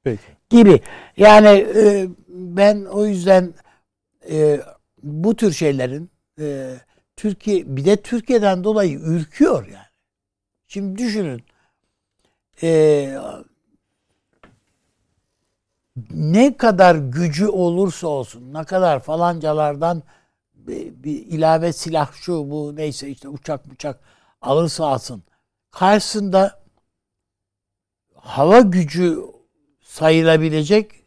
[0.05, 0.22] Peki.
[0.51, 0.81] Gibi.
[1.16, 3.55] Yani e, ben o yüzden
[4.31, 4.60] e,
[5.02, 6.10] bu tür şeylerin
[6.40, 6.77] e,
[7.16, 9.90] Türkiye bir de Türkiye'den dolayı ürküyor yani.
[10.68, 11.43] Şimdi düşünün.
[12.62, 13.18] E,
[16.10, 20.02] ne kadar gücü olursa olsun, ne kadar falancalardan
[20.55, 24.01] bir, bir ilave silah şu bu neyse işte uçak uçak
[24.43, 25.22] alırsa alsın.
[25.70, 26.60] Karşısında
[28.14, 29.18] hava gücü
[29.91, 31.05] sayılabilecek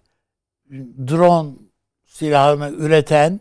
[1.08, 1.56] drone
[2.06, 3.40] silahını üreten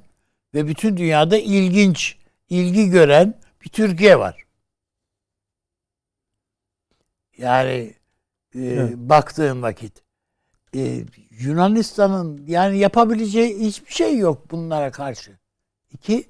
[0.54, 2.16] ve bütün dünyada ilginç,
[2.48, 4.44] ilgi gören bir Türkiye var.
[7.38, 7.94] Yani
[8.54, 8.96] e, evet.
[8.96, 10.02] baktığın vakit
[10.74, 15.38] e, Yunanistan'ın yani yapabileceği hiçbir şey yok bunlara karşı.
[15.90, 16.28] İki,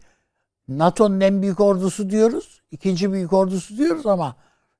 [0.68, 2.62] NATO'nun en büyük ordusu diyoruz.
[2.70, 4.36] ikinci büyük ordusu diyoruz ama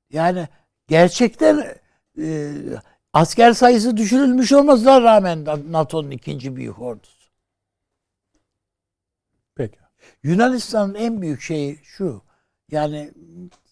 [0.09, 0.47] yani
[0.87, 1.75] gerçekten
[2.17, 2.53] e,
[3.13, 7.29] asker sayısı düşürülmüş olmasına rağmen NATO'nun ikinci büyük ordusu.
[9.55, 9.77] Peki.
[10.23, 12.21] Yunanistan'ın en büyük şeyi şu.
[12.71, 13.11] Yani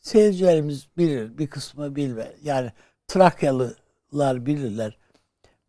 [0.02, 2.28] seyircilerimiz bilir, bir kısmı bilmez.
[2.44, 2.72] Yani
[3.08, 4.98] Trakyalılar bilirler.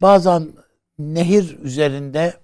[0.02, 0.48] Bazen
[0.98, 2.34] nehir üzerinde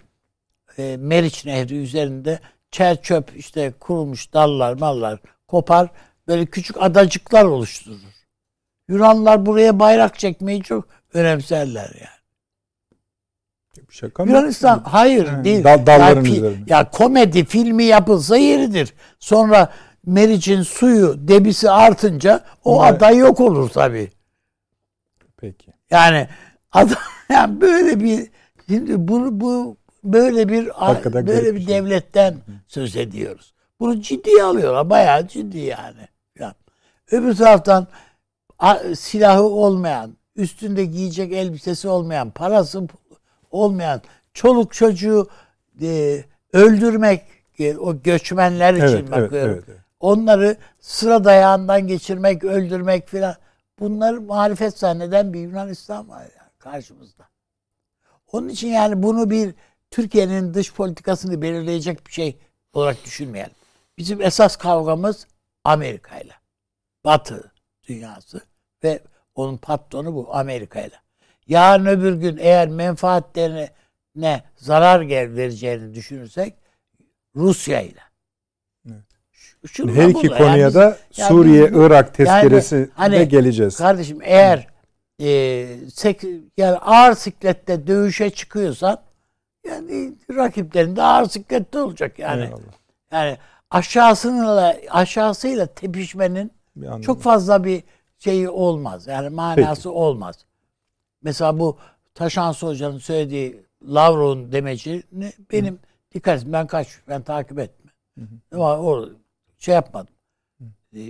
[0.79, 2.41] e, Meriç Nehri üzerinde
[2.71, 5.91] çer çöp işte kurulmuş dallar mallar kopar
[6.29, 7.99] böyle küçük adacıklar oluşturur.
[8.89, 12.18] Yunanlar buraya bayrak çekmeyi çok önemserler yani.
[13.90, 14.30] Şaka mı?
[14.30, 15.64] Yunanistan hayır yani, değil.
[15.64, 16.64] Dal, dalların yani, üzerine.
[16.66, 18.94] Ya komedi filmi yapılsa yeridir.
[19.18, 19.72] Sonra
[20.06, 24.10] Meriç'in suyu debisi artınca o Ama, ada yok olur tabii.
[25.36, 25.72] Peki.
[25.90, 26.28] Yani
[26.72, 26.98] adam
[27.30, 28.30] yani böyle bir
[28.68, 31.68] şimdi bu bu böyle bir Hakikaten böyle bir şey.
[31.68, 32.35] devletten
[32.66, 33.55] söz ediyoruz.
[33.80, 34.90] Bunu ciddiye alıyorlar.
[34.90, 36.09] Bayağı ciddi yani.
[36.39, 36.55] yani.
[37.10, 37.86] Öbür taraftan
[38.94, 42.86] silahı olmayan, üstünde giyecek elbisesi olmayan, parası
[43.51, 44.02] olmayan,
[44.35, 45.28] çoluk çocuğu
[45.82, 47.23] e, öldürmek
[47.59, 49.55] e, o göçmenler için evet, bakıyorum.
[49.55, 49.81] Evet, evet.
[50.01, 53.35] Onları sıra dayağından geçirmek, öldürmek filan.
[53.78, 57.28] Bunlar marifet zanneden bir Yunanistan var yani karşımızda.
[58.32, 59.55] Onun için yani bunu bir
[59.90, 62.39] Türkiye'nin dış politikasını belirleyecek bir şey
[62.73, 63.52] olarak düşünmeyelim.
[63.98, 65.27] Bizim esas kavgamız
[65.65, 66.35] Amerika ile.
[67.05, 67.52] Batı
[67.89, 68.40] dünyası
[68.85, 69.02] ve
[69.39, 70.94] onun patronu bu Amerika ile.
[71.47, 73.70] Yarın öbür gün eğer menfaatlerine
[74.16, 76.55] ne zarar gel vereceğini düşünürsek
[77.36, 78.01] Rusya ile.
[78.86, 79.02] Evet.
[79.94, 83.77] Her iki konuya Yani da yani Suriye, bu- Irak tezkeresi yani hani geleceğiz.
[83.77, 84.66] Kardeşim eğer
[85.23, 86.24] e, sek,
[86.56, 89.01] yani ağır siklette dövüşe çıkıyorsan
[89.66, 92.44] yani rakiplerin de ağır siklette olacak yani.
[92.44, 92.62] Eyvallah.
[93.12, 93.39] Yani
[93.70, 96.52] aşağısıyla aşağısıyla tepişmenin
[97.02, 97.82] çok fazla bir
[98.19, 99.07] şeyi olmaz.
[99.07, 99.89] Yani manası Peki.
[99.89, 100.36] olmaz.
[101.23, 101.77] Mesela bu
[102.15, 105.78] Taşansı Hoca'nın söylediği Lavrov'un demecini benim
[106.15, 107.90] dikkat ben kaç ben takip etme.
[108.53, 109.09] Ama o
[109.59, 110.15] şey yapmadım.
[110.97, 111.01] E,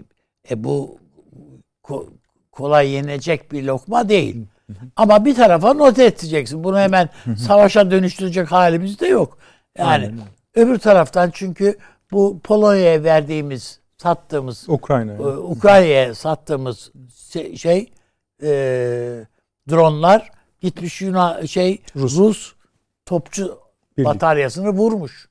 [0.50, 0.98] E bu
[1.84, 2.08] ko-
[2.52, 4.46] kolay yenecek bir lokma değil.
[4.96, 6.64] Ama bir tarafa not edeceksin.
[6.64, 7.08] Bunu hemen
[7.38, 9.38] savaşa dönüştürecek halimiz de yok.
[9.78, 10.18] Yani Aynen
[10.54, 11.78] öbür taraftan çünkü
[12.10, 15.18] bu Polonya'ya verdiğimiz, sattığımız Ukrayna'ya.
[15.18, 16.92] ee, Ukrayna'ya sattığımız
[17.56, 17.92] şey
[18.42, 18.48] e,
[19.70, 20.30] dronlar
[20.60, 22.52] gitmiş Yunan şey Rus,
[23.06, 23.58] topçu
[23.96, 24.06] Birlik.
[24.08, 25.28] bataryasını vurmuş.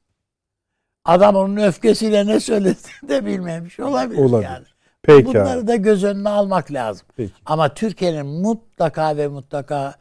[1.05, 2.77] Adam onun öfkesiyle ne söylediğini
[3.09, 4.49] de bilmemiş olabilir, Olabilir.
[4.49, 4.65] yani.
[5.03, 5.35] Peki abi.
[5.35, 7.07] Bunları da göz önüne almak lazım.
[7.17, 7.33] Peki.
[7.45, 9.95] Ama Türkiye'nin mutlaka ve mutlaka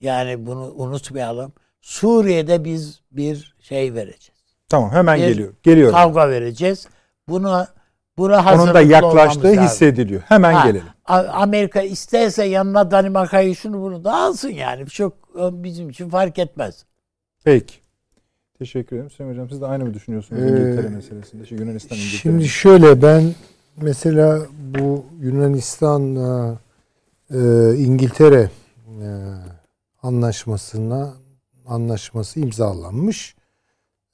[0.00, 1.52] yani bunu unutmayalım.
[1.80, 4.42] Suriye'de biz bir şey vereceğiz.
[4.68, 5.52] Tamam hemen Bir geliyor.
[5.62, 5.94] Geliyorum.
[5.94, 6.88] Kavga vereceğiz.
[7.28, 7.68] Buna
[8.18, 9.64] buna Onun da yaklaştığı lazım.
[9.64, 10.22] hissediliyor.
[10.22, 10.86] Hemen Ha, gelelim.
[11.32, 14.86] Amerika isterse yanına Danimarka'yı şunu bunu da alsın yani.
[14.86, 16.84] Çok e, bizim için fark etmez.
[17.44, 17.74] Peki.
[18.58, 19.10] Teşekkür ederim.
[19.10, 21.46] Sayın Hocam siz de aynı mı düşünüyorsunuz Ee, İngiltere meselesinde?
[21.46, 22.18] Şey, Yunanistan İngiltere.
[22.20, 23.34] Şimdi şöyle ben
[23.76, 26.54] mesela bu Yunanistan e,
[27.30, 27.38] e,
[27.76, 28.50] İngiltere
[28.88, 29.06] e,
[30.02, 31.14] anlaşmasına
[31.66, 33.36] anlaşması imzalanmış.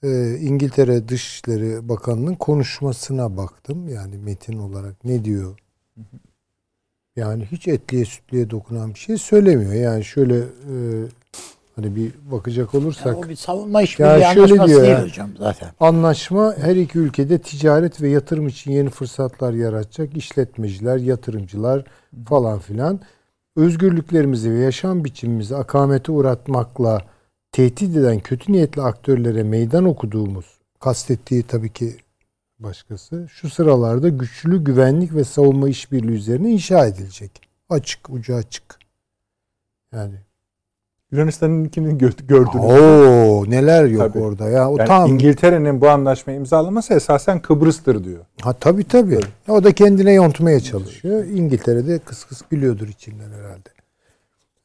[0.03, 3.89] E, İngiltere Dışişleri Bakanı'nın konuşmasına baktım.
[3.89, 5.59] Yani metin olarak ne diyor?
[7.17, 9.73] Yani hiç etliye sütlüye dokunan bir şey söylemiyor.
[9.73, 10.75] Yani şöyle e,
[11.77, 15.05] hani bir bakacak olursak Yani o bir savunma işbirliği Ya şöyle anlaşması diyor değil ya.
[15.05, 15.71] hocam zaten.
[15.81, 21.85] Anlaşma her iki ülkede ticaret ve yatırım için yeni fırsatlar yaratacak işletmeciler, yatırımcılar
[22.29, 23.01] falan filan
[23.57, 27.03] özgürlüklerimizi ve yaşam biçimimizi akamete uğratmakla
[27.53, 31.97] tehdit eden kötü niyetli aktörlere meydan okuduğumuz kastettiği tabii ki
[32.59, 37.41] başkası şu sıralarda güçlü güvenlik ve savunma işbirliği üzerine inşa edilecek.
[37.69, 38.79] Açık, ucu açık.
[39.93, 40.15] Yani
[41.13, 42.65] Yunanistan'ınkini gö- gördünüz.
[42.65, 44.25] Oo neler yok Tabii.
[44.25, 44.71] orada ya.
[44.71, 48.25] O Yani tam İngiltere'nin bu anlaşmayı imzalaması esasen Kıbrıs'tır diyor.
[48.41, 49.21] Ha tabii tabii.
[49.49, 51.25] O da kendine yontmaya çalışıyor.
[51.25, 53.69] İngiltere'de kıs kıs gülüyordur içinden herhalde.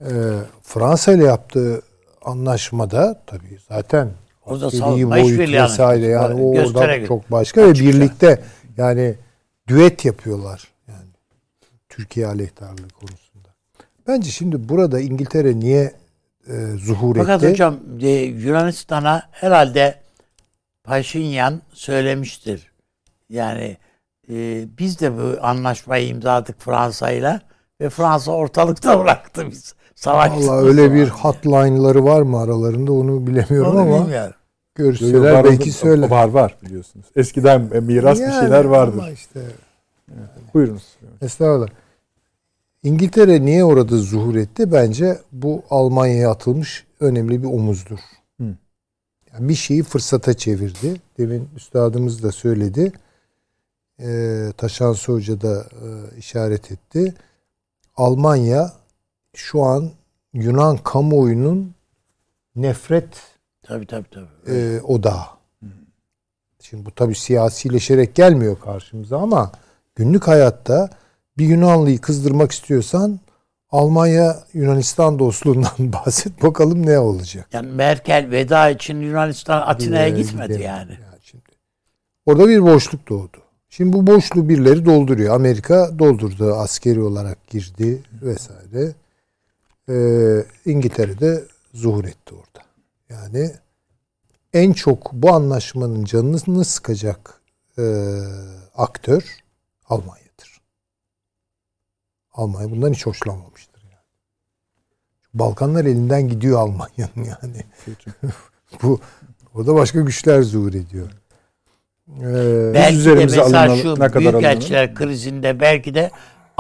[0.01, 1.81] Ee, Fransa ile yaptığı
[2.25, 4.09] anlaşmada tabii zaten
[4.45, 6.77] O da askeri savunma boyut vesaire yani anlaşması.
[6.79, 8.43] o orada çok başka ve birlikte
[8.77, 9.15] yani
[9.67, 11.09] düet yapıyorlar yani
[11.89, 13.49] Türkiye aleyhtarlığı konusunda.
[14.07, 15.93] Bence şimdi burada İngiltere niye
[16.47, 17.51] e, zuhur Fakat etti?
[17.51, 19.99] hocam e, Yunanistan'a herhalde
[20.83, 22.71] Paşinyan söylemiştir.
[23.29, 23.77] Yani
[24.29, 27.41] e, biz de bu anlaşmayı imzaladık Fransa'yla
[27.81, 29.75] ve Fransa ortalıkta bıraktı biz.
[30.03, 30.49] Savaştık.
[30.49, 34.34] Vallahi öyle bir hotline'ları var mı aralarında onu bilemiyorum ama bilmiyorum.
[34.75, 36.09] görseler Var- belki söyler.
[36.09, 37.05] Var var biliyorsunuz.
[37.15, 38.97] Eskiden miras bir Yani şeyler vardır.
[38.99, 39.41] Ama işte
[40.53, 40.84] Buyurunuz.
[41.21, 41.67] estağfurullah.
[42.84, 44.71] İngiltere niye orada zuhur etti?
[44.71, 47.99] Bence bu Almanya'ya atılmış önemli bir omuzdur.
[48.41, 48.43] Hı.
[49.34, 51.01] Yani bir şeyi fırsata çevirdi.
[51.17, 52.91] Demin üstadımız da söyledi.
[53.99, 57.13] Ee, Taşansı Hoca da e, işaret etti.
[57.95, 58.73] Almanya
[59.35, 59.89] şu an
[60.34, 61.73] Yunan kamuoyunun
[62.55, 63.22] nefret
[63.64, 64.57] Tabii tabii tabii.
[64.57, 65.23] e, odağı.
[66.61, 69.51] Şimdi bu tabii siyasileşerek gelmiyor karşımıza ama
[69.95, 70.89] günlük hayatta
[71.38, 73.19] bir Yunanlıyı kızdırmak istiyorsan
[73.72, 77.47] Almanya Yunanistan dostluğundan bahset bakalım ne olacak.
[77.53, 80.65] Yani Merkel veda için Yunanistan Atina'ya gitmedi gidelim.
[80.65, 80.91] yani.
[81.22, 81.43] şimdi.
[82.26, 83.38] Orada bir boşluk doğdu.
[83.69, 85.35] Şimdi bu boşluğu birileri dolduruyor.
[85.35, 86.53] Amerika doldurdu.
[86.53, 88.93] Askeri olarak girdi vesaire.
[89.89, 91.43] Ee, İngiltere'de
[91.73, 92.65] zuhur etti orada.
[93.10, 93.51] Yani
[94.53, 97.41] en çok bu anlaşmanın canını sıkacak
[97.77, 97.84] e,
[98.76, 99.23] aktör
[99.89, 100.61] Almanya'dır.
[102.34, 103.84] Almanya bundan hiç hoşlanmamıştır.
[103.84, 103.93] Yani.
[105.34, 107.64] Balkanlar elinden gidiyor Almanya'nın yani.
[108.84, 108.99] bu
[109.53, 111.10] orada başka güçler zuhur ediyor.
[112.22, 116.11] Ee, Belki de mesela alınan- şu büyükelçiler krizinde belki de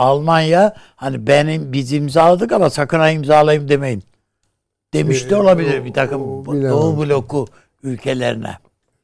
[0.03, 4.03] Almanya hani benim biz imzaladık ama sakın ha imzalayayım demeyin.
[4.93, 6.71] Demiş de Ee, olabilir o- bir takım o bilemem.
[6.71, 7.45] Doğu bloku
[7.83, 8.57] ülkelerine.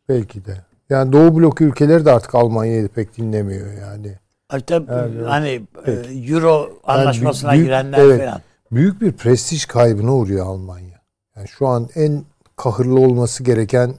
[0.09, 0.57] Belki de.
[0.89, 4.15] Yani Doğu bloku ülkeleri de artık Almanya'yı pek dinlemiyor yani.
[4.49, 6.09] Hatta Evet, hani Peki.
[6.09, 8.19] e, Euro anlaşmasına büyük- girenler evet.
[8.19, 8.41] falan.
[8.71, 11.01] Büyük bir prestij kaybına uğruyor Almanya.
[11.35, 12.23] Yani şu an en
[12.55, 13.93] kahırlı olması gereken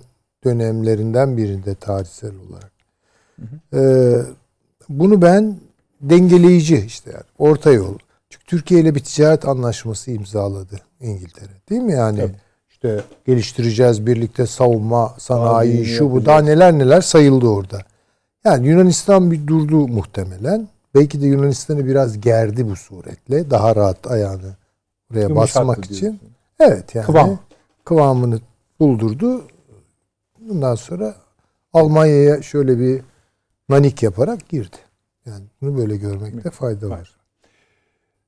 [0.45, 2.71] dönemlerinden birinde tarihsel olarak.
[3.75, 4.17] Ee,
[4.89, 5.57] bunu ben
[6.01, 7.99] dengeleyici işte yani orta yol.
[8.31, 11.51] Çünkü Türkiye ile bir ticaret anlaşması imzaladı İngiltere.
[11.71, 12.19] Değil mi yani?
[12.19, 12.37] Tabii.
[12.71, 17.79] İşte geliştireceğiz birlikte savunma, sanayi, Tabii, şu bu daha neler neler sayıldı orada.
[18.45, 20.69] Yani Yunanistan bir durdu muhtemelen.
[20.95, 23.51] Belki de Yunanistan'ı biraz gerdi bu suretle.
[23.51, 24.57] Daha rahat ayağını
[25.11, 26.01] buraya Yumuşattı basmak için.
[26.01, 26.21] diyorsun.
[26.61, 27.39] Evet yani Kıvam.
[27.85, 28.41] kıvamını
[28.81, 29.43] buldurdu.
[30.41, 31.15] Bundan sonra
[31.73, 33.03] Almanya'ya şöyle bir
[33.69, 34.77] nanik yaparak girdi.
[35.31, 37.11] Yani bunu böyle görmekte fayda var.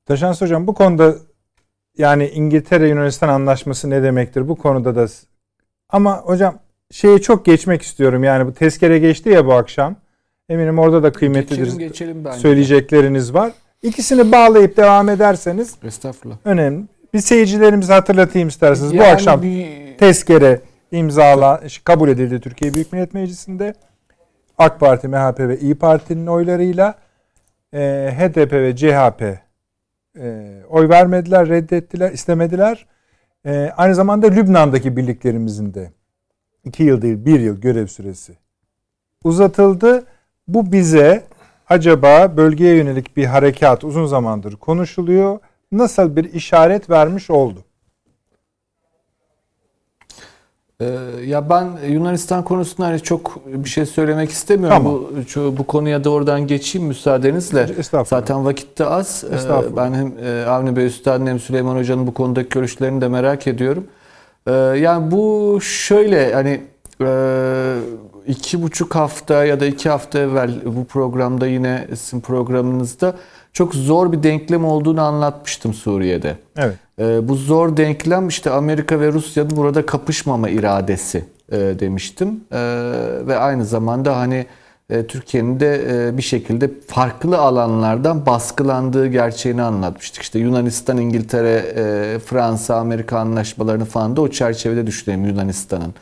[0.06, 1.14] Taşans Hocam bu konuda
[1.98, 5.06] yani İngiltere Yunanistan anlaşması ne demektir bu konuda da
[5.88, 6.58] ama hocam
[6.90, 9.96] şeye çok geçmek istiyorum yani bu tezkere geçti ya bu akşam.
[10.48, 11.56] Eminim orada da kıymetlidir.
[11.64, 12.38] Geçelim geçelim bence.
[12.38, 13.52] Söyleyecekleriniz var.
[13.82, 16.36] İkisini bağlayıp devam ederseniz Estağfurullah.
[16.44, 16.84] önemli.
[17.14, 18.92] Bir seyircilerimize hatırlatayım isterseniz.
[18.92, 20.60] bu Yani akşam bir- tezkere
[20.92, 23.74] imzala kabul edildi Türkiye Büyük Millet Meclisi'nde.
[24.58, 26.94] AK Parti, MHP ve İyi Parti'nin oylarıyla
[27.74, 29.22] e, HDP ve CHP
[30.18, 32.86] e, oy vermediler, reddettiler, istemediler.
[33.46, 35.92] E, aynı zamanda Lübnan'daki birliklerimizin de
[36.64, 38.32] iki yıl değil bir yıl görev süresi
[39.24, 40.06] uzatıldı.
[40.48, 41.24] Bu bize
[41.68, 45.38] acaba bölgeye yönelik bir harekat uzun zamandır konuşuluyor.
[45.72, 47.64] Nasıl bir işaret vermiş oldu?
[50.70, 50.71] Ee,
[51.26, 54.76] ya ben Yunanistan konusunda hani çok bir şey söylemek istemiyorum.
[54.78, 54.92] Tamam.
[54.94, 57.60] Bu şu- bu konuya doğrudan geçeyim müsaadenizle.
[57.78, 58.20] Estağfurullah.
[58.20, 59.24] Zaten vakit de az.
[59.24, 59.76] Ee.
[59.76, 63.84] Ben hem e, Avni Bey Üstad'ın hem Süleyman Hoca'nın bu konudaki görüşlerini de merak ediyorum.
[64.46, 66.60] Ee, Yani bu şöyle hani
[67.00, 67.06] e,
[68.26, 73.14] iki buçuk hafta ya da iki hafta evvel bu programda yine sizin programınızda
[73.52, 76.36] çok zor bir denklem olduğunu anlatmıştım Suriye'de.
[76.56, 76.74] Evet.
[77.02, 82.40] Ee, bu zor denklem işte Amerika ve Rusya'nın burada kapışmama iradesi e, demiştim.
[82.52, 82.56] Ee,
[83.26, 84.46] ve aynı zamanda hani
[84.90, 90.22] e, Türkiye'nin de e, bir şekilde farklı alanlardan baskılandığı gerçeğini anlatmıştık.
[90.22, 95.94] İşte Yunanistan, İngiltere, e, Fransa, Amerika anlaşmalarını falan da o çerçevede düşünelim Yunanistan'ın.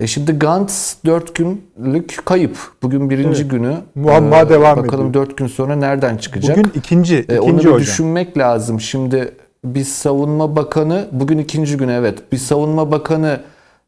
[0.00, 2.56] E şimdi Gantz 4 günlük kayıp.
[2.82, 3.50] Bugün birinci Evet.
[3.50, 3.74] günü.
[3.94, 5.26] Muamma Ee, devam Bakalım ediyor.
[5.26, 6.56] 4 gün sonra nereden çıkacak?
[6.58, 7.78] Bugün ikinci, E, ikinci onu bir hocam.
[7.78, 8.80] düşünmek lazım.
[8.80, 9.34] Şimdi
[9.64, 12.32] bir savunma bakanı bugün ikinci gün evet.
[12.32, 13.40] Bir savunma bakanı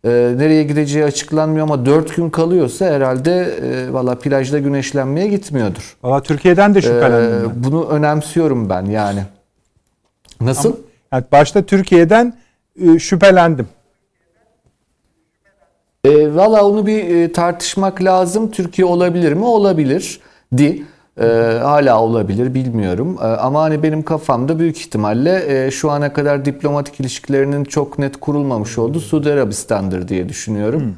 [0.05, 5.97] e, nereye gideceği açıklanmıyor ama dört gün kalıyorsa herhalde e, valla plajda güneşlenmeye gitmiyordur.
[6.03, 7.65] Valla Türkiye'den de E, şüphelendim ben.
[7.65, 9.23] bunu önemsiyorum ben yani.
[10.41, 10.77] Nasıl?
[11.13, 12.35] Yani başta Türkiye'den
[12.83, 13.69] e, şüphelendim.
[16.05, 18.51] E, Valla onu bir e, tartışmak lazım.
[18.51, 19.45] Türkiye olabilir mi?
[19.45, 20.21] Olabilir.
[20.57, 20.83] Di.
[21.21, 21.25] E,
[21.63, 23.19] hala olabilir bilmiyorum.
[23.23, 28.21] E, ama hani benim kafamda büyük ihtimalle e, şu ana kadar diplomatik ilişkilerinin çok net
[28.21, 30.97] kurulmamış olduğu Suudi Arabistan'dır diye düşünüyorum.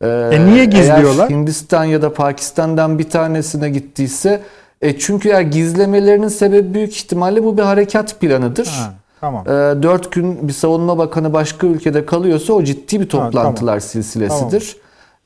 [0.00, 1.24] E, E niye gizliyorlar?
[1.30, 4.40] Eğer Hindistan ya da Pakistan'dan bir tanesine gittiyse
[4.82, 8.66] e, çünkü eğer gizlemelerinin sebebi büyük ihtimalle bu bir harekat planıdır.
[8.66, 9.42] Ha, tamam.
[9.48, 9.50] E,
[9.82, 13.30] Dört gün bir savunma bakanı başka ülkede kalıyorsa o ciddi bir tamam.
[13.30, 14.76] toplantılar silsilesidir.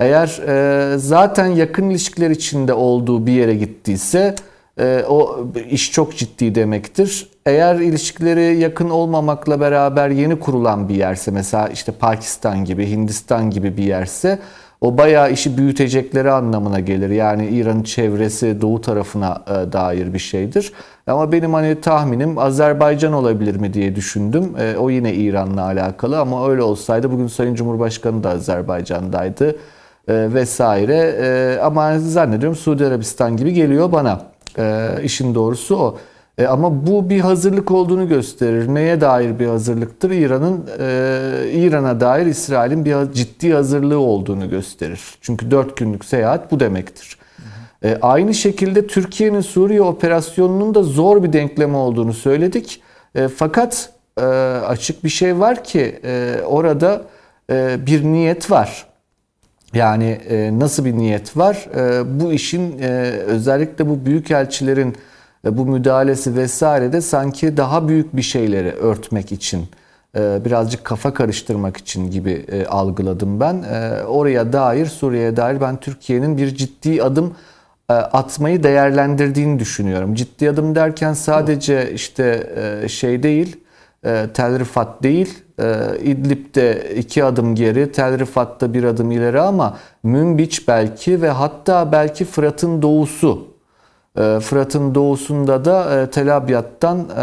[0.01, 4.35] Eğer e, zaten yakın ilişkiler içinde olduğu bir yere gittiyse
[4.81, 7.29] e, o iş çok ciddi demektir.
[7.47, 13.77] Eğer ilişkileri yakın olmamakla beraber yeni kurulan bir yerse mesela işte Pakistan gibi, Hindistan gibi
[13.77, 14.39] bir yerse
[14.81, 17.11] o bayağı işi büyütecekleri anlamına gelir.
[17.11, 20.73] Yani İran'ın çevresi doğu tarafına e, dair bir şeydir.
[21.07, 24.53] Ama benim hani tahminim Azerbaycan olabilir mi diye düşündüm.
[24.59, 29.57] E, o yine İran'la alakalı ama öyle olsaydı bugün Sayın Cumhurbaşkanı da Azerbaycan'daydı
[30.11, 31.17] e, vesaire.
[31.21, 34.23] E, ama zannediyorum Suudi Arabistan gibi geliyor bana.
[34.59, 35.99] E, işin doğrusu o.
[36.49, 38.75] Ama bu bir hazırlık olduğunu gösterir.
[38.75, 40.11] Neye dair bir hazırlıktır?
[40.11, 40.67] İran'ın
[41.53, 45.01] İran'a dair İsrail'in bir ciddi hazırlığı olduğunu gösterir.
[45.21, 47.19] Çünkü 4 günlük seyahat bu demektir.
[48.03, 52.83] Aynı şekilde Türkiye'nin Suriye operasyonunun da zor bir denklem olduğunu söyledik.
[53.37, 53.93] Fakat
[54.67, 56.01] açık bir şey var ki
[56.47, 57.03] orada
[57.87, 58.90] bir niyet var.
[59.75, 61.69] Yani e, nasıl bir niyet var?
[61.77, 62.89] E, bu işin e,
[63.27, 64.97] özellikle bu büyükelçilerin
[65.45, 69.67] e, bu müdahalesi vesaire de sanki daha büyük bir şeyleri örtmek için,
[70.17, 73.63] e, birazcık kafa karıştırmak için gibi e, algıladım ben.
[73.63, 77.35] E, oraya dair, Suriye'ye dair ben Türkiye'nin bir ciddi adım
[77.91, 80.15] e, atmayı değerlendirdiğini düşünüyorum.
[80.15, 82.51] Ciddi adım derken sadece işte
[82.85, 83.57] e, şey değil,
[84.05, 85.39] e, Tel Rifat değil,
[86.03, 92.25] İdlib'de iki adım geri, Tel Rifat'ta bir adım ileri ama Münbiç belki ve hatta belki
[92.25, 93.51] Fırat'ın doğusu.
[94.19, 97.21] E, Fırat'ın doğusunda da e, Tel Abyad'dan e,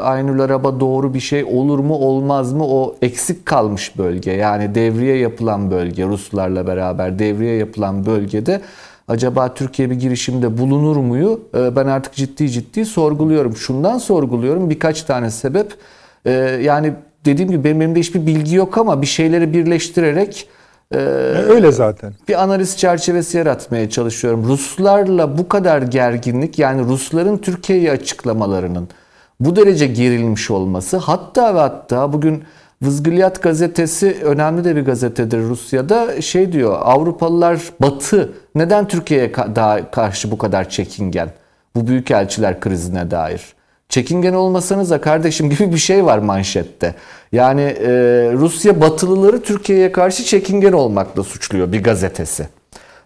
[0.00, 4.30] Aynül Arab'a doğru bir şey olur mu olmaz mı o eksik kalmış bölge.
[4.32, 8.60] Yani devriye yapılan bölge Ruslarla beraber devriye yapılan bölgede
[9.08, 13.56] acaba Türkiye bir girişimde bulunur muyu e, ben artık ciddi ciddi sorguluyorum.
[13.56, 15.74] Şundan sorguluyorum birkaç tane sebep.
[16.60, 16.92] Yani
[17.24, 20.48] dediğim gibi benim elimde hiçbir bilgi yok ama bir şeyleri birleştirerek
[20.92, 20.98] e,
[21.48, 22.12] öyle zaten.
[22.28, 24.44] Bir analiz çerçevesi yaratmaya çalışıyorum.
[24.48, 28.88] Ruslarla bu kadar gerginlik yani Rusların Türkiye'yi açıklamalarının
[29.40, 32.44] bu derece gerilmiş olması hatta ve hatta bugün
[32.82, 36.22] Vızgılyat gazetesi önemli de bir gazetedir Rusya'da.
[36.22, 39.32] Şey diyor Avrupalılar Batı neden Türkiye'ye
[39.92, 41.30] karşı bu kadar çekingen?
[41.76, 43.54] Bu büyükelçiler krizine dair.
[43.88, 46.94] Çekingen olmasanız kardeşim gibi bir şey var manşette.
[47.32, 47.90] Yani e,
[48.32, 52.48] Rusya Batılıları Türkiye'ye karşı çekingen olmakla suçluyor bir gazetesi.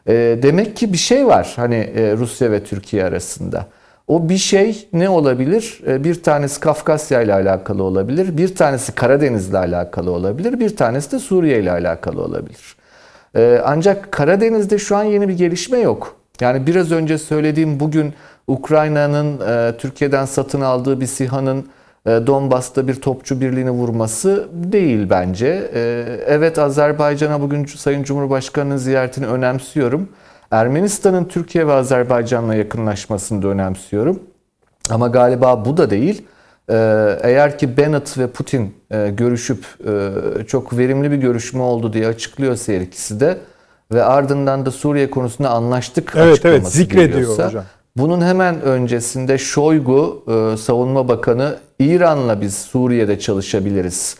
[0.06, 3.66] E, demek ki bir şey var hani e, Rusya ve Türkiye arasında.
[4.08, 5.80] O bir şey ne olabilir?
[5.86, 11.12] E, bir tanesi Kafkasya ile alakalı olabilir, bir tanesi Karadeniz ile alakalı olabilir, bir tanesi
[11.12, 12.76] de Suriye ile alakalı olabilir.
[13.36, 16.16] E, ancak Karadeniz'de şu an yeni bir gelişme yok.
[16.40, 18.14] Yani biraz önce söylediğim bugün
[18.48, 21.66] Ukrayna'nın e, Türkiye'den satın aldığı bir SİHA'nın
[22.06, 25.70] Donbas'ta bir topçu birliğini vurması değil bence.
[26.26, 30.08] Evet Azerbaycan'a bugün Sayın Cumhurbaşkanı'nın ziyaretini önemsiyorum.
[30.50, 34.20] Ermenistan'ın Türkiye ve Azerbaycan'la yakınlaşmasını da önemsiyorum.
[34.90, 36.22] Ama galiba bu da değil.
[36.70, 42.06] Ee, eğer ki Bennett ve Putin e, görüşüp e, çok verimli bir görüşme oldu diye
[42.06, 43.38] açıklıyorsa her ikisi de
[43.92, 47.64] ve ardından da Suriye konusunda anlaştık evet, evet, zikrediyor hocam.
[47.98, 54.16] Bunun hemen öncesinde Şoygu, e, savunma bakanı, İran'la biz Suriye'de çalışabiliriz,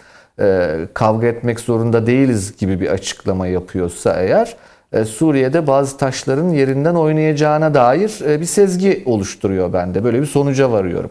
[0.95, 4.57] kavga etmek zorunda değiliz gibi bir açıklama yapıyorsa eğer
[4.93, 10.05] e, Suriye'de bazı taşların yerinden oynayacağına dair e, bir sezgi oluşturuyor bende.
[10.05, 11.11] Böyle bir sonuca varıyorum.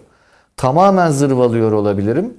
[0.58, 2.34] Tamamen zırvalıyor olabilirim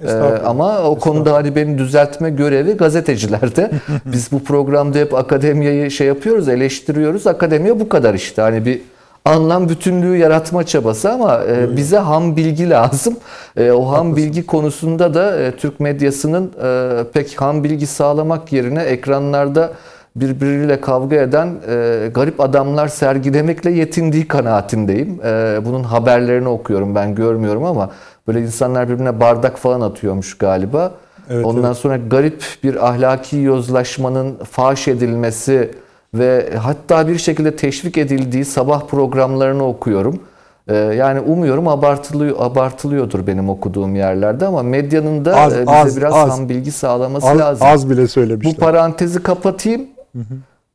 [0.45, 3.71] ama o konuda hani beni düzeltme görevi gazetecilerde.
[4.05, 7.27] Biz bu programda hep akademiyi şey yapıyoruz, eleştiriyoruz.
[7.27, 8.43] Akademiye bu kadar işte.
[8.43, 8.81] Hani bir
[9.25, 13.17] anlam bütünlüğü yaratma çabası ama e, bize ham bilgi lazım.
[13.57, 18.83] E, o ham bilgi konusunda da e, Türk medyasının e, pek ham bilgi sağlamak yerine
[18.83, 19.73] ekranlarda
[20.17, 25.21] birbiriyle kavga eden e, garip adamlar sergilemekle yetindiği kanaatindeyim.
[25.25, 27.91] E, bunun haberlerini okuyorum ben görmüyorum ama
[28.29, 30.93] böyle insanlar birbirine bardak falan atıyormuş galiba.
[31.31, 31.77] Evet, Ondan evet.
[31.77, 35.71] sonra garip bir ahlaki yozlaşmanın faş edilmesi
[36.15, 40.21] ve hatta bir şekilde teşvik edildiği sabah programlarını okuyorum.
[40.69, 45.97] E, yani umuyorum abartılıyor abartılıyordur benim okuduğum yerlerde ama medyanın da az, e, bize az,
[45.97, 47.67] biraz az, tam bilgi sağlaması az, lazım.
[47.67, 48.55] Az bile söylemişler.
[48.55, 49.87] Bu parantezi kapatayım.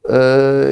[0.10, 0.18] Ee,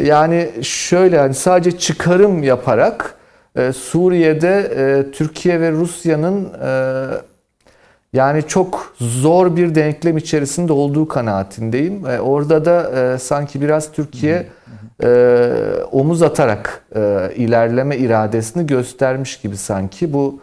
[0.06, 3.16] yani şöyle yani sadece çıkarım yaparak
[3.56, 6.72] e, Suriye'de e, Türkiye ve Rusya'nın e,
[8.14, 12.06] yani çok zor bir denklem içerisinde olduğu kanaatindeyim.
[12.06, 14.48] E, orada da e, sanki biraz Türkiye
[15.04, 15.54] e,
[15.92, 20.40] omuz atarak e, ilerleme iradesini göstermiş gibi sanki bu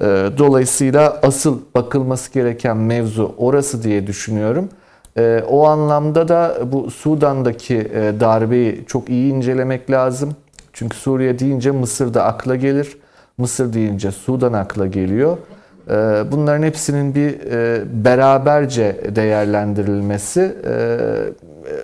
[0.00, 0.04] e,
[0.38, 4.68] dolayısıyla asıl bakılması gereken mevzu orası diye düşünüyorum.
[5.16, 10.36] E, o anlamda da bu Sudan'daki e, darbeyi çok iyi incelemek lazım.
[10.72, 12.96] Çünkü Suriye deyince Mısır da akla gelir.
[13.38, 15.36] Mısır deyince Sudan akla geliyor.
[15.90, 15.92] E,
[16.32, 20.72] bunların hepsinin bir e, beraberce değerlendirilmesi e,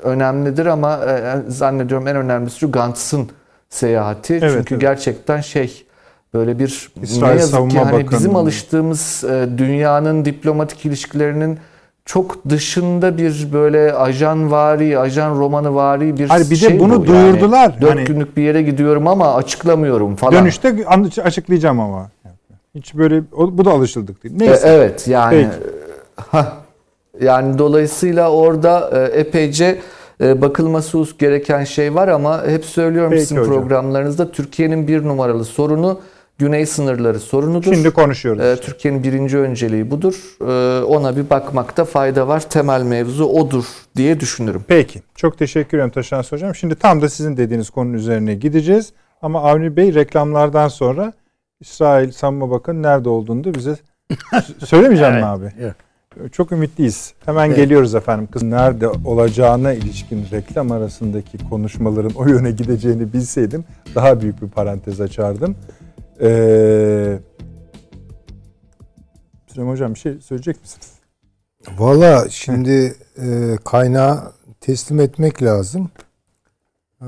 [0.03, 3.29] önemlidir ama e, zannediyorum en önemlisi şu Gantz'ın
[3.69, 4.35] seyahati.
[4.35, 4.81] Evet, Çünkü evet.
[4.81, 5.87] gerçekten şey
[6.35, 9.25] böyle bir İsrail ne yazık ki hani bizim alıştığımız
[9.59, 11.59] dünyanın diplomatik ilişkilerinin
[12.05, 17.01] çok dışında bir böyle ajan vari, ajan romanı vari bir Hayır, bir de şey bunu
[17.01, 17.07] bu.
[17.07, 17.71] duyurdular.
[17.71, 20.35] Yani, dört hani, günlük bir yere gidiyorum ama açıklamıyorum falan.
[20.35, 20.77] Dönüşte
[21.25, 22.09] açıklayacağım ama.
[22.75, 24.35] Hiç böyle bu da alışıldık değil.
[24.39, 24.69] Neyse.
[24.69, 25.49] E, evet yani
[27.21, 29.79] yani dolayısıyla orada e, epeyce
[30.21, 33.55] e, bakılması gereken şey var ama hep söylüyorum Peki sizin hocam.
[33.55, 36.01] programlarınızda Türkiye'nin bir numaralı sorunu
[36.39, 37.75] Güney sınırları sorunudur.
[37.75, 38.43] Şimdi konuşuyoruz.
[38.43, 38.67] Ee, işte.
[38.67, 40.15] Türkiye'nin birinci önceliği budur.
[40.41, 42.41] Ee, ona bir bakmakta fayda var.
[42.41, 43.65] Temel mevzu odur
[43.97, 44.65] diye düşünürüm.
[44.69, 45.03] Peki.
[45.15, 46.55] Çok teşekkür ederim Taşans Hocam.
[46.55, 48.93] Şimdi tam da sizin dediğiniz konunun üzerine gideceğiz.
[49.23, 51.13] Ama Avni Bey reklamlardan sonra
[51.65, 53.77] İsrail Savunma Bakanı nerede olduğunu da bize
[54.65, 55.53] söylemeyeceğim mi abi?
[55.61, 55.75] Evet.
[56.33, 57.15] Çok ümitliyiz.
[57.25, 57.57] Hemen evet.
[57.57, 58.29] geliyoruz efendim.
[58.33, 63.65] Kız nerede olacağına ilişkin reklam arasındaki konuşmaların o yöne gideceğini bilseydim
[63.95, 65.57] daha büyük bir parantez açardım.
[66.21, 67.19] Ee,
[69.47, 70.93] Süleyman Hocam bir şey söyleyecek misiniz?
[71.79, 75.91] Valla şimdi e, kaynağı teslim etmek lazım.
[77.03, 77.07] Ee,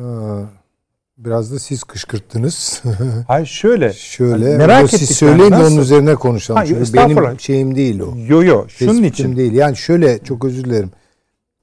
[1.18, 2.82] Biraz da siz kışkırttınız.
[3.28, 3.92] Hayır şöyle.
[3.92, 4.44] Şöyle.
[4.44, 6.58] Hani merak siz ettik söyleyin yani, onun üzerine konuşalım.
[6.58, 8.14] Hayır, Çünkü benim şeyim değil o.
[8.28, 9.36] Yo yo şunun için.
[9.36, 9.52] değil.
[9.52, 10.90] Yani şöyle çok özür dilerim.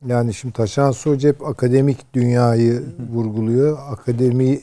[0.06, 3.78] Yani şimdi Taşan Hoca hep akademik dünyayı vurguluyor.
[3.92, 4.60] Akademi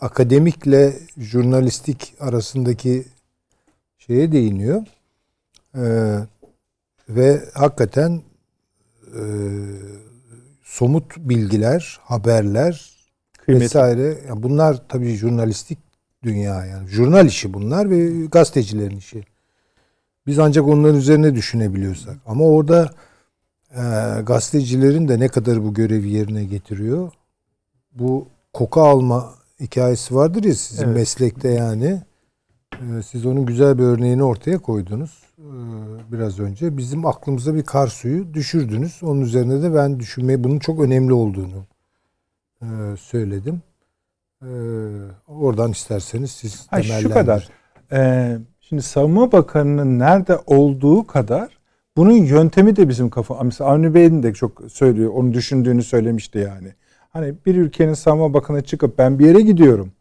[0.00, 3.04] akademikle jurnalistik arasındaki
[3.98, 4.82] şeye değiniyor.
[5.76, 6.18] Ee,
[7.08, 8.22] ve hakikaten
[9.06, 9.22] e,
[10.62, 12.91] somut bilgiler, haberler
[13.44, 13.64] Kıymetli.
[13.64, 14.18] vesaire.
[14.28, 15.78] Yani bunlar tabii jurnalistik
[16.22, 16.88] dünya yani.
[16.88, 19.24] Jurnal işi bunlar ve gazetecilerin işi.
[20.26, 22.16] Biz ancak onların üzerine düşünebiliyorsak.
[22.26, 22.90] Ama orada
[23.70, 23.82] e,
[24.22, 27.12] gazetecilerin de ne kadar bu görevi yerine getiriyor.
[27.92, 30.96] Bu koku alma hikayesi vardır ya sizin Evet.
[30.96, 32.02] meslekte yani.
[32.74, 35.48] E, siz onun güzel bir örneğini ortaya koydunuz e,
[36.12, 36.76] biraz önce.
[36.76, 38.98] Bizim aklımıza bir kar suyu düşürdünüz.
[39.02, 41.64] Onun üzerine de ben düşünmeye bunun çok önemli olduğunu
[42.62, 43.62] e, söyledim.
[44.42, 44.50] E,
[45.28, 47.48] oradan isterseniz siz Hayır, şu kadar.
[47.92, 51.58] Ee, şimdi Savunma Bakanı'nın nerede olduğu kadar
[51.96, 53.42] bunun yöntemi de bizim kafa.
[53.42, 55.10] Mesela Avni Bey'in de çok söylüyor.
[55.14, 56.74] Onu düşündüğünü söylemişti yani.
[57.10, 59.92] Hani bir ülkenin savunma bakanı çıkıp ben bir yere gidiyorum.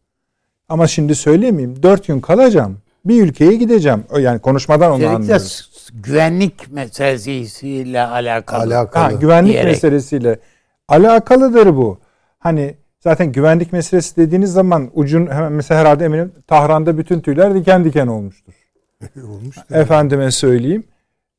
[0.69, 1.83] Ama şimdi söylemeyeyim.
[1.83, 2.77] Dört gün kalacağım.
[3.05, 4.03] Bir ülkeye gideceğim.
[4.19, 5.47] Yani konuşmadan onu Özellikle anlıyorum.
[5.93, 8.63] güvenlik meselesiyle alakalı.
[8.63, 9.03] Alakalı.
[9.03, 9.71] Ha, güvenlik diyerek.
[9.71, 10.39] meselesiyle
[10.87, 11.99] alakalıdır bu.
[12.41, 17.83] Hani zaten güvenlik meselesi dediğiniz zaman ucun hemen mesela herhalde eminim Tahran'da bütün tüyler diken
[17.83, 18.53] diken olmuştur.
[19.17, 19.57] Olmuş.
[19.71, 20.83] Efendime söyleyeyim.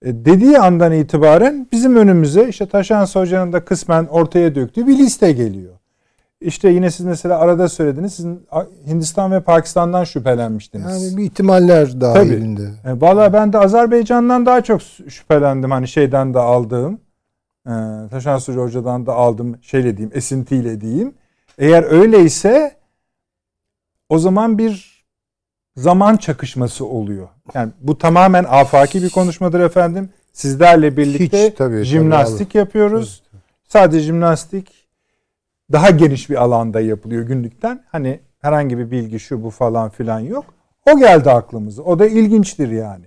[0.03, 5.33] E, dediği andan itibaren bizim önümüze işte Taşan Hoca'nın da kısmen ortaya döktüğü bir liste
[5.33, 5.73] geliyor.
[6.41, 8.15] İşte yine siz mesela arada söylediniz.
[8.15, 8.47] Sizin
[8.87, 10.87] Hindistan ve Pakistan'dan şüphelenmiştiniz.
[11.05, 12.63] Yani bir ihtimaller dahilinde.
[12.63, 15.71] E, Valla ben de Azerbaycan'dan daha çok şüphelendim.
[15.71, 17.01] Hani şeyden de aldığım.
[17.67, 17.73] E,
[18.11, 19.59] Taşan Sucu Hoca'dan da aldım.
[19.63, 21.15] Şeyle diyeyim, esintiyle diyeyim.
[21.59, 22.77] Eğer öyleyse
[24.09, 25.05] o zaman bir
[25.77, 27.29] zaman çakışması oluyor.
[27.55, 30.11] Yani bu tamamen afaki bir konuşmadır efendim.
[30.33, 33.23] Sizlerle birlikte Hiç, tabii, jimnastik yapıyoruz.
[33.69, 34.89] Sadece jimnastik
[35.73, 37.85] daha geniş bir alanda yapılıyor günlükten.
[37.89, 40.45] Hani herhangi bir bilgi şu bu falan filan yok.
[40.93, 41.83] O geldi aklımıza.
[41.83, 43.05] O da ilginçtir yani.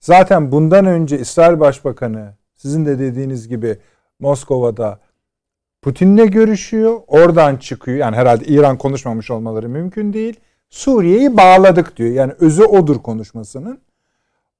[0.00, 3.78] Zaten bundan önce İsrail Başbakanı sizin de dediğiniz gibi
[4.20, 4.98] Moskova'da
[5.82, 7.00] Putin'le görüşüyor.
[7.06, 7.98] Oradan çıkıyor.
[7.98, 10.40] Yani herhalde İran konuşmamış olmaları mümkün değil.
[10.70, 12.10] Suriye'yi bağladık diyor.
[12.10, 13.78] Yani özü odur konuşmasının.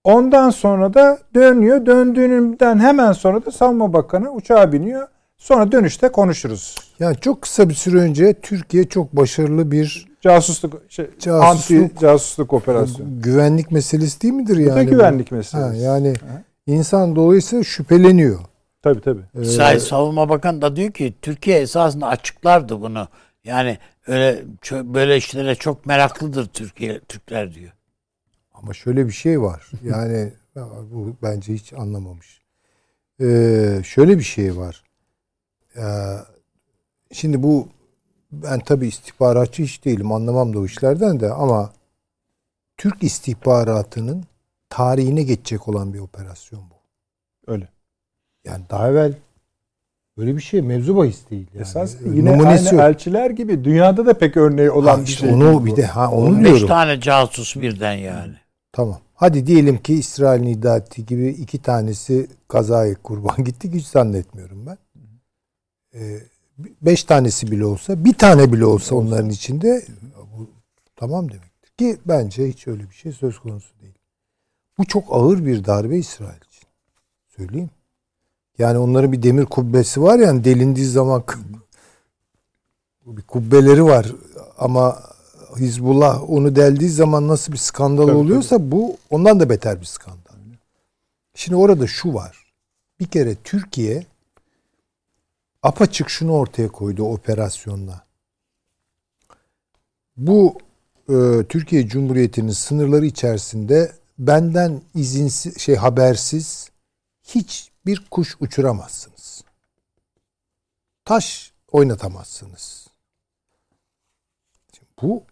[0.05, 1.86] Ondan sonra da dönüyor.
[1.86, 5.09] Döndüğünden hemen sonra da Savunma Bakanı uçağa biniyor.
[5.39, 6.74] Sonra dönüşte konuşuruz.
[7.01, 12.52] Yani çok kısa bir süre önce Türkiye çok başarılı bir Casusluk, şey, Casusluk- anti casusluk
[12.52, 13.09] operasyonu.
[13.22, 14.86] güvenlik meselesi değil midir Bu da yani?
[14.86, 14.90] bu?
[14.90, 15.82] güvenlik Ha, meselesi.
[15.85, 16.14] yani
[16.66, 18.39] insan dolayısıyla şüpheleniyor.
[18.94, 19.01] Tabii
[19.35, 19.73] tabii.
[19.74, 23.09] Ee, Savunma Bakanı da diyor ki Türkiye esasında açıklardı bunu.
[23.44, 27.73] Yani öyle böyle işlere çok meraklıdır Türkiye Türkler diyor.
[28.55, 29.70] Ama şöyle bir şey var.
[29.85, 32.43] Yani ya bu bence hiç anlamamış.
[33.20, 34.85] Ee, şöyle bir şey var.
[35.77, 35.82] Ee,
[37.12, 37.69] şimdi bu
[38.32, 40.12] ben tabii istihbaratçı hiç değilim.
[40.12, 41.73] Anlamam da o işlerden de ama
[42.77, 44.24] Türk istihbaratının
[44.70, 46.77] tarihine geçecek olan bir operasyon bu.
[48.49, 49.12] Yani daha evvel
[50.19, 51.47] böyle bir şey mevzu bahis değil.
[51.55, 51.62] Yani.
[51.62, 52.91] Esas yine numunesi aynı yok.
[52.91, 55.35] elçiler gibi dünyada da pek örneği olan Ha, bir işte şey.
[55.35, 56.69] onu bir de ha onu 15 diyorum.
[56.69, 58.35] tane casus birden yani.
[58.73, 58.99] Tamam.
[59.15, 63.73] Hadi diyelim ki İsrail'in iddia ettiği gibi iki tanesi kazaya kurban gitti.
[63.73, 64.79] Hiç zannetmiyorum ben.
[65.95, 66.19] Ee,
[66.83, 69.83] beş tanesi bile olsa, bir tane bile olsa onların içinde
[70.39, 70.51] bu
[70.97, 71.70] tamam demektir.
[71.79, 73.95] Ki bence hiç öyle bir şey söz konusu değil.
[74.79, 76.69] Bu çok ağır bir darbe İsrail için.
[77.37, 77.70] Söyleyeyim.
[78.59, 81.24] Yani onların bir demir kubbesi var yani delindiği zaman
[83.06, 84.12] bir kubbeleri var
[84.59, 85.02] ama
[85.56, 90.18] Hizbullah onu deldiği zaman nasıl bir skandal Tabii, oluyorsa bu ondan da beter bir skandal.
[91.35, 92.52] Şimdi orada şu var.
[93.01, 94.06] Bir kere Türkiye
[95.62, 98.05] apaçık şunu ortaya koydu operasyonla.
[100.16, 100.59] Bu
[101.09, 106.70] e, Türkiye Cumhuriyeti'nin sınırları içerisinde benden izinsiz şey habersiz
[107.86, 109.44] hiçbir kuş uçuramazsınız.
[111.05, 112.88] Taş oynatamazsınız.
[115.02, 115.22] Bu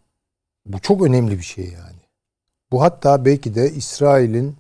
[0.66, 2.01] bu çok önemli bir şey yani.
[2.73, 4.56] Bu hatta belki de İsrail'in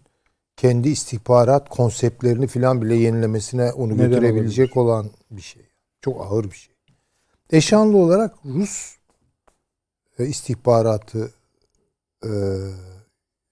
[0.56, 5.62] kendi istihbarat konseptlerini filan bile yenilemesine onu Neden götürebilecek olan bir şey.
[6.00, 6.74] Çok ağır bir şey.
[7.50, 8.96] Eşanlı olarak Rus
[10.18, 11.34] e, istihbaratı
[12.24, 12.30] e,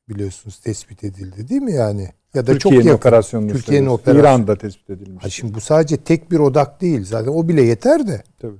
[0.08, 2.12] biliyorsunuz tespit edildi değil mi yani?
[2.34, 3.48] Ya da Türkiye'nin çok yakın.
[3.48, 4.20] Türkiye'nin operasyonu.
[4.26, 5.24] İran'da tespit edilmiş.
[5.24, 7.04] Ha şimdi bu sadece tek bir odak değil.
[7.04, 8.22] Zaten o bile yeter de.
[8.40, 8.58] Tabii.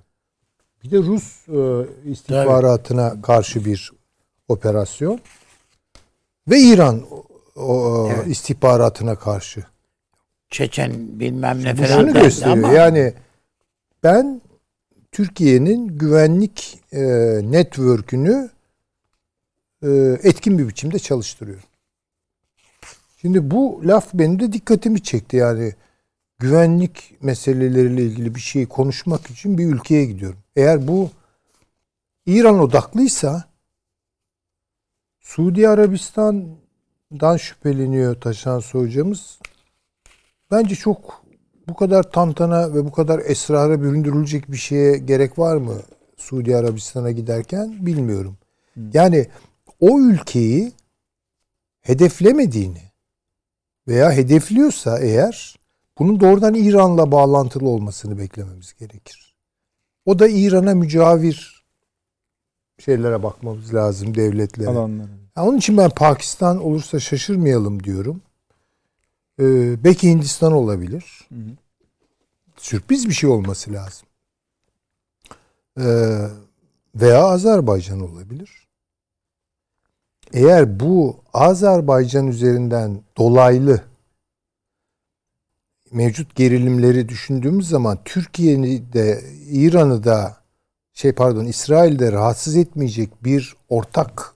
[0.85, 3.93] Bir de Rus e, istihbaratına karşı bir
[4.49, 5.21] operasyon
[6.51, 7.03] ve İran
[7.57, 8.27] o, Evet.
[8.27, 9.65] istihbaratına karşı.
[10.51, 12.57] Çeçen bilmem ne Bu falan şunu gösteriyor.
[12.57, 13.13] ama Yani
[14.03, 14.41] ben
[15.13, 17.01] Türkiye'nin güvenlik e,
[17.43, 18.51] network'ünü
[19.83, 19.89] e,
[20.23, 21.65] etkin bir biçimde çalıştırıyorum.
[23.25, 25.37] Şimdi bu laf benim de dikkatimi çekti.
[25.37, 25.73] Yani
[26.39, 30.39] güvenlik meseleleriyle ilgili bir şey konuşmak için bir ülkeye gidiyorum.
[30.57, 31.11] Eğer bu
[32.27, 33.45] İran odaklıysa
[35.21, 39.39] Suudi Arabistan'dan şüpheleniyor Taşansı hocamız.
[40.51, 41.25] Bence çok
[41.69, 45.77] bu kadar tantana ve bu kadar esrara büründürülecek bir şeye gerek var mı
[46.17, 48.37] Suudi Arabistan'a giderken bilmiyorum.
[48.93, 49.27] Yani
[49.81, 50.73] o ülkeyi
[51.81, 52.84] hedeflemediğini
[53.89, 55.57] veya hedefliyorsa eğer
[55.99, 59.35] bunun doğrudan İran'la bağlantılı olmasını beklememiz gerekir.
[60.07, 61.65] O da İran'a mücavir
[62.79, 64.69] şeylere bakmamız lazım devletlere.
[64.69, 65.09] Alanları.
[65.37, 68.23] Ya Onun için ben Pakistan olursa şaşırmayalım diyorum.
[69.41, 71.29] Ee, belki Hindistan olabilir.
[71.29, 71.49] Hı hı.
[72.57, 74.09] Sürpriz bir şey olması lazım.
[75.81, 76.29] Ee,
[76.95, 78.64] veya Azerbaycan olabilir.
[80.35, 83.81] Eğer bu Azerbaycan üzerinden dolaylı
[85.93, 90.37] mevcut gerilimleri düşündüğümüz zaman Türkiye'yi de İran'ı da
[90.93, 94.35] şey pardon İsrail'de rahatsız etmeyecek bir ortak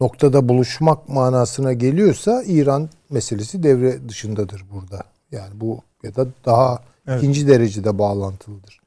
[0.00, 5.02] noktada buluşmak manasına geliyorsa İran meselesi devre dışındadır burada.
[5.32, 7.18] Yani bu ya da daha Evet.
[7.18, 8.80] ikinci derecede bağlantılıdır.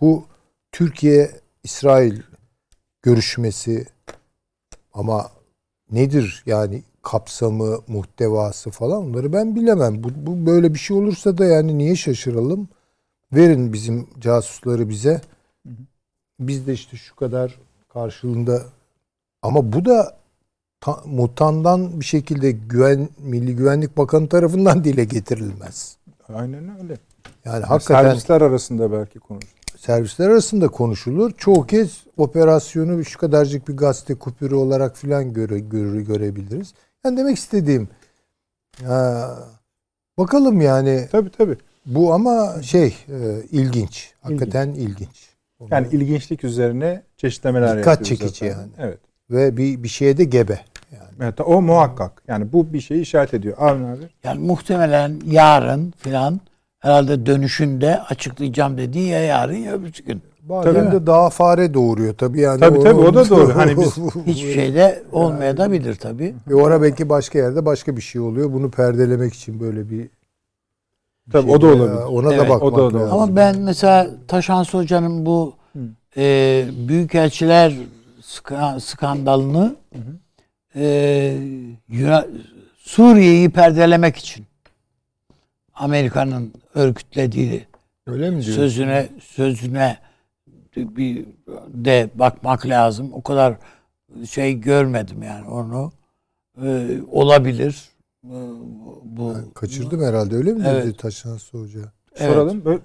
[0.00, 0.24] Bu
[0.72, 1.30] Türkiye
[1.62, 2.22] İsrail
[3.02, 3.86] görüşmesi
[4.92, 5.30] ama
[5.90, 10.04] nedir yani kapsamı, muhtevası falan onları ben bilemem.
[10.04, 12.68] Bu, bu böyle bir şey olursa da yani niye şaşıralım?
[13.32, 15.20] Verin bizim casusları bize.
[16.40, 17.58] Biz de işte şu kadar
[17.88, 18.62] karşılığında
[19.42, 20.16] ama bu da
[20.80, 25.96] ta, mutandan bir şekilde güven Milli Güvenlik Bakanı tarafından dile getirilmez.
[26.34, 26.96] Aynen öyle.
[27.44, 29.63] Yani hakikaten Servisler arasında belki konuşulur.
[29.88, 31.32] Servisler arasında konuşulur.
[31.38, 36.74] Çoğu kez operasyonu şu kadarcık bir gazete kupürü olarak filan göre, göre, görebiliriz.
[37.04, 37.88] Yani demek istediğim
[38.84, 39.30] ha,
[40.18, 41.56] bakalım yani Tabii tabii.
[41.86, 44.12] bu ama şey e, ilginç.
[44.20, 45.28] Hakikaten ilginç.
[45.58, 48.60] Onu- Yani ilginçlik üzerine çeşitlemeler Dikkat yapıyoruz çekici zaten.
[48.60, 48.70] yani.
[48.78, 48.98] Evet.
[49.30, 50.60] ve bir bir şeye de gebe.
[50.92, 52.22] Yani Evet, o muhakkak.
[52.28, 53.56] Yani bu bir şeyi işaret ediyor.
[53.58, 54.08] Avni abi.
[54.24, 56.40] yani muhtemelen yarın filan
[56.84, 60.22] herhalde dönüşünde açıklayacağım dediği ya yarın ya öbür gün.
[60.42, 60.92] bazen Tabii.
[60.92, 62.60] de daha fare doğuruyor tabii yani.
[62.60, 63.56] Tabii, tabii, o da doğru.
[63.56, 63.96] Hani biz-
[64.26, 66.34] Hiçbir şey de olmaya da bilir tabii.
[66.48, 68.52] Ve ora belki başka yerde başka bir şey oluyor.
[68.52, 70.08] Bunu perdelemek için böyle bir
[71.32, 72.02] Tabii şey o da olabilir.
[72.08, 73.00] Ona Evet, da bakmak o da olabilir.
[73.00, 73.14] lazım.
[73.18, 75.78] Ama ben mesela Taşans Hoca'nın bu Hı.
[76.16, 77.72] e, büyükelçiler
[78.22, 79.76] ska- skandalını
[80.76, 80.84] e,
[81.88, 82.26] Yunan-
[82.78, 84.46] Suriye'yi perdelemek için
[85.74, 87.66] Amerika'nın örgütlediği
[88.06, 88.52] Öyle mi diyorsun?
[88.54, 89.98] sözüne sözüne
[90.76, 91.26] bir
[91.68, 93.10] de bakmak lazım.
[93.12, 93.56] O kadar
[94.30, 95.92] şey görmedim yani onu.
[96.62, 97.88] E, olabilir.
[98.24, 98.36] E,
[99.04, 100.86] bu Ben kaçırdım herhalde öyle mi Evet.
[100.86, 101.80] dedi Taşan Hoca?
[102.16, 102.32] Evet.
[102.32, 102.64] Soralım.
[102.64, 102.80] Böyle,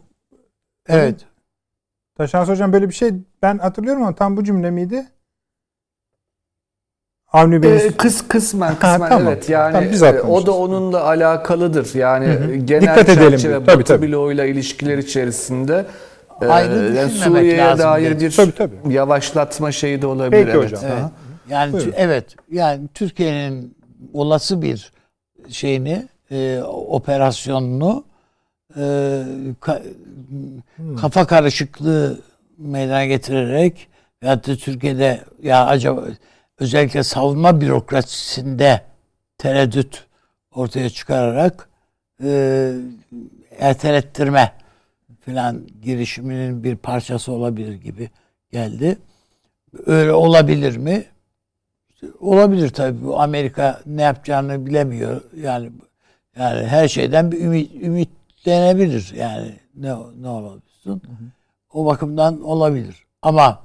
[0.88, 1.26] Evet.
[2.16, 3.12] Taşans Hocam böyle bir şey
[3.42, 5.08] ben hatırlıyorum ama tam bu cümle miydi?
[7.34, 7.76] Avni Bey.
[7.76, 9.28] Ee, kıs kısmen kısmen tamam.
[9.28, 11.96] evet yani Tamam, biz e, o da onunla alakalıdır.
[11.96, 12.56] Yani Hı hı.
[12.56, 13.66] genel Dikkat edelim çerçeve.
[13.66, 14.12] Tabii, Batı tabii.
[14.12, 15.86] bloğuyla ilişkiler içerisinde
[16.42, 18.94] e, Ayrı yani Suriye'ye lazım dair bir Tabii, tabii.
[18.94, 20.46] yavaşlatma şeyi de olabilir.
[20.46, 20.66] Peki evet.
[20.72, 20.82] hocam.
[20.94, 21.04] Evet.
[21.50, 21.94] Yani Buyurun.
[21.98, 23.76] evet yani Türkiye'nin
[24.14, 24.92] olası bir
[25.50, 28.04] şeyini e, operasyonunu
[28.76, 28.82] e,
[29.62, 29.82] ka-
[31.02, 32.20] kafa karışıklığı
[32.58, 33.88] meydana getirerek
[34.24, 36.04] veyahut da Türkiye'de ya acaba
[36.60, 38.82] özellikle savunma bürokrasisinde
[39.38, 40.06] tereddüt
[40.52, 41.70] ortaya çıkararak
[42.24, 42.74] e,
[43.60, 44.52] ertelettirme
[45.20, 48.10] filan girişiminin bir parçası olabilir gibi
[48.52, 48.98] geldi.
[49.86, 51.06] Öyle olabilir mi?
[52.20, 53.06] Olabilir tabii.
[53.06, 55.22] Bu Amerika ne yapacağını bilemiyor.
[55.36, 55.72] Yani
[56.38, 59.14] yani her şeyden bir ümit ümitlenebilir.
[59.16, 61.02] Yani ne ne olabilirsin?
[61.74, 63.06] O bakımdan olabilir.
[63.22, 63.64] Ama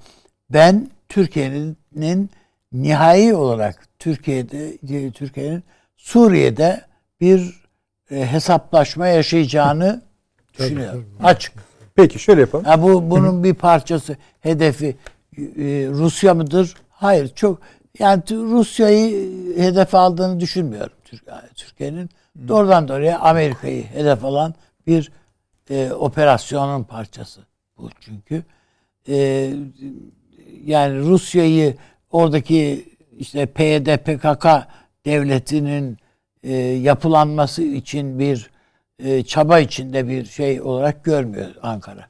[0.50, 1.76] ben Türkiye'nin
[2.74, 5.64] nihai olarak Türkiye'de Türkiye'nin
[5.96, 6.80] Suriye'de
[7.20, 7.64] bir
[8.10, 10.02] e, hesaplaşma yaşayacağını
[10.59, 11.06] düşünüyorum.
[11.22, 11.52] Açık.
[11.94, 12.64] Peki şöyle yapalım.
[12.64, 14.96] Ha bu bunun bir parçası, hedefi
[15.38, 15.42] e,
[15.90, 16.74] Rusya mıdır?
[16.90, 17.60] Hayır, çok
[17.98, 20.96] yani Rusya'yı hedef aldığını düşünmüyorum
[21.55, 22.10] Türkiye'nin.
[22.48, 24.55] Doğrudan doğruya Amerika'yı hedef alan
[24.86, 25.12] bir
[25.70, 27.40] e, operasyonun parçası
[27.78, 28.42] bu çünkü.
[29.09, 29.51] e,
[30.64, 31.76] yani Rusya'yı
[32.14, 32.84] oradaki
[33.18, 34.46] işte PYD PKK
[35.06, 35.98] devletinin
[36.42, 38.50] e, yapılanması için bir
[38.98, 42.06] e, çaba içinde bir şey olarak görmüyor Ankara.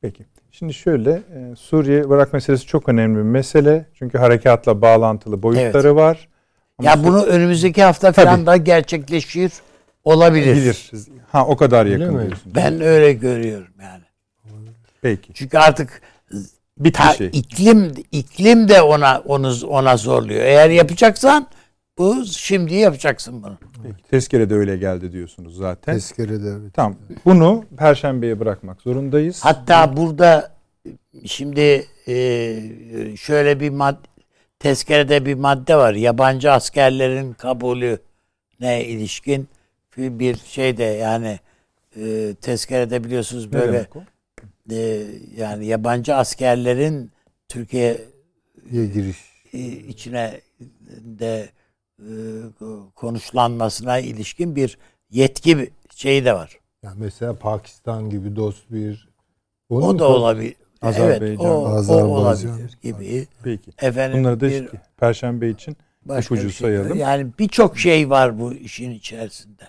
[0.00, 0.24] Peki.
[0.50, 3.86] Şimdi şöyle e, Suriye Irak meselesi çok önemli bir mesele.
[3.94, 6.28] Çünkü harekatla bağlantılı boyutları var.
[6.78, 8.26] Ama ya bunu önümüzdeki hafta Tabii.
[8.26, 9.52] falan da gerçekleşir
[10.04, 10.56] olabilir.
[10.56, 10.90] bilir.
[11.32, 12.32] Ha o kadar yakın.
[12.46, 14.04] Ben öyle görüyorum yani.
[15.02, 15.32] Peki.
[15.34, 16.02] Çünkü artık
[16.92, 17.30] Ta, şey.
[17.32, 20.40] iklim iklim de ona onu ona zorluyor.
[20.40, 21.46] Eğer yapacaksan
[21.98, 23.58] bu şimdi yapacaksın bunu.
[23.82, 24.08] Peki.
[24.10, 25.94] Tezkere de öyle geldi diyorsunuz zaten.
[25.94, 26.74] Tezkerede evet.
[26.74, 26.96] Tamam.
[27.24, 29.40] Bunu perşembeye bırakmak zorundayız.
[29.44, 30.52] Hatta burada
[31.26, 33.96] şimdi e, şöyle bir mad
[34.58, 35.94] tezkerede bir madde var.
[35.94, 37.98] Yabancı askerlerin kabulü
[38.60, 39.48] ne ilişkin
[39.96, 41.38] bir şey de yani
[41.96, 44.02] e, tezkerede biliyorsunuz Ne böyle demek o?
[44.70, 45.06] E,
[45.36, 47.10] yani yabancı askerlerin
[47.48, 48.00] Türkiye
[48.72, 49.16] Ye giriş.
[49.52, 50.40] e, içine
[51.18, 51.48] de
[51.98, 52.10] e,
[52.94, 54.78] konuşlanmasına ilişkin bir
[55.10, 56.58] yetki şeyi de var.
[56.82, 59.08] Yani mesela Pakistan gibi dost bir
[59.70, 60.54] O da olabilir.
[60.82, 62.10] Evet, Azerbaycan, o, o Azerbaycan.
[62.10, 63.26] olabilir gibi.
[63.44, 63.70] Peki.
[63.82, 66.68] Efendim Bunları da bir perşembe için başka ipucu bir şey.
[66.68, 66.98] sayalım.
[66.98, 69.62] Yani birçok şey var bu işin içerisinde.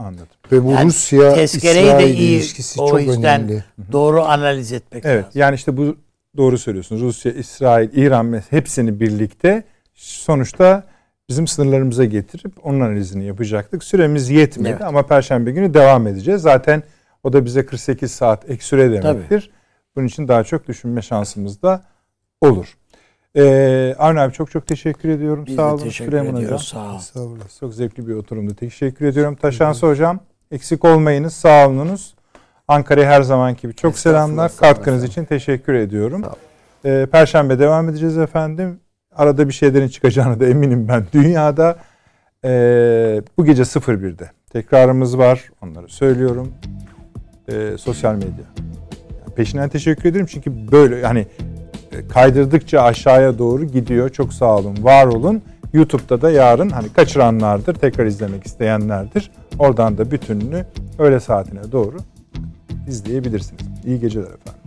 [0.00, 0.26] Anladım.
[0.52, 3.64] Ve bu Yani Rusya tezkereyi de İsrail iyi, ilişkisi o çok yüzden- önemli.
[3.92, 5.24] Doğru analiz etmek Evet.
[5.24, 5.40] lazım.
[5.40, 5.96] Yani işte bu
[6.36, 7.02] doğru söylüyorsunuz.
[7.02, 9.64] Rusya, İsrail, İran mes- hepsini birlikte
[9.94, 10.84] sonuçta
[11.28, 13.84] bizim sınırlarımıza getirip onun analizini yapacaktık.
[13.84, 14.82] Süremiz yetmedi Evet.
[14.82, 16.42] ama perşembe günü devam edeceğiz.
[16.42, 16.82] Zaten
[17.24, 19.50] o da bize 48 saat ek süre demektir.
[19.96, 21.82] Bunun için daha çok düşünme şansımız da
[22.40, 22.76] olur.
[23.36, 25.44] Ee, Avni abi çok çok teşekkür ediyorum.
[25.46, 25.82] Biz Sağ olun.
[25.82, 26.44] teşekkür Süleyman Hocam.
[26.44, 26.68] ediyoruz.
[26.68, 26.96] Sağ olun.
[26.98, 27.58] Estağfurullah.
[27.60, 28.54] Çok zevkli bir oturumdu.
[28.54, 29.34] Teşekkür ediyorum.
[29.34, 30.20] Taşansı Hocam
[30.50, 31.32] eksik olmayınız.
[31.34, 32.14] Sağ olunuz.
[32.68, 34.48] Ankara'ya her zamanki gibi çok selamlar.
[34.48, 36.20] sağ olun Katkınız için teşekkür ediyorum.
[36.24, 36.36] Sağ olun.
[36.84, 38.80] Ee, Perşembe devam edeceğiz efendim.
[39.14, 41.76] Arada bir şeylerin çıkacağını da eminim ben dünyada.
[42.44, 45.50] Ee, bu gece 01'de tekrarımız var.
[45.62, 46.52] Onları söylüyorum.
[47.48, 48.44] Ee, sosyal medya.
[49.36, 51.49] Peşinden teşekkür ederim çünkü böyle yani e,
[52.08, 54.08] kaydırdıkça aşağıya doğru gidiyor.
[54.08, 55.42] Çok sağ olun, var olun.
[55.72, 59.30] YouTube'da da yarın hani kaçıranlardır, tekrar izlemek isteyenlerdir.
[59.58, 60.66] Oradan da bütününü
[60.98, 61.96] öğle saatine doğru
[62.88, 63.62] izleyebilirsiniz.
[63.86, 64.59] İyi geceler efendim.